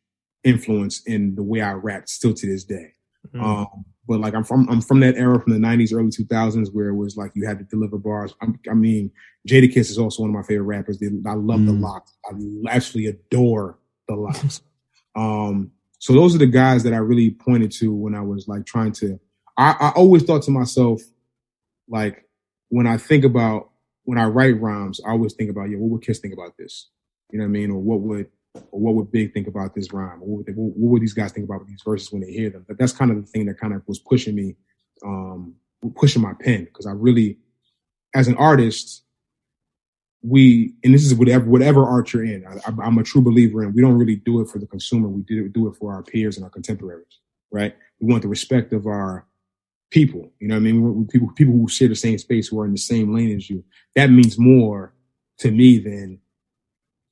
[0.46, 2.94] influence in the way I rap still to this day.
[3.34, 3.44] Mm.
[3.44, 6.88] Um, but like I'm from I'm from that era from the '90s, early 2000s, where
[6.88, 8.34] it was like you had to deliver bars.
[8.42, 9.12] I'm, I mean,
[9.50, 10.98] Jadakiss is also one of my favorite rappers.
[11.04, 11.82] I love the Mm.
[11.82, 12.14] LOX.
[12.26, 14.62] I actually adore the LOX.
[15.18, 18.66] um, so those are the guys that I really pointed to when I was like
[18.66, 19.20] trying to.
[19.58, 21.02] I, I always thought to myself,
[21.88, 22.26] like
[22.70, 23.70] when I think about
[24.04, 26.90] when I write rhymes, I always think about, yeah, what would Kiss think about this?
[27.32, 27.72] You know what I mean?
[27.72, 28.28] Or what would
[28.72, 30.22] or what would Big think about this rhyme?
[30.22, 32.32] Or what would, they, what, what would these guys think about these verses when they
[32.32, 32.66] hear them?
[32.68, 34.56] But that's kind of the thing that kind of was pushing me,
[35.06, 35.56] um,
[35.96, 37.38] pushing my pen because I really,
[38.14, 39.04] as an artist,
[40.28, 42.46] we and this is whatever whatever art you're in.
[42.48, 43.74] I, I'm- I'm a true believer in.
[43.74, 45.08] We don't really do it for the consumer.
[45.08, 47.20] We do do it for our peers and our contemporaries,
[47.52, 47.76] right?
[48.00, 49.26] We want the respect of our
[49.92, 50.32] people.
[50.40, 50.82] You know what I mean?
[50.84, 53.36] We- we- People people who share the same space, who are in the same lane
[53.36, 53.64] as you.
[53.96, 54.94] That means more
[55.40, 56.20] to me than,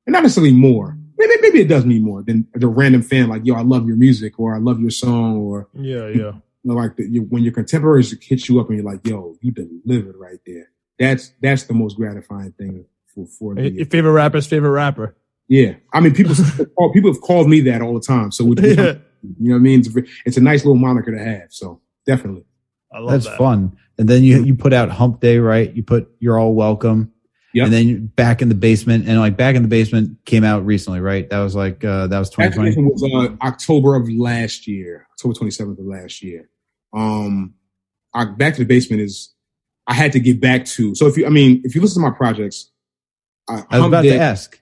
[0.06, 0.98] and not necessarily more.
[1.18, 3.96] Maybe maybe it does mean more than the random fan like, yo, I love your
[3.98, 6.14] music or I love your song or Yeah, yeah.
[6.34, 9.38] you know, like the, you, when your contemporaries hit you up and you're like, yo,
[9.42, 10.70] you delivered right there.
[11.00, 15.16] That's that's the most gratifying thing for for the, Your favorite rapper's favorite rapper.
[15.48, 15.74] yeah.
[15.94, 16.36] I mean, people
[16.94, 18.32] people have called me that all the time.
[18.32, 19.80] So we, you know what I mean?
[19.82, 21.48] It's, a it's a nice little moniker to have.
[21.52, 22.46] So definitely.
[22.92, 23.38] I love That's that.
[23.38, 23.78] fun.
[23.98, 25.74] And then you you put out Hump Day, right?
[25.74, 27.12] You put You're All Welcome.
[27.54, 27.66] Yep.
[27.66, 30.66] And then you- Back in the Basement, and like Back in the Basement came out
[30.66, 31.30] recently, right?
[31.30, 32.90] That was like uh that was That 2020.
[32.92, 36.50] was uh, October of last year, October 27th of last year.
[36.94, 37.54] Um,
[38.14, 39.34] I, back to the basement is
[39.88, 40.94] I had to get back to.
[40.96, 42.72] So if you, I mean, if you listen to my projects,
[43.50, 44.60] I, I was about to ask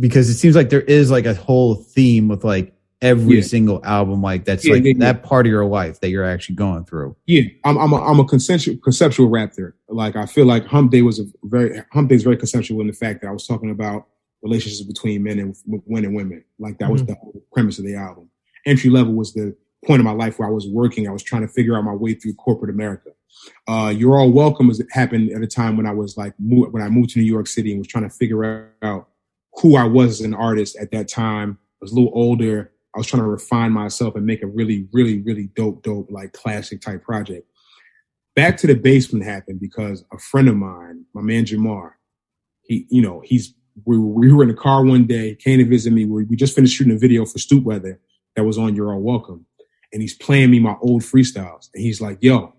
[0.00, 3.42] because it seems like there is like a whole theme with like every Yeah.
[3.42, 6.56] single album, like that's Yeah, like yeah, that part of your life that you're actually
[6.56, 7.14] going through.
[7.26, 9.76] Yeah, I'm I'm a, I'm a conceptual conceptual rapper.
[9.88, 12.86] Like I feel like Hump Day was a very Hump Day is very conceptual in
[12.86, 14.06] the fact that I was talking about
[14.42, 15.54] relationships between men and
[15.86, 16.44] men and women.
[16.58, 17.12] Like that was Mm-hmm.
[17.12, 18.30] the whole premise of the album.
[18.66, 19.54] Entry level was the
[19.86, 21.06] point of my life where I was working.
[21.06, 23.10] I was trying to figure out my way through corporate America.
[23.66, 24.68] Uh, You're all welcome.
[24.68, 27.46] Was happened at a time when I was like when I moved to New York
[27.46, 29.08] City and was trying to figure out
[29.54, 31.58] who I was as an artist at that time.
[31.60, 32.72] I was a little older.
[32.94, 36.32] I was trying to refine myself and make a really, really, really dope, dope, like
[36.32, 37.46] classic type project.
[38.36, 41.92] Back to the basement happened because a friend of mine, my man Jamar,
[42.62, 43.54] he, you know, he's
[43.84, 46.04] we, we were in the car one day, came to visit me.
[46.04, 48.00] We, we just finished shooting a video for Stoop Weather
[48.36, 49.46] that was on You're All Welcome.
[49.92, 51.68] And he's playing me my old freestyles.
[51.74, 52.54] And he's like, yo,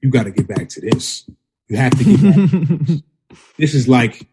[0.00, 1.28] you got to get back to this.
[1.68, 3.02] You have to get back
[3.58, 4.26] this is like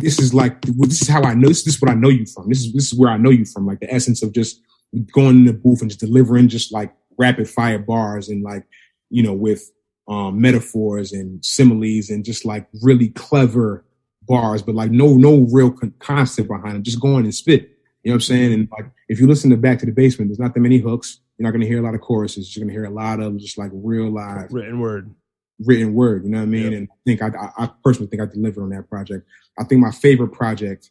[0.00, 2.26] this is like this is how I know this, this is what I know you
[2.26, 2.48] from.
[2.48, 3.66] This is this is where I know you from.
[3.66, 4.60] Like the essence of just
[5.12, 8.64] going in the booth and just delivering just like rapid fire bars and like
[9.10, 9.70] you know with
[10.08, 13.84] um, metaphors and similes and just like really clever
[14.22, 16.82] bars, but like no no real con- concept behind it.
[16.82, 17.62] Just going and spit.
[18.02, 18.52] You know what I'm saying?
[18.52, 21.20] And like if you listen to Back to the Basement, there's not that many hooks.
[21.38, 22.54] You're not going to hear a lot of choruses.
[22.54, 25.14] You're going to hear a lot of just like real live Written word.
[25.64, 26.24] written word.
[26.24, 26.72] You know what I mean?
[26.72, 26.78] Yeah.
[26.78, 29.26] And I think I, I, I personally think I delivered on that project.
[29.58, 30.90] I think my favorite project.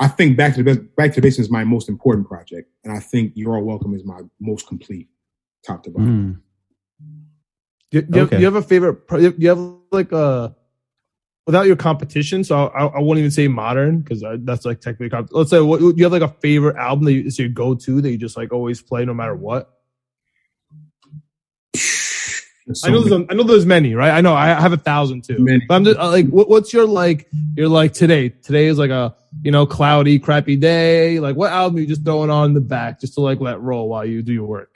[0.00, 2.68] I think Back to the Bas- Back to the Basement is my most important project,
[2.82, 5.08] and I think You're All Welcome is my most complete,
[5.64, 6.42] top to bottom.
[7.00, 7.20] Mm.
[7.92, 8.94] Do, do you, have, do you have a favorite?
[9.06, 10.56] pro- Do you have like a
[11.46, 12.44] without your competition?
[12.44, 15.10] So I, I won't even say modern because that's like technically.
[15.10, 17.74] Comp- Let's say what, you have like a favorite album that you, is your go
[17.74, 19.70] to that you just like always play no matter what?
[21.76, 21.80] So
[22.84, 24.10] I know there's I know there's many, right?
[24.10, 25.38] I know I have a thousand too.
[25.38, 25.64] Many.
[25.66, 27.28] But I'm just uh, like, what, what's your like?
[27.56, 28.28] You're like today.
[28.28, 31.18] Today is like a you know cloudy, crappy day.
[31.18, 33.60] Like, what album are you just throwing on in the back just to like let
[33.60, 34.70] roll while you do your work?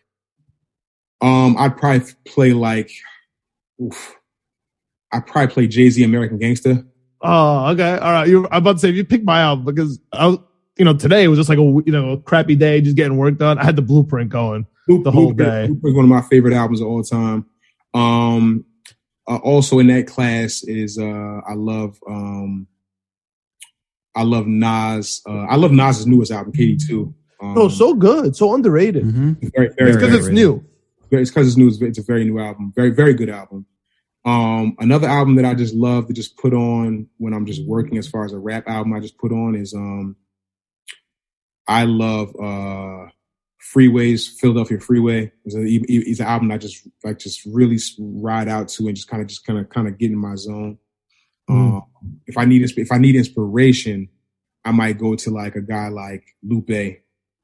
[1.21, 2.91] Um, I'd probably play like,
[3.83, 4.16] oof,
[5.13, 6.85] I'd probably play Jay Z American Gangster.
[7.23, 8.29] Oh, okay, all right.
[8.29, 10.39] You're, I'm about to say if you pick my album because I was,
[10.79, 13.39] you know, today was just like a you know a crappy day, just getting work
[13.39, 13.59] done.
[13.59, 14.67] I had the blueprint going.
[14.89, 15.67] Loop, The whole Loop- day.
[15.69, 17.47] Loop is one of my favorite albums of all time.
[17.95, 18.65] Um,
[19.29, 22.67] uh, also in that class is uh, I love um,
[24.15, 25.23] I love Nas.
[25.29, 27.15] Uh, I love Nas's newest album, KD Two.
[27.43, 29.05] Um, Oh, so good, so underrated.
[29.05, 29.53] Mhm.
[29.55, 30.65] very, very, It's because it's new.
[31.11, 31.69] it's because it's new.
[31.69, 32.73] It's, it's a very new album.
[32.77, 33.67] Very, very good album.
[34.27, 37.97] Um, another album that I just love to just put on when I'm just working,
[37.97, 40.17] as far as a rap album, I just put on is um,
[41.69, 43.07] I love uh,
[43.73, 45.31] Freeways, Philadelphia Freeway.
[45.45, 49.09] It's, a, it's an album I just like, just really ride out to and just
[49.09, 50.79] kind of, just kind of, kind of get in my zone.
[51.49, 51.83] Um,
[52.27, 54.09] if I need, if I need inspiration,
[54.65, 56.99] I might go to like a guy like Lupe.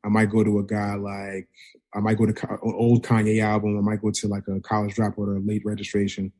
[0.04, 1.48] I might go to a guy like
[1.94, 3.78] I might go to an old Kanye album.
[3.78, 6.32] I might go to like a college dropout or a late registration.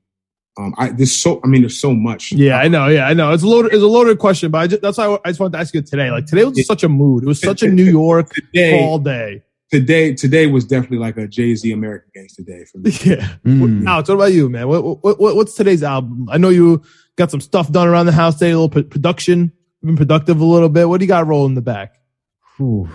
[0.59, 2.33] Um, I there's so I mean there's so much.
[2.33, 2.87] Yeah, I know.
[2.89, 3.33] Yeah, I know.
[3.33, 3.73] It's a loaded.
[3.73, 5.81] It's a loaded question, but I just, that's why I just wanted to ask you
[5.83, 6.11] today.
[6.11, 6.65] Like today was Yeah.
[6.65, 7.23] such a mood.
[7.23, 9.43] It was such a New York today fall day.
[9.71, 12.91] today today was definitely like a Jay Z American Gangster day for me.
[13.03, 13.29] Yeah.
[13.47, 13.83] Mm.
[13.83, 14.69] Now, what about you, man?
[14.69, 16.29] What, what, what what's today's album?
[16.31, 16.83] I know you
[17.17, 18.51] got some stuff done around the house today.
[18.51, 19.53] A little p- production.
[19.81, 20.87] You've been productive a little bit.
[20.87, 21.95] What do you got rolling in the back?
[22.59, 22.91] Whew.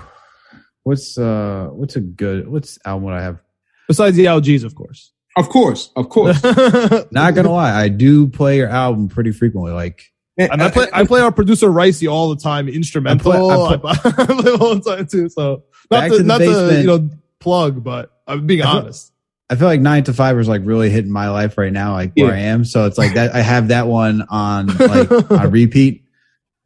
[0.83, 3.39] What's uh what's a good what's album would I have?
[3.87, 5.11] Besides the LGs, of course.
[5.37, 6.41] Of course, of course.
[7.11, 9.71] Not gonna lie, I do play your album pretty frequently.
[9.71, 13.31] Like And I eh, play eh, I play our producer Ricey all the time, instrumental.
[13.31, 15.29] I I play- play, I play all the time too.
[15.29, 17.09] So not to, to the not to you know
[17.39, 19.13] plug, but I'm being I feel- honest.
[19.49, 22.11] I feel like nine to five is like really hitting my life right now, like
[22.15, 22.65] where I am.
[22.65, 26.03] So it's like that I have that one on like on repeat.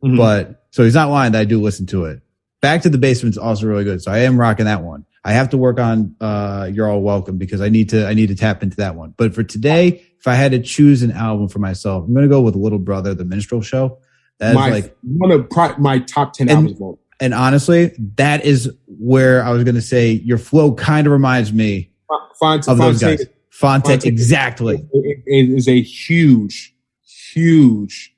[0.04, 0.18] Mhm.
[0.18, 2.22] But so he's not lying that I do listen to it.
[2.60, 4.02] Back to the basement's also really good.
[4.02, 5.06] So I am rocking that one.
[5.24, 8.28] I have to work on uh You're All Welcome because I need to I need
[8.28, 9.14] to tap into that one.
[9.18, 12.42] But for today, if I had to choose an album for myself, I'm gonna go
[12.42, 14.00] with Little Brother, the Minstrel Show.
[14.40, 16.98] That is my like one of pro- my top ten And- albums.
[17.20, 21.92] and honestly, that is where I was gonna say your flow kind of reminds me
[22.40, 23.28] Phonte, of those Phonte guys.
[23.52, 24.84] Phonte, Phonte- exactly.
[24.94, 26.74] It is a huge,
[27.34, 28.16] huge.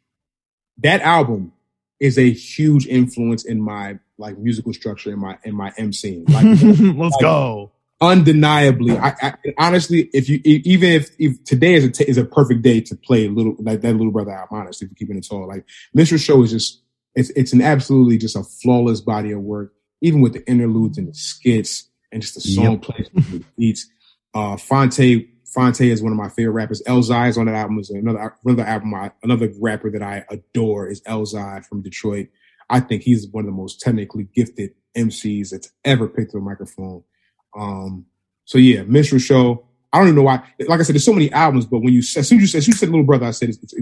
[0.78, 1.52] That album
[2.00, 6.30] is a huge influence in my like musical structure in my in my MCing.
[6.30, 7.72] Like Let's go.
[8.02, 12.26] undeniably, I, I honestly, if you even if, if today is a t- is a
[12.26, 15.48] perfect day to play little like that little brother album, honestly, for keeping it tall,
[15.48, 16.82] like Minstrel Show is just
[17.16, 21.08] it's it's an absolutely just a flawless body of work, even with the interludes and
[21.08, 23.88] the skits and just the song plays the beats.
[24.34, 26.82] Uh, Phonte Phonte is one of my favorite rappers.
[26.88, 27.80] Elzhi is on that album.
[27.80, 28.94] Is another another album.
[28.96, 32.28] I, another rapper that I adore is Elzhi from Detroit.
[32.74, 36.44] I think he's one of the most technically gifted MCs that's ever picked up a
[36.44, 37.04] microphone.
[37.58, 38.06] Um,
[38.46, 39.66] so yeah, Minstrel Show.
[39.92, 40.42] I don't even know why.
[40.68, 42.58] Like I said, there's so many albums, but when you as soon as you said,
[42.60, 43.76] as you said Little Brother, I said it's, it's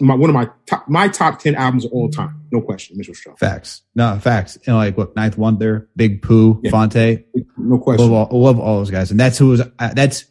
[0.00, 2.96] my, one of my top my top ten albums of all time, no question.
[2.98, 3.80] Minstrel Show, Facts.
[3.94, 4.58] No, facts.
[4.66, 6.70] And like, look, Ninth Wonder, Big Pooh, Yeah.
[6.70, 7.24] Phonte,
[7.56, 8.12] no love question.
[8.12, 9.10] all, love all those guys.
[9.10, 10.26] And that's who was, uh, that's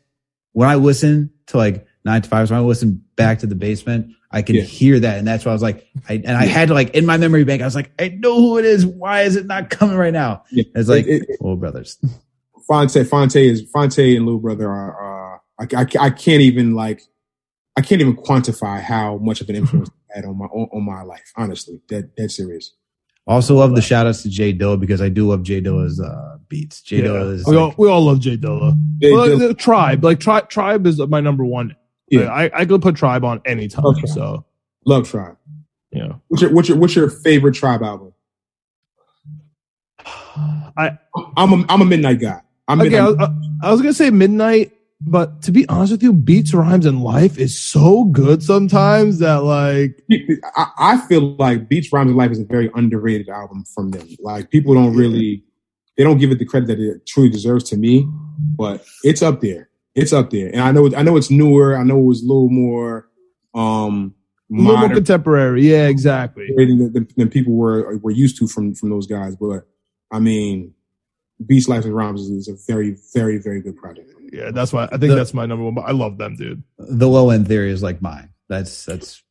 [0.51, 4.13] when I listen to like nine to five, when I listen back to the basement,
[4.33, 4.63] I can Yeah.
[4.63, 5.17] hear that.
[5.19, 7.43] And that's why I was like, I, and I had to like in my memory
[7.45, 8.85] bank, I was like, I know who it is.
[8.85, 10.43] Why is it not coming right now?
[10.51, 10.63] Yeah.
[10.75, 11.97] It's like, It- it- Little Brothers.
[12.67, 15.35] Phonte, Phonte is Phonte and Little Brother are.
[15.35, 17.01] Uh, I, I, I can't even like,
[17.77, 20.83] I can't even quantify how much of an influence they had on my on, on
[20.85, 21.31] my life.
[21.35, 22.73] Honestly, that that's serious.
[23.27, 26.37] Also love the shout outs to J Dilla because I do love J Dilla's uh,
[26.49, 26.81] beats.
[26.81, 27.03] Jay Yeah.
[27.05, 28.75] Dilla is we, all, we all love J Dilla.
[28.99, 31.75] They- Well, they- the tribe, like tribe, tribe is my number one.
[32.09, 32.27] Yeah.
[32.31, 33.85] I I could put tribe on anytime.
[33.85, 34.05] Okay.
[34.07, 34.45] So
[34.85, 35.37] love Tribe.
[35.91, 38.13] yeah, What's your what's your what's your favorite Tribe album?
[40.05, 40.97] I
[41.37, 42.41] I'm a I'm a Midnight guy.
[42.67, 42.97] I'm okay.
[42.99, 43.29] I, Midnight.
[43.29, 47.01] was- I was gonna say midnight, but to be honest with you, beats, rhymes, and
[47.01, 50.03] life is so good sometimes that like
[50.57, 54.05] I, I feel like beats, Rhymes and Life is a very underrated album from them.
[54.19, 55.43] Like people don't really,
[55.97, 58.05] they don't give it the credit that it truly deserves to me,
[58.57, 59.69] but it's up there.
[59.95, 60.49] It's up there.
[60.51, 61.77] And I know, I know it's newer.
[61.77, 63.09] I know it was a little more,
[63.53, 64.15] um,
[64.51, 65.69] a little more contemporary.
[65.69, 66.49] Yeah, exactly.
[66.55, 69.35] than, than, than people were were used to from from those guys.
[69.35, 69.67] But
[70.11, 70.73] I mean,
[71.45, 74.11] Beast Life and Rhymes is a very, very, very good project.
[74.31, 75.75] Yeah, that's why I think The- that's my number one.
[75.75, 76.63] But I love them, dude.
[76.79, 78.29] The low end theory is like mine.
[78.49, 79.21] That's that's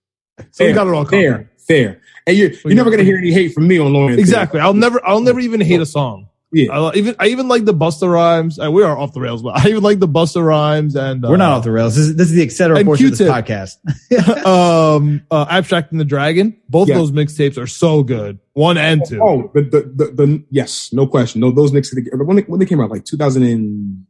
[0.52, 1.48] So we got it all covered.
[1.48, 2.00] fair, fair.
[2.26, 4.18] And you're you're never gonna hear any hate from me on Lauren.
[4.18, 4.60] Exactly.
[4.60, 5.04] I'll never.
[5.06, 6.28] I'll never even hate a song.
[6.52, 6.70] Yeah.
[6.78, 8.58] I even I even like the Busta Rhymes.
[8.58, 11.28] And we are off the rails, but I even like the Busta Rhymes and uh,
[11.30, 11.96] we're not off the rails.
[11.96, 12.76] This is, this is the etc.
[12.76, 14.46] and portion of this podcast.
[14.46, 16.56] um uh, Abstract and the Dragon.
[16.68, 16.96] Both Yeah.
[16.96, 18.38] those mixtapes are so good.
[18.52, 19.20] One and two.
[19.22, 21.40] Oh, the, the the the yes, no question.
[21.40, 24.06] No, those Knicks when they, when they came out, like 2016.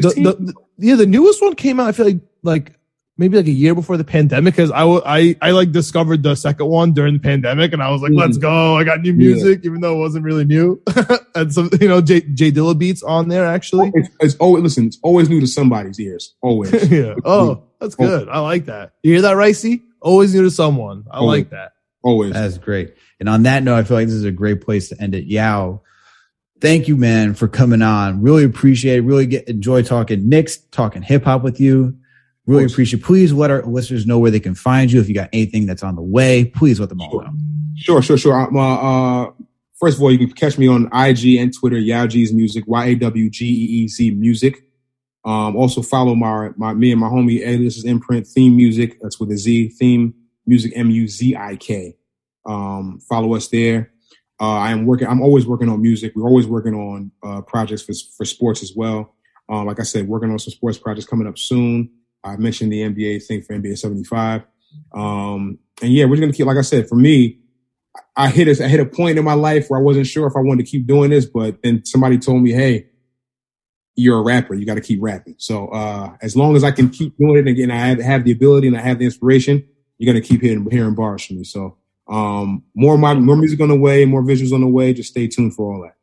[0.00, 1.88] the, the, the- yeah, the newest one came out.
[1.88, 2.77] I feel like like
[3.18, 6.66] maybe like a year before the pandemic because I I I like discovered the second
[6.68, 8.18] one during the pandemic and I was like, Mhm.
[8.20, 8.76] let's go!
[8.76, 9.34] I got new Yeah.
[9.34, 10.80] music, even though it wasn't really new,
[11.34, 13.90] and some you know J J Dilla beats on there actually.
[13.94, 14.86] it's, it's always listen.
[14.86, 16.34] It's always new to somebody's ears.
[16.40, 16.72] Always.
[16.90, 17.14] yeah.
[17.24, 18.28] Oh, that's good.
[18.28, 18.92] I like that.
[19.02, 19.82] You hear that, Ricey?
[20.00, 21.04] Always new to someone.
[21.10, 21.24] I Oh.
[21.26, 21.72] like that.
[22.04, 22.32] always.
[22.32, 22.94] That's great.
[23.20, 25.24] And on that note, I feel like this is a great place to end it.
[25.24, 25.82] Yao,
[26.60, 28.22] thank you, man, for coming on.
[28.22, 29.02] Really appreciate it.
[29.02, 31.96] Really get enjoy talking Knicks, talking hip hop with you.
[32.48, 33.02] Really appreciate.
[33.02, 35.00] Please let our listeners know where they can find you.
[35.00, 37.22] If you got anything that's on the way, please let them all Sure.
[37.24, 37.32] know.
[37.76, 38.56] Sure, sure, sure.
[38.56, 38.58] Uh,
[39.26, 39.30] uh,
[39.78, 42.94] first of all, you can catch me on IG and Twitter, Yawg's Music, Y A
[42.96, 43.48] W G E
[43.84, 44.64] E Z Music.
[45.24, 48.98] Um, also follow my my me and my homie Alias's imprint theme music.
[49.02, 50.14] That's with a Z theme
[50.46, 51.96] music M U Z I K.
[52.46, 53.92] Um, follow us there.
[54.40, 55.06] Uh, I am working.
[55.06, 56.12] I'm always working on music.
[56.16, 59.14] We're always working on uh, projects for for sports as well.
[59.50, 61.90] Um, like I said, working on some sports projects coming up soon.
[62.24, 64.42] I mentioned the NBA thing for NBA 75.
[64.92, 66.46] Um, and yeah, we're gonna keep.
[66.46, 67.38] Like I said, for me,
[68.16, 70.36] I hit a, I hit a point in my life where I wasn't sure if
[70.36, 72.88] I wanted to keep doing this, but then somebody told me, "Hey,
[73.94, 74.54] you're a rapper.
[74.54, 77.40] You got to keep rapping." So uh, as long as I can keep doing it,
[77.40, 79.66] and again, I have, have the ability and I have the inspiration,
[79.98, 81.44] you're gonna keep hearing hearing bars from me.
[81.44, 81.76] So
[82.08, 84.92] um, more my more music on the way, more visuals on the way.
[84.92, 85.97] Just stay tuned for all that.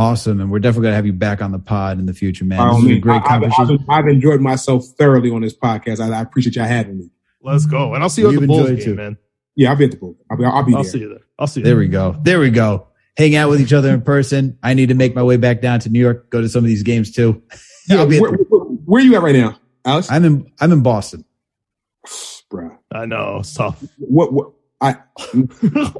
[0.00, 2.66] Awesome, and we're definitely gonna have you back on the pod in the future, man.
[2.74, 3.84] This is a great I, I've, conversation.
[3.86, 6.00] I've, I've enjoyed myself thoroughly on this podcast.
[6.00, 7.10] I, I appreciate y'all having me.
[7.42, 7.92] Let's go.
[7.92, 8.94] And I'll see you at We've the Bulls enjoyed game, too.
[8.94, 9.18] man.
[9.56, 10.16] Yeah, I'll be at the book.
[10.30, 10.90] I'll be, I'll be I'll there.
[10.90, 11.20] see you there.
[11.38, 12.16] I'll see you There There we go.
[12.22, 12.86] There we go.
[13.18, 14.58] Hang out with each other in person.
[14.62, 16.68] I need to make my way back down to New York, go to some of
[16.68, 17.42] these games too.
[17.88, 20.10] Yeah, I'll be at where, where, where you at right now, Alex?
[20.10, 21.24] I'm in I'm in Boston.
[22.50, 22.78] Bruh.
[22.92, 23.38] I know.
[23.40, 23.82] It's tough.
[23.98, 24.32] What?
[24.32, 24.52] What?
[24.80, 24.96] I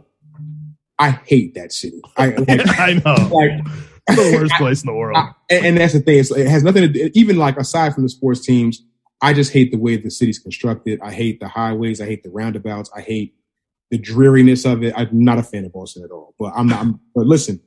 [1.01, 2.01] I hate that city.
[2.17, 2.49] I like,
[2.79, 3.29] I know.
[3.35, 5.17] like It's the worst place in the world.
[5.17, 6.19] I- and, and that's the thing.
[6.19, 8.83] It's, it has nothing to do, even like aside from the sports teams.
[9.23, 11.01] I just hate the way the city's constructed.
[11.03, 12.01] I hate the highways.
[12.01, 12.91] I hate the roundabouts.
[12.97, 13.35] I hate
[13.91, 14.95] the dreariness of it.
[14.97, 16.35] I'm not a fan of Boston at all.
[16.39, 16.81] But I'm not.
[16.81, 17.61] I'm, but listen,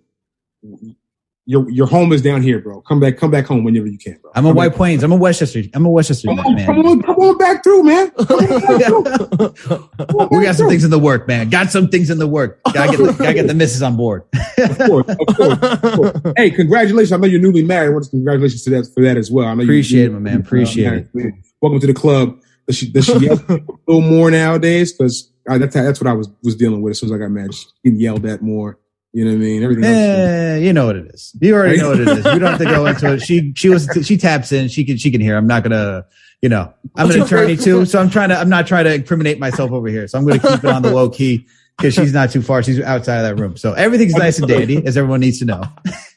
[1.45, 2.81] your your home is down here, bro.
[2.81, 3.17] Come back.
[3.17, 4.31] Come back home whenever you can, bro.
[4.35, 5.03] I'm Come White back- Plains.
[5.03, 5.61] I'm in Westchester.
[5.73, 6.65] I'm in Westchester, Come on, man.
[6.65, 8.09] come on, come on back through, man.
[8.17, 9.03] Back through.
[10.31, 10.69] We got some through.
[10.69, 11.49] things in the work, man.
[11.49, 12.59] Got some things in the work.
[12.73, 14.23] Gotta get the, gotta get the missus on board.
[14.57, 15.57] Of course, of course.
[15.61, 16.21] of course.
[16.37, 17.11] Hey, congratulations!
[17.11, 17.87] I know you're newly married.
[17.87, 19.47] I want to congratulations to that for that as well.
[19.47, 20.39] I know Appreciate you- it, my man.
[20.41, 21.33] Appreciate it.
[21.61, 22.39] Welcome to the club.
[22.67, 24.93] Does she does she yell a little more nowadays?
[24.93, 27.51] Because that's that's what I was was dealing with as soon as I got married.
[27.51, 28.79] Just getting yelled at more.
[29.13, 29.63] You know what I mean?
[29.63, 29.83] Everything.
[29.85, 29.93] else.
[29.95, 31.35] Eh, you know what it is.
[31.39, 32.25] You already know what it is.
[32.25, 33.21] You don't have to go into it.
[33.21, 34.67] She she was she taps in.
[34.69, 35.37] She can she can hear.
[35.37, 36.05] I'm not gonna.
[36.41, 38.37] You know, I'm an attorney too, so I'm trying to.
[38.37, 40.07] I'm not trying to incriminate myself over here.
[40.09, 42.61] So I'm going to keep it on the low key because she's not too far.
[42.61, 45.63] She's outside of that room, so everything's nice and dandy, as everyone needs to know.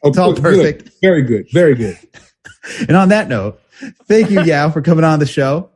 [0.03, 0.43] It's all Good.
[0.43, 0.89] perfect.
[1.01, 1.47] Very good.
[1.53, 1.97] Very good.
[2.79, 3.61] And on that note,
[4.05, 5.69] thank you, Yao, for coming on the show.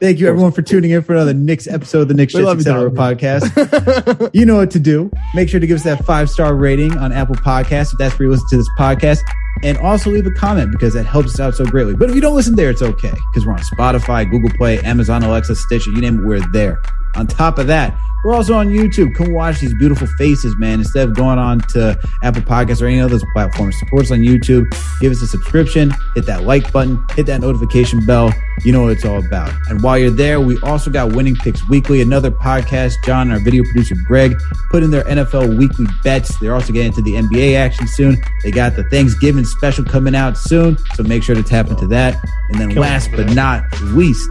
[0.00, 2.90] Thank you, everyone, for tuning in for another Knicks episode of the Knicks love Etc.
[2.90, 4.30] podcast.
[4.34, 5.10] you know what to do.
[5.34, 8.26] Make sure to give us that five star rating on Apple Podcasts if that's where
[8.26, 9.20] you listen to this podcast.
[9.62, 11.94] And also leave a comment because that helps us out so greatly.
[11.94, 15.22] But if you don't listen there, it's okay because we're on Spotify, Google Play, Amazon,
[15.22, 16.80] Alexa, Stitcher, you name it, we're there.
[17.16, 19.14] On top of that, we're also on YouTube.
[19.14, 20.80] Come watch these beautiful faces, man.
[20.80, 24.70] Instead of going on to Apple Podcasts or any other platforms, support us on YouTube.
[25.00, 28.30] Give us a subscription, hit that like button, hit that notification bell.
[28.62, 29.50] You know what it's all about.
[29.70, 33.02] And while you're there, we also got Winning Picks Weekly, another podcast.
[33.06, 34.36] John and our video producer Greg
[34.70, 36.38] put in their NFL weekly bets.
[36.38, 38.18] They're also getting into the NBA action soon.
[38.42, 42.22] They got the Thanksgiving special coming out soon, so make sure to tap into that.
[42.50, 44.28] And then last but not least,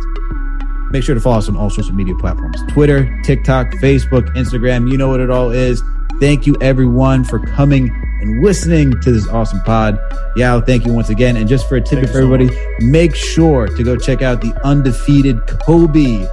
[0.92, 4.92] Make sure to follow us on all social media platforms Twitter, TikTok, Facebook, Instagram.
[4.92, 5.82] You know what it all is.
[6.20, 7.90] Thank you, everyone, for coming
[8.22, 9.98] and listening to this awesome pod.
[10.36, 11.38] Yao, thank you once again.
[11.38, 12.50] And just for a tip for you so everybody,
[12.82, 16.28] make sure to go check out the undefeated Kobe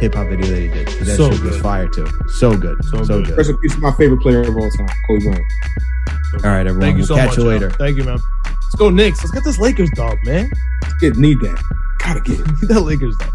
[0.00, 0.86] hip hop video that he did.
[0.88, 1.62] That So shit was good.
[1.62, 2.06] fire too.
[2.36, 2.84] So good.
[2.84, 3.26] So, So good.
[3.28, 3.38] good.
[3.38, 5.42] Rest in peace to my favorite player of all time, Kobe Bryant.
[6.44, 6.80] All right, everyone.
[6.80, 7.38] Thank you we'll so catch much.
[7.38, 7.48] you yo.
[7.50, 7.70] later.
[7.70, 8.18] Thank you, man.
[8.44, 9.20] Let's go, Knicks.
[9.20, 10.50] Let's get this Lakers dub, man.
[11.00, 11.62] Get need that.
[12.00, 12.46] Gotta get it.
[12.60, 13.30] Need that Lakers dub.